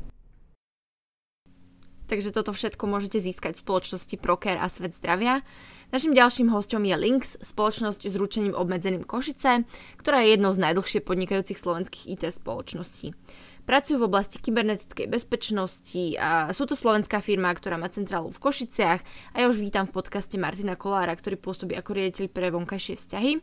Takže 2.11 2.35
toto 2.35 2.51
všetko 2.51 2.83
môžete 2.91 3.23
získať 3.23 3.57
v 3.57 3.63
spoločnosti 3.63 4.17
Proker 4.19 4.59
a 4.59 4.67
Svet 4.67 4.91
zdravia. 4.91 5.47
Našim 5.95 6.19
ďalším 6.19 6.51
hostom 6.51 6.83
je 6.83 6.99
Links, 6.99 7.39
spoločnosť 7.41 8.11
s 8.11 8.19
ručením 8.19 8.59
obmedzeným 8.59 9.07
Košice, 9.07 9.63
ktorá 10.03 10.27
je 10.27 10.35
jednou 10.35 10.51
z 10.51 10.67
najdlhšie 10.67 11.01
podnikajúcich 11.07 11.57
slovenských 11.57 12.19
IT 12.19 12.23
spoločností. 12.37 13.15
Pracujú 13.63 14.03
v 14.03 14.11
oblasti 14.11 14.43
kybernetickej 14.43 15.07
bezpečnosti 15.07 16.19
a 16.19 16.51
sú 16.51 16.67
to 16.67 16.75
slovenská 16.75 17.23
firma, 17.23 17.55
ktorá 17.55 17.79
má 17.79 17.87
centrálu 17.87 18.35
v 18.35 18.43
Košiciach 18.43 19.01
a 19.33 19.37
ja 19.39 19.47
už 19.47 19.63
vítam 19.63 19.87
v 19.87 19.95
podcaste 20.03 20.35
Martina 20.35 20.75
Kolára, 20.75 21.15
ktorý 21.15 21.39
pôsobí 21.39 21.79
ako 21.79 21.95
riaditeľ 21.95 22.27
pre 22.35 22.51
vonkajšie 22.51 22.99
vzťahy. 22.99 23.39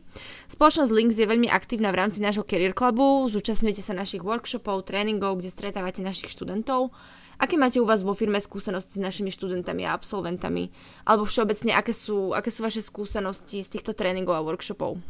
Spoločnosť 0.52 0.92
Links 0.92 1.16
je 1.16 1.24
veľmi 1.24 1.48
aktívna 1.48 1.88
v 1.88 2.04
rámci 2.04 2.20
nášho 2.20 2.44
Career 2.44 2.76
Clubu, 2.76 3.32
zúčastňujete 3.32 3.80
sa 3.80 3.96
našich 3.96 4.20
workshopov, 4.20 4.84
tréningov, 4.84 5.40
kde 5.40 5.48
stretávate 5.48 6.04
našich 6.04 6.28
študentov. 6.36 6.92
Aké 7.40 7.56
máte 7.56 7.80
u 7.80 7.88
vás 7.88 8.04
vo 8.04 8.12
firme 8.12 8.44
skúsenosti 8.44 9.00
s 9.00 9.04
našimi 9.04 9.32
študentami 9.32 9.88
a 9.88 9.96
absolventami? 9.96 10.68
Alebo 11.08 11.24
všeobecne, 11.24 11.72
aké 11.72 11.96
sú, 11.96 12.36
aké 12.36 12.52
sú 12.52 12.60
vaše 12.60 12.84
skúsenosti 12.84 13.64
z 13.64 13.72
týchto 13.72 13.96
tréningov 13.96 14.36
a 14.36 14.44
workshopov? 14.44 15.00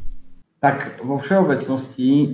Tak 0.61 1.01
vo 1.01 1.17
všeobecnosti 1.17 2.11
e, 2.21 2.27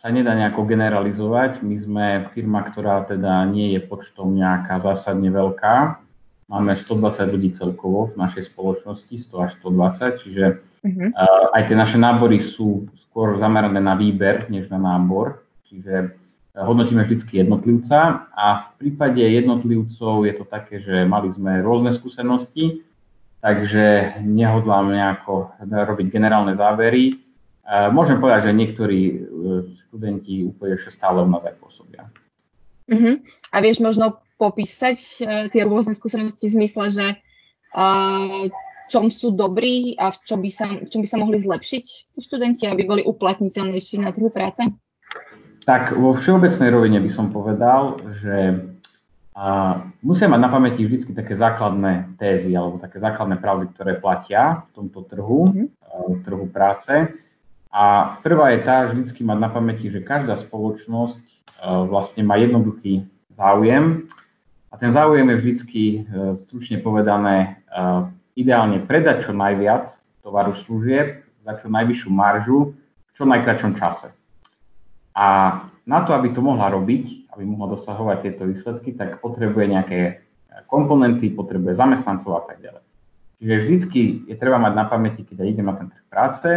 sa 0.00 0.08
nedá 0.08 0.32
nejako 0.32 0.64
generalizovať. 0.64 1.60
My 1.60 1.76
sme 1.76 2.06
firma, 2.32 2.64
ktorá 2.64 3.04
teda 3.04 3.44
nie 3.52 3.76
je 3.76 3.84
počtom 3.84 4.32
nejaká 4.32 4.80
zásadne 4.80 5.28
veľká. 5.28 6.00
Máme 6.48 6.72
120 6.72 7.28
ľudí 7.28 7.52
celkovo 7.52 8.08
v 8.08 8.24
našej 8.24 8.48
spoločnosti, 8.48 9.12
100 9.12 9.44
až 9.44 9.52
120, 9.60 10.24
čiže 10.24 10.44
uh-huh. 10.64 11.08
aj 11.52 11.62
tie 11.68 11.76
naše 11.76 12.00
nábory 12.00 12.40
sú 12.40 12.88
skôr 12.96 13.36
zamerané 13.36 13.84
na 13.84 13.92
výber, 13.92 14.48
než 14.48 14.72
na 14.72 14.80
nábor. 14.80 15.44
Čiže 15.68 15.94
e, 16.00 16.06
hodnotíme 16.56 17.04
vždy 17.04 17.44
jednotlivca 17.44 18.24
a 18.32 18.72
v 18.72 18.88
prípade 18.88 19.20
jednotlivcov 19.20 20.24
je 20.24 20.32
to 20.32 20.48
také, 20.48 20.80
že 20.80 21.04
mali 21.04 21.28
sme 21.28 21.60
rôzne 21.60 21.92
skúsenosti, 21.92 22.87
takže 23.38 24.18
nehodlám 24.22 24.92
nejako 24.92 25.52
robiť 25.62 26.06
generálne 26.10 26.54
závery. 26.58 27.18
Môžem 27.92 28.16
povedať, 28.16 28.48
že 28.48 28.56
niektorí 28.56 29.00
e, 29.12 29.14
študenti 29.88 30.48
úplne 30.48 30.80
ešte 30.80 30.96
stále 30.96 31.20
u 31.20 31.28
nás 31.28 31.44
aj 31.44 31.52
pôsobia. 31.60 32.08
Uh-huh. 32.88 33.20
A 33.52 33.56
vieš 33.60 33.84
možno 33.84 34.24
popísať 34.40 34.96
uh, 34.96 35.52
tie 35.52 35.68
rôzne 35.68 35.92
skúsenosti 35.92 36.48
v 36.48 36.56
zmysle, 36.64 36.84
že 36.88 37.06
uh, 37.76 38.48
čom 38.88 39.12
sú 39.12 39.36
dobrí 39.36 39.92
a 40.00 40.08
v 40.08 40.18
čom 40.24 40.40
by 40.40 40.50
sa, 40.50 40.66
v 40.80 40.88
čom 40.88 41.04
by 41.04 41.08
sa 41.08 41.20
mohli 41.20 41.36
zlepšiť 41.36 42.16
študenti, 42.16 42.64
aby 42.64 42.88
boli 42.88 43.02
uplatniteľnejší 43.04 44.00
na 44.00 44.10
trhu 44.16 44.32
práce? 44.32 44.64
Tak 45.68 45.92
vo 45.92 46.16
všeobecnej 46.16 46.72
rovine 46.72 46.98
by 47.04 47.10
som 47.12 47.28
povedal, 47.28 48.00
že 48.16 48.56
a 49.38 49.46
musia 50.02 50.26
mať 50.26 50.40
na 50.42 50.50
pamäti 50.50 50.82
vždy 50.82 51.14
také 51.14 51.38
základné 51.38 52.18
tézy 52.18 52.58
alebo 52.58 52.82
také 52.82 52.98
základné 52.98 53.38
pravdy, 53.38 53.70
ktoré 53.70 53.94
platia 53.94 54.66
v 54.74 54.82
tomto 54.82 55.06
trhu, 55.06 55.46
mm-hmm. 55.46 56.26
trhu 56.26 56.50
práce. 56.50 56.90
A 57.70 58.18
prvá 58.26 58.50
je 58.50 58.66
tá 58.66 58.90
vždycky 58.90 59.22
mať 59.22 59.38
na 59.38 59.46
pamäti, 59.46 59.94
že 59.94 60.02
každá 60.02 60.34
spoločnosť 60.34 61.22
e, 61.22 61.34
vlastne 61.86 62.26
má 62.26 62.34
jednoduchý 62.34 63.06
záujem 63.30 64.10
a 64.68 64.74
ten 64.74 64.90
záujem 64.90 65.30
je 65.30 65.36
vždycky 65.38 65.82
e, 65.86 65.98
stručne 66.42 66.82
povedané 66.82 67.62
ideálne 68.34 68.82
predať 68.82 69.30
čo 69.30 69.32
najviac 69.36 69.94
tovaru 70.26 70.58
služieb 70.66 71.22
za 71.46 71.62
čo 71.62 71.70
najvyššiu 71.70 72.10
maržu 72.10 72.74
v 72.74 73.10
čo 73.14 73.22
najkračom 73.22 73.78
čase. 73.78 74.10
A 75.14 75.58
na 75.86 75.98
to, 76.02 76.10
aby 76.10 76.34
to 76.34 76.42
mohla 76.42 76.74
robiť, 76.74 77.17
aby 77.38 77.46
mohla 77.46 77.78
dosahovať 77.78 78.18
tieto 78.26 78.50
výsledky, 78.50 78.98
tak 78.98 79.22
potrebuje 79.22 79.70
nejaké 79.70 80.26
komponenty, 80.66 81.30
potrebuje 81.30 81.78
zamestnancov 81.78 82.34
a 82.34 82.42
tak 82.50 82.58
ďalej. 82.58 82.82
Čiže 83.38 83.54
vždycky 83.62 84.00
je 84.26 84.34
treba 84.34 84.58
mať 84.58 84.74
na 84.74 84.84
pamäti, 84.90 85.22
keď 85.22 85.46
idem 85.46 85.70
na 85.70 85.78
ten 85.78 85.86
trh 85.86 86.02
práce, 86.10 86.50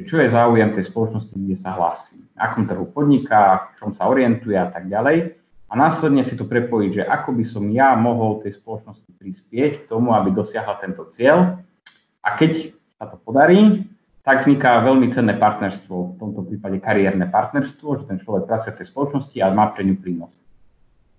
čo 0.00 0.16
je 0.16 0.32
záujem 0.32 0.72
tej 0.72 0.88
spoločnosti, 0.88 1.36
kde 1.36 1.60
sa 1.60 1.76
hlási, 1.76 2.16
akom 2.40 2.64
trhu 2.64 2.88
podniká, 2.88 3.76
v 3.76 3.84
čom 3.84 3.90
sa 3.92 4.08
orientuje 4.08 4.56
a 4.56 4.72
tak 4.72 4.88
ďalej. 4.88 5.36
A 5.68 5.72
následne 5.76 6.24
si 6.24 6.34
to 6.40 6.48
prepojiť, 6.48 6.90
že 6.90 7.04
ako 7.04 7.30
by 7.36 7.44
som 7.44 7.68
ja 7.68 7.92
mohol 7.92 8.40
tej 8.40 8.56
spoločnosti 8.56 9.06
prispieť 9.20 9.84
k 9.84 9.88
tomu, 9.92 10.16
aby 10.16 10.32
dosiahla 10.32 10.80
tento 10.80 11.04
cieľ. 11.12 11.60
A 12.24 12.28
keď 12.40 12.72
sa 12.96 13.12
to 13.12 13.20
podarí, 13.20 13.84
tak 14.24 14.40
vzniká 14.40 14.80
veľmi 14.80 15.12
cenné 15.12 15.36
partnerstvo, 15.36 16.16
v 16.16 16.18
tomto 16.18 16.48
prípade 16.48 16.80
kariérne 16.80 17.28
partnerstvo, 17.28 18.00
že 18.00 18.04
ten 18.08 18.16
človek 18.16 18.48
pracuje 18.48 18.72
v 18.72 18.78
tej 18.80 18.88
spoločnosti 18.88 19.36
a 19.44 19.52
má 19.52 19.68
pre 19.68 19.84
ňu 19.84 20.00
prínos. 20.00 20.32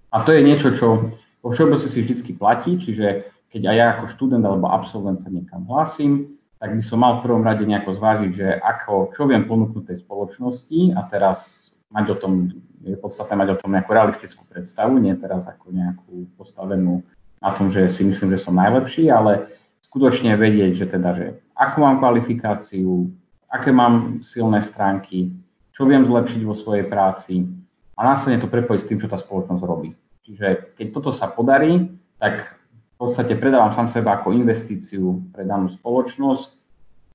A 0.10 0.26
to 0.26 0.34
je 0.34 0.41
niečo, 0.41 0.74
čo 0.74 1.14
vo 1.45 1.49
všeobecnosti 1.53 2.01
si 2.01 2.01
vždy 2.01 2.34
platí, 2.34 2.82
čiže 2.82 3.30
keď 3.53 3.62
aj 3.70 3.76
ja 3.78 3.86
ako 3.95 4.06
študent 4.10 4.41
alebo 4.41 4.74
absolvent 4.74 5.22
sa 5.22 5.30
niekam 5.30 5.70
hlásim, 5.70 6.34
tak 6.58 6.74
by 6.74 6.82
som 6.82 7.06
mal 7.06 7.22
v 7.22 7.30
prvom 7.30 7.45
rade 7.45 7.62
nejako 7.62 7.93
zvážiť, 7.93 8.32
že 8.34 8.47
ako, 8.58 9.14
čo 9.14 9.30
viem 9.30 9.45
ponúknuť 9.45 9.86
tej 9.86 10.01
spoločnosti 10.01 10.97
a 10.97 11.06
teraz 11.06 11.70
mať 11.93 12.06
o 12.10 12.16
tom, 12.18 12.34
je 12.82 12.97
podstatné 12.97 13.38
mať 13.38 13.49
o 13.53 13.60
tom 13.62 13.70
nejakú 13.78 13.91
realistickú 13.93 14.49
predstavu, 14.49 14.97
nie 14.97 15.14
teraz 15.14 15.45
ako 15.45 15.70
nejakú 15.70 16.26
postavenú 16.41 17.06
na 17.38 17.53
tom, 17.53 17.70
že 17.70 17.86
si 17.93 18.01
myslím, 18.01 18.34
že 18.34 18.41
som 18.41 18.58
najlepší, 18.58 19.14
ale 19.14 19.45
skutočne 19.86 20.34
vedieť, 20.34 20.72
že 20.74 20.86
teda, 20.89 21.10
že 21.14 21.28
akú 21.56 21.82
mám 21.82 22.03
kvalifikáciu, 22.03 23.10
aké 23.47 23.72
mám 23.72 24.20
silné 24.22 24.60
stránky, 24.60 25.32
čo 25.72 25.88
viem 25.88 26.03
zlepšiť 26.03 26.41
vo 26.43 26.56
svojej 26.56 26.86
práci 26.88 27.47
a 27.95 28.03
následne 28.03 28.43
to 28.43 28.51
prepojiť 28.51 28.82
s 28.84 28.88
tým, 28.91 28.99
čo 28.99 29.12
tá 29.12 29.16
spoločnosť 29.16 29.64
robí. 29.64 29.95
Čiže 30.28 30.76
keď 30.76 30.88
toto 30.91 31.16
sa 31.16 31.32
podarí, 31.32 31.95
tak 32.20 32.60
v 32.95 32.95
podstate 32.99 33.36
predávam 33.36 33.72
sám 33.76 33.88
seba 33.91 34.20
ako 34.20 34.36
investíciu 34.36 35.20
pre 35.32 35.43
danú 35.43 35.72
spoločnosť, 35.72 36.49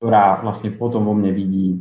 ktorá 0.01 0.41
vlastne 0.41 0.72
potom 0.72 1.05
vo 1.05 1.12
mne 1.16 1.32
vidí 1.32 1.76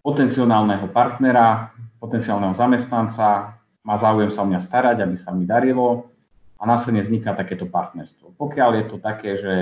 potenciálneho 0.00 0.88
partnera, 0.92 1.72
potenciálneho 2.00 2.56
zamestnanca, 2.56 3.60
má 3.84 3.94
záujem 3.96 4.32
sa 4.32 4.44
o 4.44 4.48
mňa 4.48 4.60
starať, 4.60 4.96
aby 5.04 5.16
sa 5.16 5.32
mi 5.32 5.44
darilo 5.44 6.08
a 6.60 6.68
následne 6.68 7.00
vzniká 7.04 7.32
takéto 7.32 7.68
partnerstvo. 7.68 8.36
Pokiaľ 8.36 8.70
je 8.76 8.84
to 8.88 8.96
také, 9.00 9.30
že 9.40 9.54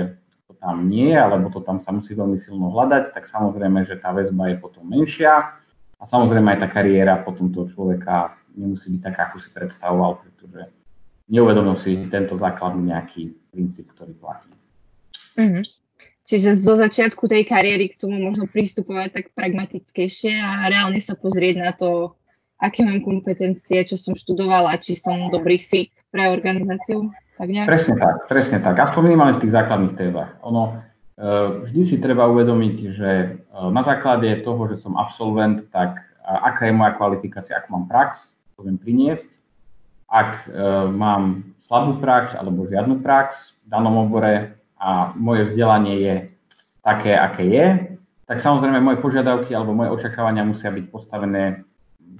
to 0.49 0.57
tam 0.57 0.89
nie, 0.89 1.13
alebo 1.13 1.53
to 1.53 1.61
tam 1.61 1.77
sa 1.77 1.93
musí 1.93 2.17
veľmi 2.17 2.41
silno 2.41 2.73
hľadať, 2.73 3.13
tak 3.13 3.29
samozrejme, 3.29 3.85
že 3.85 4.01
tá 4.01 4.09
väzba 4.09 4.49
je 4.49 4.57
potom 4.57 4.81
menšia 4.81 5.53
a 6.01 6.03
samozrejme 6.09 6.57
aj 6.57 6.59
tá 6.65 6.67
kariéra 6.73 7.21
potom 7.21 7.53
toho 7.53 7.69
človeka 7.69 8.33
nemusí 8.57 8.89
byť 8.97 9.01
taká, 9.05 9.29
ako 9.29 9.37
si 9.37 9.49
predstavoval, 9.53 10.25
pretože 10.25 10.73
neuvedomil 11.29 11.77
si 11.77 12.01
tento 12.09 12.33
základný 12.33 12.89
nejaký 12.89 13.37
princíp, 13.53 13.93
ktorý 13.93 14.17
platí. 14.17 14.49
Mm-hmm. 15.37 15.63
Čiže 16.25 16.61
zo 16.61 16.77
začiatku 16.77 17.29
tej 17.29 17.45
kariéry 17.45 17.93
k 17.93 18.01
tomu 18.01 18.17
možno 18.17 18.49
pristupovať 18.49 19.09
tak 19.13 19.25
pragmatickejšie 19.37 20.33
a 20.33 20.69
reálne 20.69 21.01
sa 21.01 21.13
pozrieť 21.13 21.55
na 21.61 21.71
to, 21.77 22.17
aké 22.57 22.85
mám 22.85 23.01
kompetencie, 23.05 23.81
čo 23.85 23.97
som 23.97 24.17
študovala, 24.17 24.81
či 24.81 24.97
som 24.97 25.29
dobrý 25.29 25.61
fit 25.61 25.93
pre 26.09 26.29
organizáciu. 26.29 27.09
Tak 27.39 27.47
nejak? 27.47 27.67
Presne 27.71 27.95
tak, 27.95 28.15
presne 28.27 28.57
tak. 28.59 28.75
Aspoň 28.75 29.01
minimálne 29.15 29.39
v 29.39 29.47
tých 29.47 29.55
základných 29.55 29.95
tézach. 29.95 30.35
Ono, 30.43 30.75
e, 31.15 31.23
vždy 31.63 31.81
si 31.87 31.95
treba 32.03 32.27
uvedomiť, 32.27 32.75
že 32.91 33.11
e, 33.15 33.27
na 33.71 33.79
základe 33.79 34.27
toho, 34.43 34.67
že 34.67 34.83
som 34.83 34.99
absolvent, 34.99 35.63
tak 35.71 36.03
aká 36.19 36.67
je 36.67 36.75
moja 36.75 36.99
kvalifikácia, 36.99 37.55
ak 37.55 37.71
mám 37.71 37.87
prax, 37.87 38.35
to 38.59 38.67
viem 38.67 38.75
priniesť. 38.75 39.31
Ak 40.11 40.51
e, 40.51 40.59
mám 40.91 41.55
slabú 41.63 42.03
prax 42.03 42.35
alebo 42.35 42.67
žiadnu 42.67 42.99
prax 42.99 43.55
v 43.63 43.67
danom 43.71 44.03
obore, 44.03 44.59
a 44.79 45.11
moje 45.15 45.51
vzdelanie 45.51 45.95
je 45.99 46.15
také, 46.79 47.11
aké 47.11 47.43
je, 47.43 47.65
tak 48.23 48.39
samozrejme 48.39 48.79
moje 48.79 49.03
požiadavky 49.03 49.51
alebo 49.51 49.75
moje 49.75 49.91
očakávania 49.91 50.47
musia 50.47 50.71
byť 50.71 50.85
postavené 50.87 51.67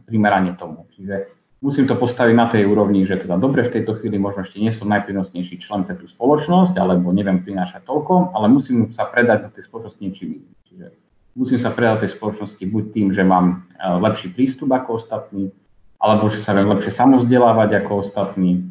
primerane 0.03 0.59
tomu. 0.59 0.83
Čiže 0.91 1.38
musím 1.59 1.87
to 1.87 1.95
postaviť 1.95 2.35
na 2.35 2.47
tej 2.47 2.63
úrovni, 2.67 3.03
že 3.03 3.19
teda 3.19 3.35
dobre 3.35 3.67
v 3.67 3.79
tejto 3.79 3.99
chvíli 3.99 4.15
možno 4.15 4.47
ešte 4.47 4.63
nie 4.63 4.71
som 4.71 4.87
najprínosnejší 4.87 5.59
člen 5.59 5.83
pre 5.83 5.99
tú 5.99 6.07
spoločnosť, 6.07 6.79
alebo 6.79 7.11
neviem 7.11 7.43
prinášať 7.43 7.83
toľko, 7.83 8.31
ale 8.31 8.47
musím 8.47 8.91
sa 8.95 9.07
predať 9.07 9.47
do 9.47 9.49
tej 9.51 9.63
spoločnosti 9.67 9.99
niečím 9.99 10.47
Čiže 10.71 10.85
musím 11.35 11.59
sa 11.59 11.75
predať 11.75 12.07
tej 12.07 12.11
spoločnosti 12.15 12.63
buď 12.63 12.83
tým, 12.95 13.07
že 13.11 13.23
mám 13.27 13.67
e, 13.75 13.87
lepší 13.99 14.31
prístup 14.31 14.71
ako 14.71 15.03
ostatní, 15.03 15.51
alebo 15.99 16.31
že 16.31 16.39
sa 16.39 16.55
viem 16.55 16.71
lepšie 16.71 16.95
samovzdelávať 16.95 17.83
ako 17.83 18.07
ostatní, 18.07 18.63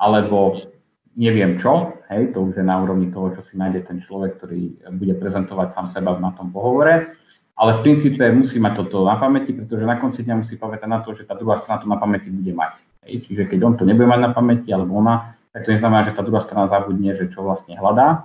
alebo 0.00 0.64
neviem 1.12 1.60
čo, 1.60 2.00
hej, 2.08 2.32
to 2.32 2.40
už 2.40 2.56
je 2.56 2.64
na 2.64 2.80
úrovni 2.80 3.12
toho, 3.12 3.36
čo 3.36 3.44
si 3.44 3.60
nájde 3.60 3.84
ten 3.84 4.00
človek, 4.00 4.40
ktorý 4.40 4.80
bude 4.96 5.12
prezentovať 5.20 5.76
sám 5.76 5.86
seba 5.92 6.16
na 6.16 6.32
tom 6.32 6.48
pohovore, 6.48 7.12
ale 7.60 7.76
v 7.76 7.82
princípe 7.84 8.24
musí 8.32 8.56
mať 8.56 8.72
toto 8.80 9.04
na 9.04 9.20
pamäti, 9.20 9.52
pretože 9.52 9.84
na 9.84 10.00
konci 10.00 10.24
dňa 10.24 10.40
musí 10.40 10.56
pamätať 10.56 10.88
na 10.88 11.04
to, 11.04 11.12
že 11.12 11.28
tá 11.28 11.36
druhá 11.36 11.60
strana 11.60 11.84
to 11.84 11.92
na 11.92 12.00
pamäti 12.00 12.32
bude 12.32 12.56
mať. 12.56 12.80
Hej. 13.04 13.28
Čiže 13.28 13.52
keď 13.52 13.58
on 13.68 13.74
to 13.76 13.84
nebude 13.84 14.08
mať 14.08 14.20
na 14.24 14.30
pamäti, 14.32 14.72
alebo 14.72 14.96
ona, 14.96 15.36
tak 15.52 15.68
to 15.68 15.76
neznamená, 15.76 16.08
že 16.08 16.16
tá 16.16 16.24
druhá 16.24 16.40
strana 16.40 16.64
zabudne, 16.72 17.12
že 17.12 17.28
čo 17.28 17.44
vlastne 17.44 17.76
hľadá. 17.76 18.24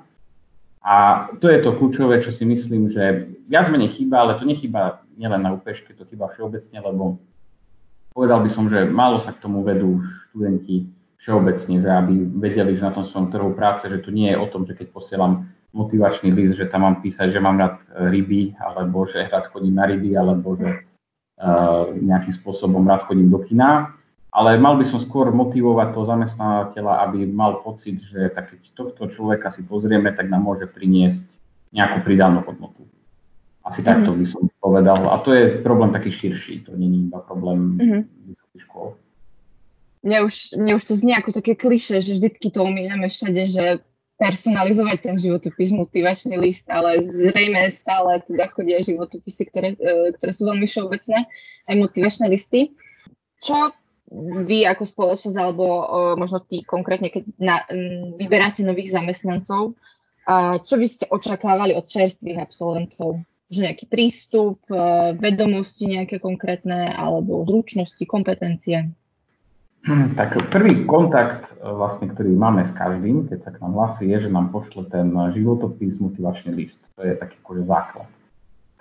A 0.80 1.28
to 1.44 1.52
je 1.52 1.60
to 1.60 1.76
kľúčové, 1.76 2.24
čo 2.24 2.32
si 2.32 2.48
myslím, 2.48 2.88
že 2.88 3.28
viac 3.52 3.68
menej 3.68 3.92
chýba, 3.92 4.24
ale 4.24 4.40
to 4.40 4.48
nechýba 4.48 5.04
nielen 5.20 5.44
na 5.44 5.52
UPŠke, 5.52 5.92
to 6.00 6.08
chýba 6.08 6.32
všeobecne, 6.32 6.80
lebo 6.80 7.20
povedal 8.16 8.40
by 8.40 8.50
som, 8.54 8.72
že 8.72 8.88
málo 8.88 9.20
sa 9.20 9.36
k 9.36 9.42
tomu 9.44 9.68
vedú 9.68 10.00
študenti 10.32 10.88
všeobecne, 11.20 11.82
že 11.84 11.90
aby 11.90 12.14
vedeli, 12.40 12.78
že 12.78 12.86
na 12.86 12.94
tom 12.94 13.04
svojom 13.04 13.34
trhu 13.34 13.52
práce, 13.58 13.90
že 13.90 14.00
tu 14.00 14.16
nie 14.16 14.32
je 14.32 14.40
o 14.40 14.48
tom, 14.48 14.64
že 14.64 14.78
keď 14.78 14.94
posielam 14.94 15.50
motivačný 15.76 16.32
list, 16.32 16.56
že 16.56 16.72
tam 16.72 16.88
mám 16.88 17.04
písať, 17.04 17.36
že 17.36 17.44
mám 17.44 17.60
rád 17.60 17.84
e, 17.92 18.08
ryby, 18.08 18.56
alebo 18.56 19.04
že 19.04 19.28
rád 19.28 19.52
chodím 19.52 19.76
na 19.76 19.86
ryby, 19.86 20.16
alebo 20.16 20.56
že 20.56 20.88
uh, 21.36 21.92
nejakým 21.92 22.32
spôsobom 22.32 22.88
rád 22.88 23.04
chodím 23.04 23.28
do 23.28 23.44
kina. 23.44 23.92
Ale 24.32 24.56
mal 24.60 24.80
by 24.80 24.88
som 24.88 25.00
skôr 25.00 25.32
motivovať 25.32 25.96
toho 25.96 26.06
zamestnávateľa, 26.08 27.08
aby 27.08 27.28
mal 27.28 27.60
pocit, 27.64 28.00
že 28.04 28.32
tak 28.32 28.52
keď 28.52 28.60
tohto 28.76 29.04
človeka 29.12 29.52
si 29.52 29.64
pozrieme, 29.64 30.12
tak 30.12 30.28
nám 30.28 30.48
môže 30.48 30.68
priniesť 30.68 31.28
nejakú 31.72 32.04
pridanú 32.04 32.44
hodnotu. 32.44 32.88
Asi 33.64 33.80
mm-hmm. 33.80 33.88
takto 33.88 34.12
by 34.12 34.26
som 34.28 34.44
povedal. 34.60 35.00
A 35.12 35.20
to 35.24 35.32
je 35.32 35.60
problém 35.64 35.92
taký 35.92 36.12
širší, 36.12 36.68
to 36.68 36.76
je 36.76 36.84
iba 36.84 37.20
problém 37.24 37.80
mm-hmm. 37.80 38.02
vysokých 38.32 38.64
škôl 38.68 38.96
mne 40.06 40.30
už, 40.30 40.54
mne 40.54 40.78
už 40.78 40.84
to 40.86 40.94
znie 40.94 41.18
ako 41.18 41.34
také 41.34 41.58
kliše, 41.58 41.98
že 41.98 42.22
vždycky 42.22 42.54
to 42.54 42.62
umíjame 42.62 43.10
všade, 43.10 43.42
že 43.50 43.64
personalizovať 44.16 44.98
ten 45.04 45.16
životopis, 45.20 45.76
motivačný 45.76 46.40
list, 46.40 46.72
ale 46.72 47.04
zrejme 47.04 47.68
stále 47.68 48.24
teda 48.24 48.48
chodia 48.56 48.80
životopisy, 48.80 49.44
ktoré, 49.52 49.76
e, 49.76 50.16
ktoré 50.16 50.32
sú 50.32 50.48
veľmi 50.48 50.64
všeobecné, 50.64 51.28
aj 51.68 51.76
motivačné 51.76 52.26
listy. 52.32 52.72
Čo 53.44 53.76
vy 54.46 54.64
ako 54.64 54.86
spoločnosť, 54.86 55.38
alebo 55.38 55.66
uh, 55.66 56.14
možno 56.14 56.40
ty 56.46 56.62
konkrétne, 56.62 57.10
keď 57.10 57.26
na, 57.42 57.66
vyberáte 58.16 58.62
nových 58.62 58.94
zamestnancov, 58.94 59.74
čo 60.66 60.76
by 60.82 60.88
ste 60.90 61.06
očakávali 61.10 61.78
od 61.78 61.86
čerstvých 61.86 62.42
absolventov? 62.42 63.22
Že 63.46 63.70
nejaký 63.70 63.86
prístup, 63.86 64.58
uh, 64.74 65.14
vedomosti 65.14 65.86
nejaké 65.86 66.18
konkrétne, 66.18 66.90
alebo 66.90 67.46
zručnosti, 67.46 68.02
kompetencie? 68.10 68.90
Hm, 69.86 70.18
tak 70.18 70.34
prvý 70.50 70.82
kontakt, 70.90 71.54
e, 71.54 71.70
vlastne, 71.70 72.10
ktorý 72.10 72.34
máme 72.34 72.66
s 72.66 72.74
každým, 72.74 73.30
keď 73.30 73.40
sa 73.46 73.54
k 73.54 73.62
nám 73.62 73.78
hlasí, 73.78 74.10
je, 74.10 74.26
že 74.26 74.34
nám 74.34 74.50
pošle 74.50 74.90
ten 74.90 75.14
životopis, 75.30 76.02
motivačný 76.02 76.58
list. 76.58 76.82
To 76.98 77.06
je 77.06 77.14
taký 77.14 77.38
akože 77.46 77.70
základ. 77.70 78.10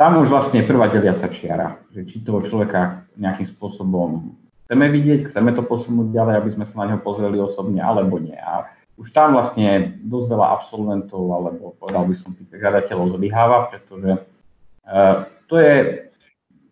Tam 0.00 0.16
už 0.18 0.32
vlastne 0.32 0.64
je 0.64 0.66
prvá 0.66 0.88
deliaca 0.88 1.28
čiara, 1.28 1.76
že 1.92 2.08
či 2.08 2.24
toho 2.24 2.40
človeka 2.42 3.04
nejakým 3.20 3.46
spôsobom 3.46 4.34
chceme 4.64 4.90
vidieť, 4.90 5.28
chceme 5.28 5.52
to 5.52 5.62
posunúť 5.62 6.08
ďalej, 6.10 6.34
aby 6.40 6.50
sme 6.56 6.64
sa 6.64 6.82
na 6.82 6.84
neho 6.90 7.00
pozreli 7.04 7.36
osobne, 7.36 7.84
alebo 7.84 8.16
nie. 8.16 8.34
A 8.34 8.66
už 8.96 9.12
tam 9.12 9.36
vlastne 9.36 10.00
dosť 10.02 10.26
veľa 10.34 10.46
absolventov, 10.56 11.22
alebo 11.30 11.76
povedal 11.78 12.08
by 12.08 12.16
som 12.16 12.32
tých 12.32 12.48
žiadateľov 12.48 13.20
zlyháva, 13.20 13.70
pretože 13.70 14.24
uh, 14.88 15.28
to 15.46 15.60
je 15.60 16.08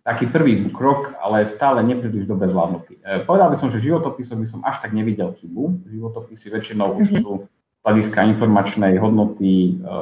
taký 0.02 0.26
prvý 0.26 0.66
krok, 0.74 1.14
ale 1.22 1.46
stále 1.46 1.82
nepríliš 1.86 2.26
dobre 2.26 2.50
zvládnutý. 2.50 2.98
E, 3.02 3.22
povedal 3.22 3.54
by 3.54 3.56
som, 3.58 3.70
že 3.70 3.78
životopisov 3.78 4.34
by 4.34 4.46
som 4.50 4.60
až 4.66 4.82
tak 4.82 4.90
nevidel 4.90 5.38
chybu. 5.38 5.86
Životopisy 5.86 6.50
väčšinou 6.50 6.98
už 6.98 7.08
mhm. 7.10 7.18
sú 7.22 7.32
z 7.46 7.80
hľadiska 7.86 8.18
informačnej 8.34 8.98
hodnoty 8.98 9.78
e, 9.78 9.96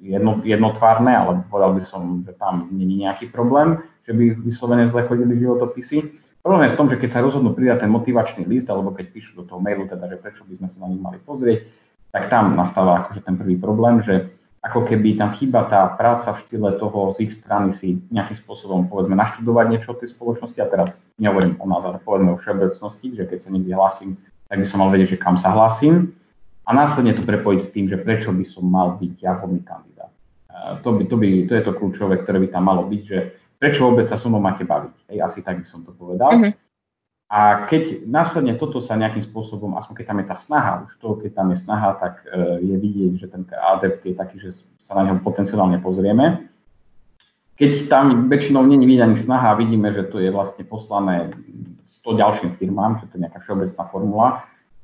jedno, 0.00 0.40
jednotvárne, 0.40 1.12
ale 1.12 1.44
povedal 1.52 1.76
by 1.76 1.82
som, 1.84 2.24
že 2.24 2.32
tam 2.36 2.72
není 2.72 3.04
nejaký 3.04 3.28
problém, 3.28 3.80
že 4.08 4.16
by 4.16 4.40
vyslovene 4.40 4.88
zle 4.88 5.04
chodili 5.04 5.36
životopisy. 5.36 6.24
Problém 6.44 6.68
je 6.68 6.76
v 6.76 6.78
tom, 6.80 6.88
že 6.92 7.00
keď 7.00 7.08
sa 7.08 7.24
rozhodnú 7.24 7.56
pridať 7.56 7.88
ten 7.88 7.92
motivačný 7.92 8.44
list, 8.44 8.68
alebo 8.68 8.92
keď 8.92 9.16
píšu 9.16 9.32
do 9.40 9.44
toho 9.48 9.64
mailu, 9.64 9.88
teda, 9.88 10.12
že 10.12 10.20
prečo 10.20 10.44
by 10.44 10.60
sme 10.60 10.68
sa 10.68 10.76
na 10.84 10.92
nich 10.92 11.00
mali 11.00 11.16
pozrieť, 11.24 11.64
tak 12.12 12.28
tam 12.28 12.52
nastáva 12.52 13.04
akože 13.04 13.24
ten 13.24 13.40
prvý 13.40 13.56
problém, 13.56 14.04
že 14.04 14.28
ako 14.64 14.88
keby 14.88 15.20
tam 15.20 15.36
chýba 15.36 15.68
tá 15.68 15.92
práca 15.92 16.32
v 16.32 16.40
štýle 16.48 16.80
toho 16.80 17.12
z 17.12 17.28
ich 17.28 17.32
strany 17.36 17.76
si 17.76 18.00
nejakým 18.08 18.40
spôsobom 18.40 18.88
povedzme 18.88 19.12
naštudovať 19.12 19.66
niečo 19.68 19.92
o 19.92 19.98
tej 20.00 20.16
spoločnosti 20.16 20.56
a 20.56 20.70
teraz 20.72 20.96
nehovorím 21.20 21.60
o 21.60 21.68
nás, 21.68 21.84
ale 21.84 22.00
povedzme 22.00 22.32
o 22.32 22.40
všeobecnosti, 22.40 23.12
že 23.12 23.28
keď 23.28 23.38
sa 23.44 23.52
niekde 23.52 23.76
hlasím, 23.76 24.16
tak 24.48 24.56
by 24.56 24.66
som 24.66 24.80
mal 24.80 24.88
vedieť, 24.88 25.14
že 25.14 25.22
kam 25.22 25.36
sa 25.36 25.52
hlasím 25.52 26.16
a 26.64 26.72
následne 26.72 27.12
to 27.12 27.20
prepojiť 27.28 27.60
s 27.60 27.72
tým, 27.76 27.92
že 27.92 28.00
prečo 28.00 28.32
by 28.32 28.44
som 28.48 28.64
mal 28.64 28.96
byť 28.96 29.12
ja 29.20 29.36
vhodný 29.36 29.60
kandidát. 29.60 30.08
To, 30.80 30.96
by, 30.96 31.02
to, 31.12 31.16
by, 31.20 31.28
to 31.44 31.52
je 31.60 31.62
to 31.62 31.72
kľúčové, 31.76 32.24
ktoré 32.24 32.40
by 32.40 32.48
tam 32.48 32.64
malo 32.64 32.88
byť, 32.88 33.02
že 33.04 33.36
prečo 33.60 33.84
vôbec 33.84 34.08
sa 34.08 34.16
so 34.16 34.32
mnou 34.32 34.40
máte 34.40 34.64
baviť. 34.64 35.12
Hej, 35.12 35.18
asi 35.20 35.38
tak 35.44 35.60
by 35.60 35.66
som 35.68 35.84
to 35.84 35.92
povedal. 35.92 36.32
Uh-huh. 36.32 36.56
A 37.34 37.66
keď 37.66 38.06
následne 38.06 38.54
toto 38.54 38.78
sa 38.78 38.94
nejakým 38.94 39.26
spôsobom, 39.26 39.74
aspoň 39.74 39.94
keď 39.98 40.06
tam 40.06 40.18
je 40.22 40.26
tá 40.30 40.36
snaha, 40.38 40.72
už 40.86 40.94
to, 41.02 41.18
keď 41.18 41.30
tam 41.34 41.50
je 41.50 41.58
snaha, 41.58 41.98
tak 41.98 42.22
e, 42.30 42.62
je 42.62 42.76
vidieť, 42.78 43.12
že 43.18 43.26
ten 43.26 43.42
adept 43.58 44.06
je 44.06 44.14
taký, 44.14 44.38
že 44.38 44.54
sa 44.78 44.94
na 44.94 45.10
neho 45.10 45.18
potenciálne 45.18 45.82
pozrieme. 45.82 46.46
Keď 47.58 47.90
tam 47.90 48.30
väčšinou 48.30 48.62
není 48.62 48.86
vidieť 48.86 49.18
snaha 49.18 49.50
a 49.50 49.58
vidíme, 49.58 49.90
že 49.90 50.06
to 50.06 50.22
je 50.22 50.30
vlastne 50.30 50.62
poslané 50.62 51.34
100 51.90 52.22
ďalším 52.22 52.50
firmám, 52.54 53.02
že 53.02 53.10
to 53.10 53.18
je 53.18 53.22
nejaká 53.26 53.42
všeobecná 53.42 53.82
formula, 53.90 54.28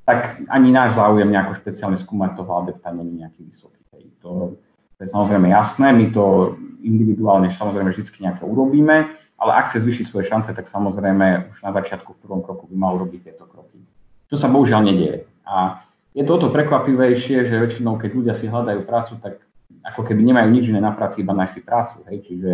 tak 0.02 0.42
ani 0.50 0.74
náš 0.74 0.98
záujem 0.98 1.30
nejako 1.30 1.54
špeciálne 1.54 2.02
skúmať 2.02 2.34
toho 2.34 2.50
adepta 2.66 2.90
není 2.90 3.22
nejaký 3.22 3.46
vysoký. 3.46 3.78
To, 4.26 4.58
to 4.98 5.00
je 5.06 5.08
samozrejme 5.08 5.54
jasné, 5.54 5.94
my 5.94 6.10
to 6.10 6.58
individuálne 6.82 7.46
samozrejme 7.54 7.94
vždy 7.94 8.10
nejako 8.26 8.50
urobíme, 8.50 9.06
ale 9.40 9.56
ak 9.56 9.72
chce 9.72 9.80
zvyšiť 9.80 10.06
svoje 10.12 10.28
šance, 10.28 10.52
tak 10.52 10.68
samozrejme 10.68 11.48
už 11.48 11.58
na 11.64 11.72
začiatku 11.72 12.12
v 12.12 12.20
prvom 12.20 12.44
kroku 12.44 12.68
by 12.68 12.76
mal 12.76 13.00
robiť 13.00 13.32
tieto 13.32 13.48
kroky. 13.48 13.80
Čo 14.28 14.36
sa 14.36 14.52
bohužiaľ 14.52 14.84
nedieje. 14.84 15.24
A 15.48 15.80
je 16.12 16.22
to 16.28 16.36
o 16.36 16.42
to 16.44 16.48
prekvapivejšie, 16.52 17.48
že 17.48 17.56
väčšinou, 17.56 17.96
keď 17.96 18.10
ľudia 18.12 18.34
si 18.36 18.52
hľadajú 18.52 18.84
prácu, 18.84 19.16
tak 19.24 19.40
ako 19.80 20.04
keby 20.04 20.20
nemajú 20.20 20.48
nič 20.52 20.64
iné 20.68 20.84
na 20.84 20.92
práci, 20.92 21.24
iba 21.24 21.32
nájsť 21.32 21.54
si 21.56 21.60
prácu. 21.64 21.96
Hej? 22.12 22.16
Čiže 22.28 22.50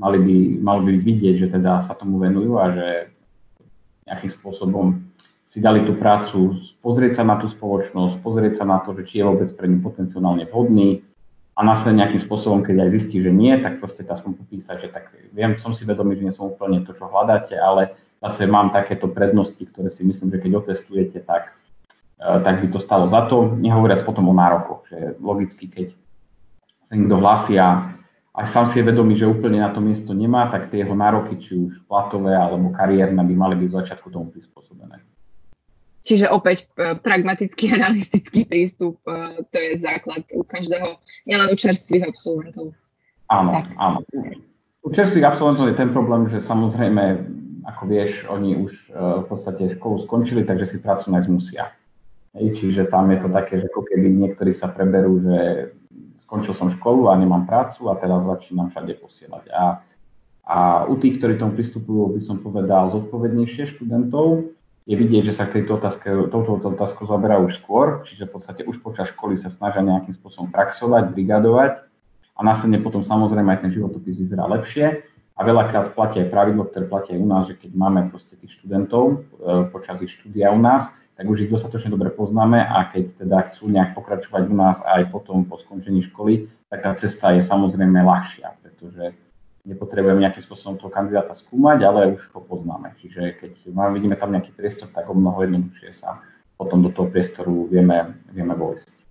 mali 0.00 0.18
by, 0.18 0.36
mali 0.64 0.80
by 0.88 0.92
vidieť, 1.04 1.34
že 1.36 1.48
teda 1.52 1.84
sa 1.84 1.92
tomu 1.92 2.16
venujú 2.16 2.56
a 2.56 2.72
že 2.72 2.86
nejakým 4.08 4.30
spôsobom 4.32 5.04
si 5.52 5.60
dali 5.60 5.84
tú 5.84 5.92
prácu, 6.00 6.56
pozrieť 6.80 7.20
sa 7.20 7.24
na 7.28 7.36
tú 7.36 7.44
spoločnosť, 7.44 8.24
pozrieť 8.24 8.62
sa 8.62 8.64
na 8.64 8.80
to, 8.80 8.96
že 8.96 9.04
či 9.04 9.14
je 9.20 9.28
vôbec 9.28 9.52
pre 9.52 9.68
ňu 9.68 9.84
potenciálne 9.84 10.48
vhodný 10.48 11.04
a 11.52 11.60
následne 11.60 12.00
nejakým 12.00 12.22
spôsobom, 12.24 12.64
keď 12.64 12.88
aj 12.88 12.90
zistí, 12.96 13.20
že 13.20 13.28
nie, 13.28 13.52
tak 13.60 13.76
proste 13.76 14.08
aspoň 14.08 14.40
popísať, 14.40 14.76
že 14.80 14.88
tak 14.88 15.12
viem, 15.36 15.52
som 15.60 15.76
si 15.76 15.84
vedomý, 15.84 16.16
že 16.16 16.24
nie 16.24 16.32
som 16.32 16.48
úplne 16.48 16.80
to, 16.80 16.96
čo 16.96 17.12
hľadáte, 17.12 17.52
ale 17.60 17.92
zase 18.24 18.48
mám 18.48 18.72
takéto 18.72 19.04
prednosti, 19.12 19.60
ktoré 19.60 19.92
si 19.92 20.08
myslím, 20.08 20.32
že 20.32 20.40
keď 20.40 20.52
otestujete, 20.64 21.20
tak, 21.28 21.52
e, 22.16 22.40
tak 22.40 22.64
by 22.64 22.66
to 22.72 22.80
stalo 22.80 23.04
za 23.04 23.28
to. 23.28 23.52
Nehovoriac 23.60 24.00
potom 24.00 24.32
o 24.32 24.34
nárokoch, 24.34 24.88
že 24.88 25.20
logicky, 25.20 25.68
keď 25.68 25.88
sa 26.88 26.96
niekto 26.96 27.20
hlási 27.20 27.60
a 27.60 28.00
aj 28.32 28.48
sám 28.48 28.64
si 28.72 28.80
je 28.80 28.88
vedomý, 28.88 29.12
že 29.20 29.28
úplne 29.28 29.60
na 29.60 29.68
to 29.68 29.84
miesto 29.84 30.16
nemá, 30.16 30.48
tak 30.48 30.72
tie 30.72 30.88
jeho 30.88 30.96
nároky, 30.96 31.36
či 31.36 31.52
už 31.52 31.84
platové 31.84 32.32
alebo 32.32 32.72
kariérne, 32.72 33.20
by 33.20 33.34
mali 33.36 33.60
byť 33.60 33.68
z 33.68 33.76
začiatku 33.76 34.08
tomu 34.08 34.32
prispôsobené. 34.32 35.11
Čiže 36.02 36.34
opäť 36.34 36.66
e, 36.74 36.98
pragmatický 36.98 37.70
realistický 37.78 38.42
prístup, 38.42 38.98
e, 39.06 39.46
to 39.48 39.56
je 39.58 39.78
základ 39.78 40.26
u 40.34 40.42
každého, 40.42 40.98
nielen 41.26 41.48
u 41.50 41.56
čerstvých 41.56 42.10
absolventov. 42.10 42.74
Áno, 43.30 43.50
tak. 43.54 43.66
áno. 43.78 43.98
U 44.82 44.90
čerstvých 44.90 45.24
absolventov 45.24 45.70
je 45.70 45.78
ten 45.78 45.94
problém, 45.94 46.26
že 46.26 46.42
samozrejme, 46.42 47.22
ako 47.64 47.82
vieš, 47.86 48.26
oni 48.26 48.58
už 48.66 48.72
e, 48.74 48.86
v 49.22 49.26
podstate 49.30 49.62
školu 49.78 50.02
skončili, 50.02 50.42
takže 50.42 50.74
si 50.74 50.76
prácu 50.82 51.14
nájsť 51.14 51.30
musia. 51.30 51.70
Hej, 52.34 52.58
čiže 52.58 52.90
tam 52.90 53.12
je 53.14 53.18
to 53.22 53.28
také, 53.30 53.62
že 53.62 53.68
ako 53.70 53.86
keby 53.86 54.08
niektorí 54.10 54.52
sa 54.56 54.72
preberú, 54.72 55.22
že 55.22 55.38
skončil 56.26 56.56
som 56.56 56.72
školu 56.72 57.12
a 57.12 57.14
nemám 57.14 57.44
prácu 57.44 57.92
a 57.92 57.94
teraz 58.00 58.24
začínam 58.24 58.72
všade 58.72 58.96
posielať. 58.98 59.52
A, 59.52 59.84
a 60.48 60.58
u 60.88 60.96
tých, 60.96 61.20
ktorí 61.20 61.36
tomu 61.36 61.52
pristupujú, 61.52 62.16
by 62.16 62.20
som 62.24 62.40
povedal, 62.40 62.88
zodpovednejšie 62.88 63.76
študentov, 63.76 64.48
je 64.82 64.94
vidieť, 64.98 65.22
že 65.22 65.34
sa 65.34 65.46
k 65.46 65.62
tejto 65.62 65.78
otázke, 65.78 66.10
touto 66.30 66.58
otázkou 66.58 67.06
zaberajú 67.06 67.46
už 67.46 67.54
skôr, 67.54 67.86
čiže 68.02 68.26
v 68.26 68.38
podstate 68.38 68.62
už 68.66 68.82
počas 68.82 69.14
školy 69.14 69.38
sa 69.38 69.46
snažia 69.46 69.82
nejakým 69.82 70.18
spôsobom 70.18 70.50
praxovať, 70.50 71.14
brigadovať 71.14 71.86
a 72.34 72.40
následne 72.42 72.82
potom 72.82 73.06
samozrejme 73.06 73.46
aj 73.54 73.60
ten 73.62 73.70
životopis 73.70 74.18
vyzerá 74.18 74.48
lepšie. 74.50 75.06
A 75.32 75.48
veľakrát 75.48 75.96
platí 75.96 76.20
aj 76.20 76.28
pravidlo, 76.28 76.68
ktoré 76.68 76.84
platí 76.84 77.16
aj 77.16 77.20
u 77.24 77.28
nás, 77.28 77.48
že 77.48 77.56
keď 77.56 77.72
máme 77.72 78.12
proste 78.12 78.36
tých 78.36 78.52
študentov 78.60 79.04
e, 79.08 79.14
počas 79.72 80.04
ich 80.04 80.12
štúdia 80.12 80.52
u 80.52 80.60
nás, 80.60 80.92
tak 81.16 81.24
už 81.24 81.48
ich 81.48 81.50
dostatočne 81.50 81.88
dobre 81.88 82.12
poznáme 82.12 82.60
a 82.60 82.84
keď 82.92 83.16
teda 83.16 83.38
chcú 83.48 83.72
nejak 83.72 83.96
pokračovať 83.96 84.42
u 84.44 84.56
nás 84.56 84.84
aj 84.84 85.08
potom 85.08 85.48
po 85.48 85.56
skončení 85.56 86.04
školy, 86.04 86.52
tak 86.68 86.84
tá 86.84 86.92
cesta 87.00 87.32
je 87.32 87.40
samozrejme 87.40 87.96
ľahšia, 88.04 88.60
pretože 88.60 89.16
nepotrebujeme 89.62 90.22
nejakým 90.26 90.42
spôsobom 90.42 90.74
toho 90.78 90.90
kandidáta 90.90 91.38
skúmať, 91.38 91.78
ale 91.86 92.00
už 92.18 92.22
ho 92.34 92.40
poznáme. 92.42 92.98
Čiže 92.98 93.38
keď 93.38 93.52
máme, 93.70 93.94
vidíme 93.98 94.18
tam 94.18 94.34
nejaký 94.34 94.50
priestor, 94.54 94.90
tak 94.90 95.06
o 95.06 95.14
mnoho 95.14 95.46
jednoduchšie 95.46 95.94
sa 95.94 96.18
potom 96.58 96.82
do 96.82 96.90
toho 96.90 97.10
priestoru 97.10 97.70
vieme, 97.70 98.18
vieme 98.30 98.54
vojsť. 98.54 99.02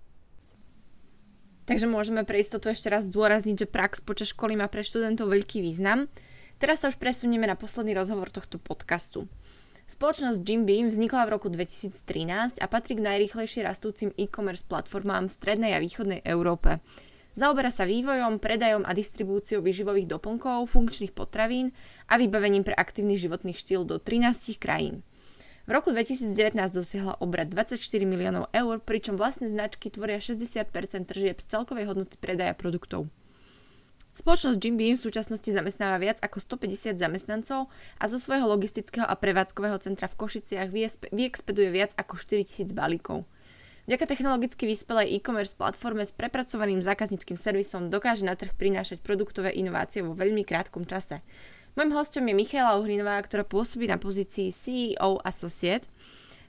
Takže 1.62 1.86
môžeme 1.88 2.26
pre 2.26 2.42
istotu 2.42 2.68
ešte 2.68 2.90
raz 2.90 3.06
zdôrazniť, 3.08 3.64
že 3.64 3.70
prax 3.70 4.02
počas 4.02 4.34
školy 4.34 4.58
má 4.58 4.66
pre 4.68 4.84
študentov 4.84 5.30
veľký 5.30 5.62
význam. 5.62 6.10
Teraz 6.58 6.84
sa 6.84 6.90
už 6.92 7.00
presunieme 7.00 7.48
na 7.48 7.56
posledný 7.56 7.96
rozhovor 7.96 8.28
tohto 8.28 8.58
podcastu. 8.58 9.30
Spoločnosť 9.86 10.40
Jim 10.46 10.64
Beam 10.64 10.88
vznikla 10.88 11.28
v 11.28 11.32
roku 11.36 11.48
2013 11.52 12.58
a 12.58 12.66
patrí 12.66 12.96
k 12.96 13.04
najrýchlejšie 13.04 13.66
rastúcim 13.66 14.10
e-commerce 14.16 14.64
platformám 14.64 15.28
v 15.28 15.36
strednej 15.36 15.72
a 15.76 15.82
východnej 15.82 16.24
Európe. 16.24 16.80
Zaoberá 17.32 17.72
sa 17.72 17.88
vývojom, 17.88 18.36
predajom 18.36 18.84
a 18.84 18.92
distribúciou 18.92 19.64
výživových 19.64 20.04
doplnkov, 20.04 20.68
funkčných 20.68 21.16
potravín 21.16 21.72
a 22.04 22.20
vybavením 22.20 22.60
pre 22.60 22.76
aktívny 22.76 23.16
životný 23.16 23.56
štýl 23.56 23.88
do 23.88 23.96
13 23.96 24.60
krajín. 24.60 25.00
V 25.64 25.70
roku 25.72 25.94
2019 25.96 26.36
dosiahla 26.76 27.16
obrad 27.24 27.48
24 27.48 27.80
miliónov 28.04 28.52
eur, 28.52 28.84
pričom 28.84 29.16
vlastné 29.16 29.48
značky 29.48 29.88
tvoria 29.88 30.20
60% 30.20 30.68
tržieb 31.08 31.40
z 31.40 31.46
celkovej 31.48 31.88
hodnoty 31.88 32.20
predaja 32.20 32.52
produktov. 32.52 33.08
Spoločnosť 34.12 34.60
Jim 34.60 34.76
Beam 34.76 34.92
v 34.92 35.04
súčasnosti 35.08 35.48
zamestnáva 35.48 35.96
viac 35.96 36.20
ako 36.20 36.36
150 36.36 37.00
zamestnancov 37.00 37.72
a 37.96 38.04
zo 38.12 38.20
svojho 38.20 38.44
logistického 38.44 39.08
a 39.08 39.16
prevádzkového 39.16 39.80
centra 39.80 40.04
v 40.04 40.20
Košiciach 40.20 40.68
vyexpeduje 41.08 41.72
viac 41.72 41.96
ako 41.96 42.20
4000 42.20 42.76
balíkov. 42.76 43.24
Vďaka 43.82 44.06
technologicky 44.06 44.62
vyspelej 44.62 45.18
e-commerce 45.18 45.58
platforme 45.58 46.06
s 46.06 46.14
prepracovaným 46.14 46.78
zákazníckým 46.86 47.34
servisom 47.34 47.90
dokáže 47.90 48.22
na 48.22 48.38
trh 48.38 48.54
prinášať 48.54 49.02
produktové 49.02 49.50
inovácie 49.58 50.06
vo 50.06 50.14
veľmi 50.14 50.46
krátkom 50.46 50.86
čase. 50.86 51.18
Mojím 51.74 51.98
hostom 51.98 52.22
je 52.30 52.38
Michaela 52.38 52.78
Uhrinová, 52.78 53.18
ktorá 53.18 53.42
pôsobí 53.42 53.90
na 53.90 53.98
pozícii 53.98 54.54
CEO 54.54 55.18
Associate. 55.26 55.90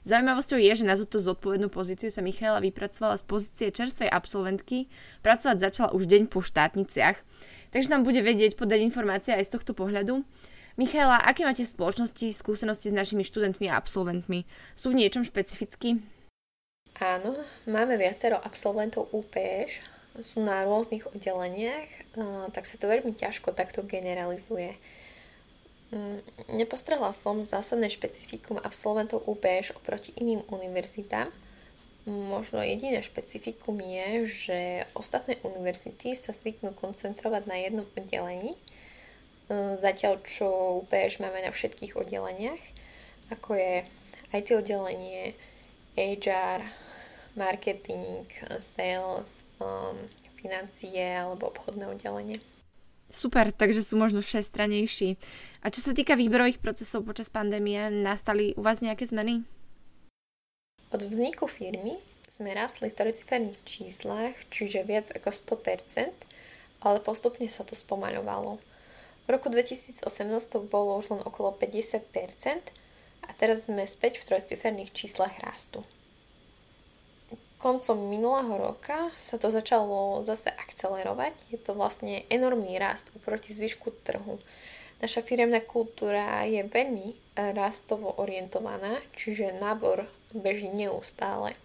Zaujímavosťou 0.06 0.62
je, 0.62 0.72
že 0.78 0.86
na 0.86 0.94
túto 0.94 1.18
zodpovednú 1.18 1.74
pozíciu 1.74 2.06
sa 2.14 2.22
Michaela 2.22 2.62
vypracovala 2.62 3.18
z 3.18 3.26
pozície 3.26 3.68
čerstvej 3.74 4.14
absolventky, 4.14 4.86
pracovať 5.26 5.58
začala 5.58 5.90
už 5.90 6.06
deň 6.06 6.30
po 6.30 6.38
štátniciach, 6.38 7.18
takže 7.74 7.90
nám 7.90 8.06
bude 8.06 8.22
vedieť 8.22 8.54
podať 8.54 8.78
informácie 8.86 9.34
aj 9.34 9.50
z 9.50 9.58
tohto 9.58 9.74
pohľadu. 9.74 10.22
Michaela, 10.78 11.18
aké 11.18 11.42
máte 11.42 11.66
v 11.66 11.72
spoločnosti 11.74 12.30
skúsenosti 12.30 12.94
s 12.94 12.98
našimi 12.98 13.26
študentmi 13.26 13.66
a 13.66 13.80
absolventmi? 13.80 14.46
Sú 14.78 14.94
v 14.94 15.02
niečom 15.02 15.26
špecificky? 15.26 16.13
Áno, 17.02 17.34
máme 17.66 17.98
viacero 17.98 18.38
absolventov 18.38 19.10
UPŠ, 19.10 19.82
sú 20.22 20.46
na 20.46 20.62
rôznych 20.62 21.10
oddeleniach, 21.10 21.90
tak 22.54 22.70
sa 22.70 22.78
to 22.78 22.86
veľmi 22.86 23.18
ťažko 23.18 23.50
takto 23.50 23.82
generalizuje. 23.82 24.78
Mm, 25.90 26.22
nepostrehla 26.54 27.10
som 27.10 27.42
zásadné 27.42 27.90
špecifikum 27.90 28.62
absolventov 28.62 29.26
UPŠ 29.26 29.74
oproti 29.74 30.14
iným 30.14 30.46
univerzitám. 30.46 31.34
Možno 32.06 32.62
jediné 32.62 33.02
špecifikum 33.02 33.74
je, 33.82 34.08
že 34.30 34.58
ostatné 34.94 35.40
univerzity 35.42 36.14
sa 36.14 36.30
zvyknú 36.30 36.78
koncentrovať 36.78 37.42
na 37.50 37.56
jednom 37.58 37.86
oddelení, 37.98 38.54
zatiaľ 39.82 40.22
čo 40.22 40.78
UPŠ 40.86 41.18
máme 41.18 41.42
na 41.42 41.50
všetkých 41.50 41.98
oddeleniach, 41.98 42.62
ako 43.34 43.56
je 43.58 43.74
IT 44.30 44.48
oddelenie, 44.52 45.32
HR, 45.96 46.83
marketing, 47.34 48.26
sales, 48.58 49.42
um, 49.58 49.98
financie 50.38 51.18
alebo 51.18 51.50
obchodné 51.50 51.86
oddelenie. 51.86 52.38
Super, 53.14 53.54
takže 53.54 53.84
sú 53.84 53.94
možno 53.94 54.24
všestranejší. 54.24 55.14
A 55.62 55.70
čo 55.70 55.80
sa 55.84 55.94
týka 55.94 56.18
výberových 56.18 56.58
procesov 56.58 57.06
počas 57.06 57.30
pandémie, 57.30 57.78
nastali 57.92 58.56
u 58.58 58.62
vás 58.64 58.82
nejaké 58.82 59.06
zmeny? 59.06 59.46
Od 60.90 61.02
vzniku 61.02 61.46
firmy 61.46 62.02
sme 62.26 62.50
rastli 62.54 62.90
v 62.90 62.98
trojciferných 62.98 63.60
číslach, 63.62 64.34
čiže 64.50 64.82
viac 64.82 65.14
ako 65.14 65.30
100%, 65.30 66.10
ale 66.82 66.98
postupne 66.98 67.46
sa 67.46 67.62
to 67.62 67.78
spomaľovalo. 67.78 68.58
V 69.24 69.28
roku 69.30 69.48
2018 69.48 70.04
to 70.50 70.58
bolo 70.60 70.98
už 70.98 71.14
len 71.14 71.22
okolo 71.22 71.54
50% 71.54 72.02
a 73.24 73.30
teraz 73.38 73.70
sme 73.70 73.86
späť 73.86 74.20
v 74.20 74.34
trojciferných 74.34 74.92
číslach 74.92 75.32
rastu 75.40 75.86
koncom 77.64 77.96
minulého 78.12 78.52
roka 78.60 79.08
sa 79.16 79.40
to 79.40 79.48
začalo 79.48 80.20
zase 80.20 80.52
akcelerovať. 80.52 81.32
Je 81.48 81.56
to 81.56 81.72
vlastne 81.72 82.20
enormný 82.28 82.76
rast 82.76 83.08
oproti 83.16 83.56
zvyšku 83.56 83.88
trhu. 84.04 84.36
Naša 85.00 85.24
firemná 85.24 85.64
kultúra 85.64 86.44
je 86.44 86.60
veľmi 86.60 87.16
rastovo 87.56 88.12
orientovaná, 88.20 89.00
čiže 89.16 89.56
nábor 89.56 90.04
beží 90.36 90.68
neustále. 90.68 91.56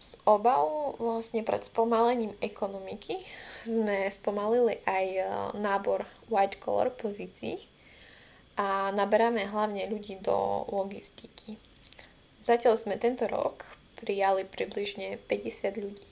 S 0.00 0.16
obav 0.24 0.96
vlastne 0.96 1.44
pred 1.44 1.60
spomalením 1.68 2.32
ekonomiky 2.40 3.20
sme 3.68 4.08
spomalili 4.08 4.78
aj 4.86 5.06
e, 5.10 5.22
nábor 5.58 6.06
white 6.30 6.62
collar 6.62 6.94
pozícií 6.94 7.58
a 8.54 8.94
naberáme 8.94 9.42
hlavne 9.50 9.90
ľudí 9.90 10.22
do 10.22 10.64
logistiky. 10.70 11.58
Zatiaľ 12.38 12.78
sme 12.78 12.94
tento 12.94 13.26
rok 13.26 13.77
prijali 13.98 14.46
približne 14.46 15.18
50 15.26 15.82
ľudí. 15.82 16.06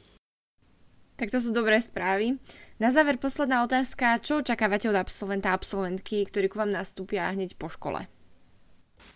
Tak 1.17 1.33
to 1.33 1.41
sú 1.41 1.49
dobré 1.55 1.81
správy. 1.81 2.37
Na 2.77 2.93
záver 2.93 3.17
posledná 3.17 3.65
otázka. 3.65 4.21
Čo 4.21 4.45
očakávate 4.45 4.93
od 4.93 5.01
absolventa 5.01 5.49
a 5.49 5.57
absolventky, 5.57 6.29
ktorí 6.29 6.53
k 6.53 6.59
vám 6.61 6.69
nastúpia 6.69 7.33
hneď 7.33 7.57
po 7.57 7.73
škole? 7.73 8.05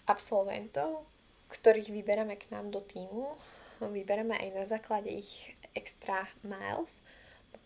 Absolventov, 0.08 1.04
ktorých 1.52 1.92
vyberáme 1.92 2.40
k 2.40 2.48
nám 2.56 2.72
do 2.72 2.80
týmu, 2.80 3.36
vyberáme 3.84 4.32
aj 4.32 4.48
na 4.56 4.64
základe 4.64 5.12
ich 5.12 5.52
extra 5.76 6.24
miles 6.40 7.04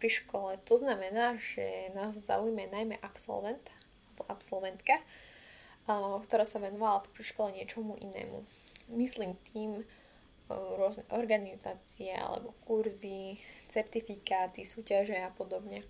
pri 0.02 0.10
škole. 0.10 0.58
To 0.66 0.74
znamená, 0.74 1.38
že 1.38 1.94
nás 1.94 2.18
zaujme 2.18 2.66
najmä 2.74 2.98
absolvent 3.06 3.62
alebo 4.10 4.26
absolventka, 4.26 4.98
ktorá 6.26 6.42
sa 6.42 6.58
venovala 6.58 7.06
pri 7.14 7.22
škole 7.22 7.54
niečomu 7.54 7.94
inému. 8.02 8.42
Myslím 8.90 9.38
tým 9.54 9.86
rôzne 10.50 11.04
organizácie 11.12 12.12
alebo 12.12 12.52
kurzy, 12.68 13.40
certifikáty, 13.72 14.62
súťaže 14.68 15.16
a 15.18 15.32
podobne. 15.32 15.82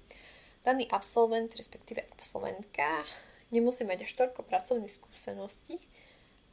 Daný 0.65 0.89
absolvent, 0.89 1.53
respektíve 1.53 2.07
absolventka, 2.15 3.05
nemusí 3.53 3.85
mať 3.85 4.09
až 4.09 4.13
toľko 4.17 4.47
pracovných 4.47 4.89
skúseností, 4.89 5.77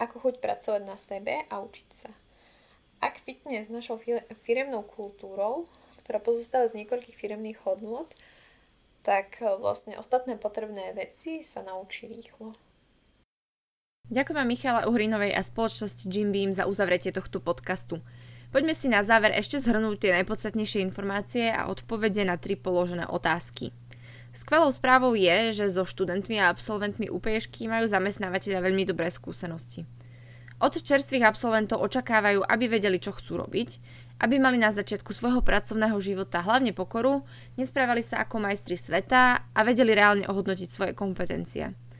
ako 0.01 0.27
chuť 0.27 0.35
pracovať 0.43 0.81
na 0.83 0.97
sebe 0.97 1.45
a 1.47 1.61
učiť 1.61 1.89
sa. 1.93 2.11
Ak 3.01 3.17
fitne 3.21 3.61
s 3.61 3.69
našou 3.69 3.97
firemnou 4.45 4.85
kultúrou, 4.85 5.65
ktorá 6.03 6.21
pozostáva 6.21 6.69
z 6.69 6.83
niekoľkých 6.83 7.17
firemných 7.17 7.61
hodnôt, 7.65 8.09
tak 9.01 9.41
e, 9.41 9.49
vlastne 9.57 9.97
ostatné 9.97 10.37
potrebné 10.37 10.93
veci 10.93 11.41
sa 11.41 11.65
naučí 11.65 12.05
rýchlo. 12.05 12.53
Ďakujem 14.11 14.43
Michala 14.43 14.91
Uhrinovej 14.91 15.31
a 15.31 15.39
spoločnosti 15.39 16.03
Jim 16.11 16.35
Beam 16.35 16.51
za 16.51 16.67
uzavretie 16.67 17.15
tohto 17.15 17.39
podcastu. 17.39 18.03
Poďme 18.51 18.75
si 18.75 18.91
na 18.91 19.07
záver 19.07 19.31
ešte 19.31 19.55
zhrnúť 19.63 20.03
tie 20.03 20.11
najpodstatnejšie 20.19 20.83
informácie 20.83 21.47
a 21.47 21.71
odpovede 21.71 22.27
na 22.27 22.35
tri 22.35 22.59
položené 22.59 23.07
otázky. 23.07 23.71
Skvelou 24.35 24.67
správou 24.75 25.15
je, 25.15 25.55
že 25.55 25.71
so 25.71 25.87
študentmi 25.87 26.43
a 26.43 26.51
absolventmi 26.51 27.07
UPŠky 27.07 27.71
majú 27.71 27.87
zamestnávateľia 27.87 28.59
veľmi 28.59 28.83
dobré 28.83 29.07
skúsenosti. 29.07 29.87
Od 30.59 30.75
čerstvých 30.75 31.23
absolventov 31.23 31.79
očakávajú, 31.79 32.43
aby 32.43 32.67
vedeli, 32.67 32.99
čo 32.99 33.15
chcú 33.15 33.39
robiť, 33.39 33.79
aby 34.27 34.43
mali 34.43 34.59
na 34.59 34.75
začiatku 34.75 35.15
svojho 35.15 35.39
pracovného 35.39 35.95
života 36.03 36.43
hlavne 36.43 36.75
pokoru, 36.75 37.23
nesprávali 37.55 38.03
sa 38.03 38.27
ako 38.27 38.43
majstri 38.43 38.75
sveta 38.75 39.55
a 39.55 39.59
vedeli 39.63 39.95
reálne 39.95 40.27
ohodnotiť 40.27 40.67
svoje 40.67 40.91
kompetencie. 40.91 41.90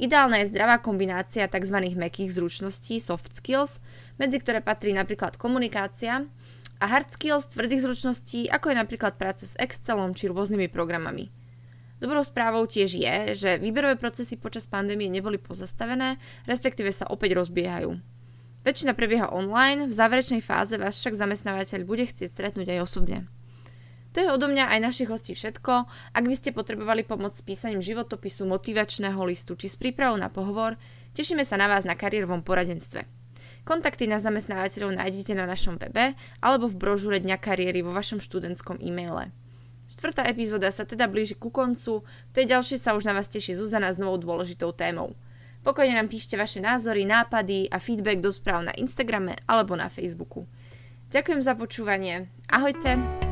Ideálna 0.00 0.40
je 0.40 0.48
zdravá 0.48 0.80
kombinácia 0.80 1.44
tzv. 1.44 1.76
mekých 1.92 2.32
zručností, 2.32 2.96
soft 3.04 3.36
skills, 3.36 3.76
medzi 4.16 4.40
ktoré 4.40 4.64
patrí 4.64 4.96
napríklad 4.96 5.36
komunikácia, 5.36 6.24
a 6.80 6.84
hard 6.88 7.12
skills, 7.12 7.52
tvrdých 7.52 7.84
zručností, 7.84 8.48
ako 8.48 8.72
je 8.72 8.80
napríklad 8.80 9.20
práca 9.20 9.44
s 9.44 9.52
Excelom 9.60 10.16
či 10.16 10.32
rôznymi 10.32 10.72
programami. 10.72 11.28
Dobrou 12.00 12.24
správou 12.24 12.64
tiež 12.64 12.96
je, 12.96 13.16
že 13.36 13.60
výberové 13.60 14.00
procesy 14.00 14.40
počas 14.40 14.64
pandémie 14.64 15.12
neboli 15.12 15.36
pozastavené, 15.36 16.16
respektíve 16.48 16.88
sa 16.88 17.04
opäť 17.12 17.36
rozbiehajú. 17.36 18.00
Väčšina 18.64 18.96
prebieha 18.96 19.28
online, 19.28 19.84
v 19.84 19.92
záverečnej 19.92 20.40
fáze 20.40 20.80
vás 20.80 20.96
však 20.96 21.12
zamestnávateľ 21.12 21.84
bude 21.84 22.08
chcieť 22.08 22.32
stretnúť 22.32 22.72
aj 22.72 22.88
osobne. 22.88 23.28
To 24.10 24.18
je 24.18 24.28
odo 24.32 24.50
mňa 24.50 24.74
aj 24.74 24.80
našich 24.82 25.08
hostí 25.10 25.38
všetko. 25.38 25.86
Ak 26.14 26.24
by 26.26 26.34
ste 26.34 26.50
potrebovali 26.50 27.06
pomoc 27.06 27.38
s 27.38 27.46
písaním 27.46 27.78
životopisu, 27.78 28.42
motivačného 28.42 29.22
listu 29.22 29.54
či 29.54 29.70
s 29.70 29.78
prípravou 29.78 30.18
na 30.18 30.26
pohovor, 30.26 30.74
tešíme 31.14 31.46
sa 31.46 31.54
na 31.54 31.70
vás 31.70 31.86
na 31.86 31.94
kariérovom 31.94 32.42
poradenstve. 32.42 33.06
Kontakty 33.62 34.10
na 34.10 34.18
zamestnávateľov 34.18 34.98
nájdete 34.98 35.36
na 35.38 35.46
našom 35.46 35.78
webe 35.78 36.18
alebo 36.42 36.66
v 36.66 36.78
brožúre 36.80 37.22
Dňa 37.22 37.38
kariéry 37.38 37.86
vo 37.86 37.94
vašom 37.94 38.18
študentskom 38.18 38.82
e-maile. 38.82 39.30
Štvrtá 39.90 40.26
epizóda 40.26 40.70
sa 40.70 40.86
teda 40.86 41.10
blíži 41.10 41.34
ku 41.34 41.50
koncu, 41.50 42.02
v 42.02 42.32
tej 42.34 42.50
ďalšej 42.54 42.78
sa 42.78 42.94
už 42.94 43.10
na 43.10 43.14
vás 43.14 43.26
teší 43.26 43.58
Zuzana 43.58 43.90
s 43.90 43.98
novou 43.98 44.18
dôležitou 44.18 44.70
témou. 44.70 45.18
Pokojne 45.60 45.98
nám 45.98 46.08
píšte 46.08 46.40
vaše 46.40 46.62
názory, 46.62 47.04
nápady 47.04 47.68
a 47.68 47.76
feedback 47.82 48.22
do 48.22 48.32
správ 48.32 48.64
na 48.64 48.72
Instagrame 48.78 49.36
alebo 49.44 49.76
na 49.76 49.92
Facebooku. 49.92 50.46
Ďakujem 51.10 51.42
za 51.42 51.52
počúvanie. 51.58 52.30
Ahojte! 52.48 53.29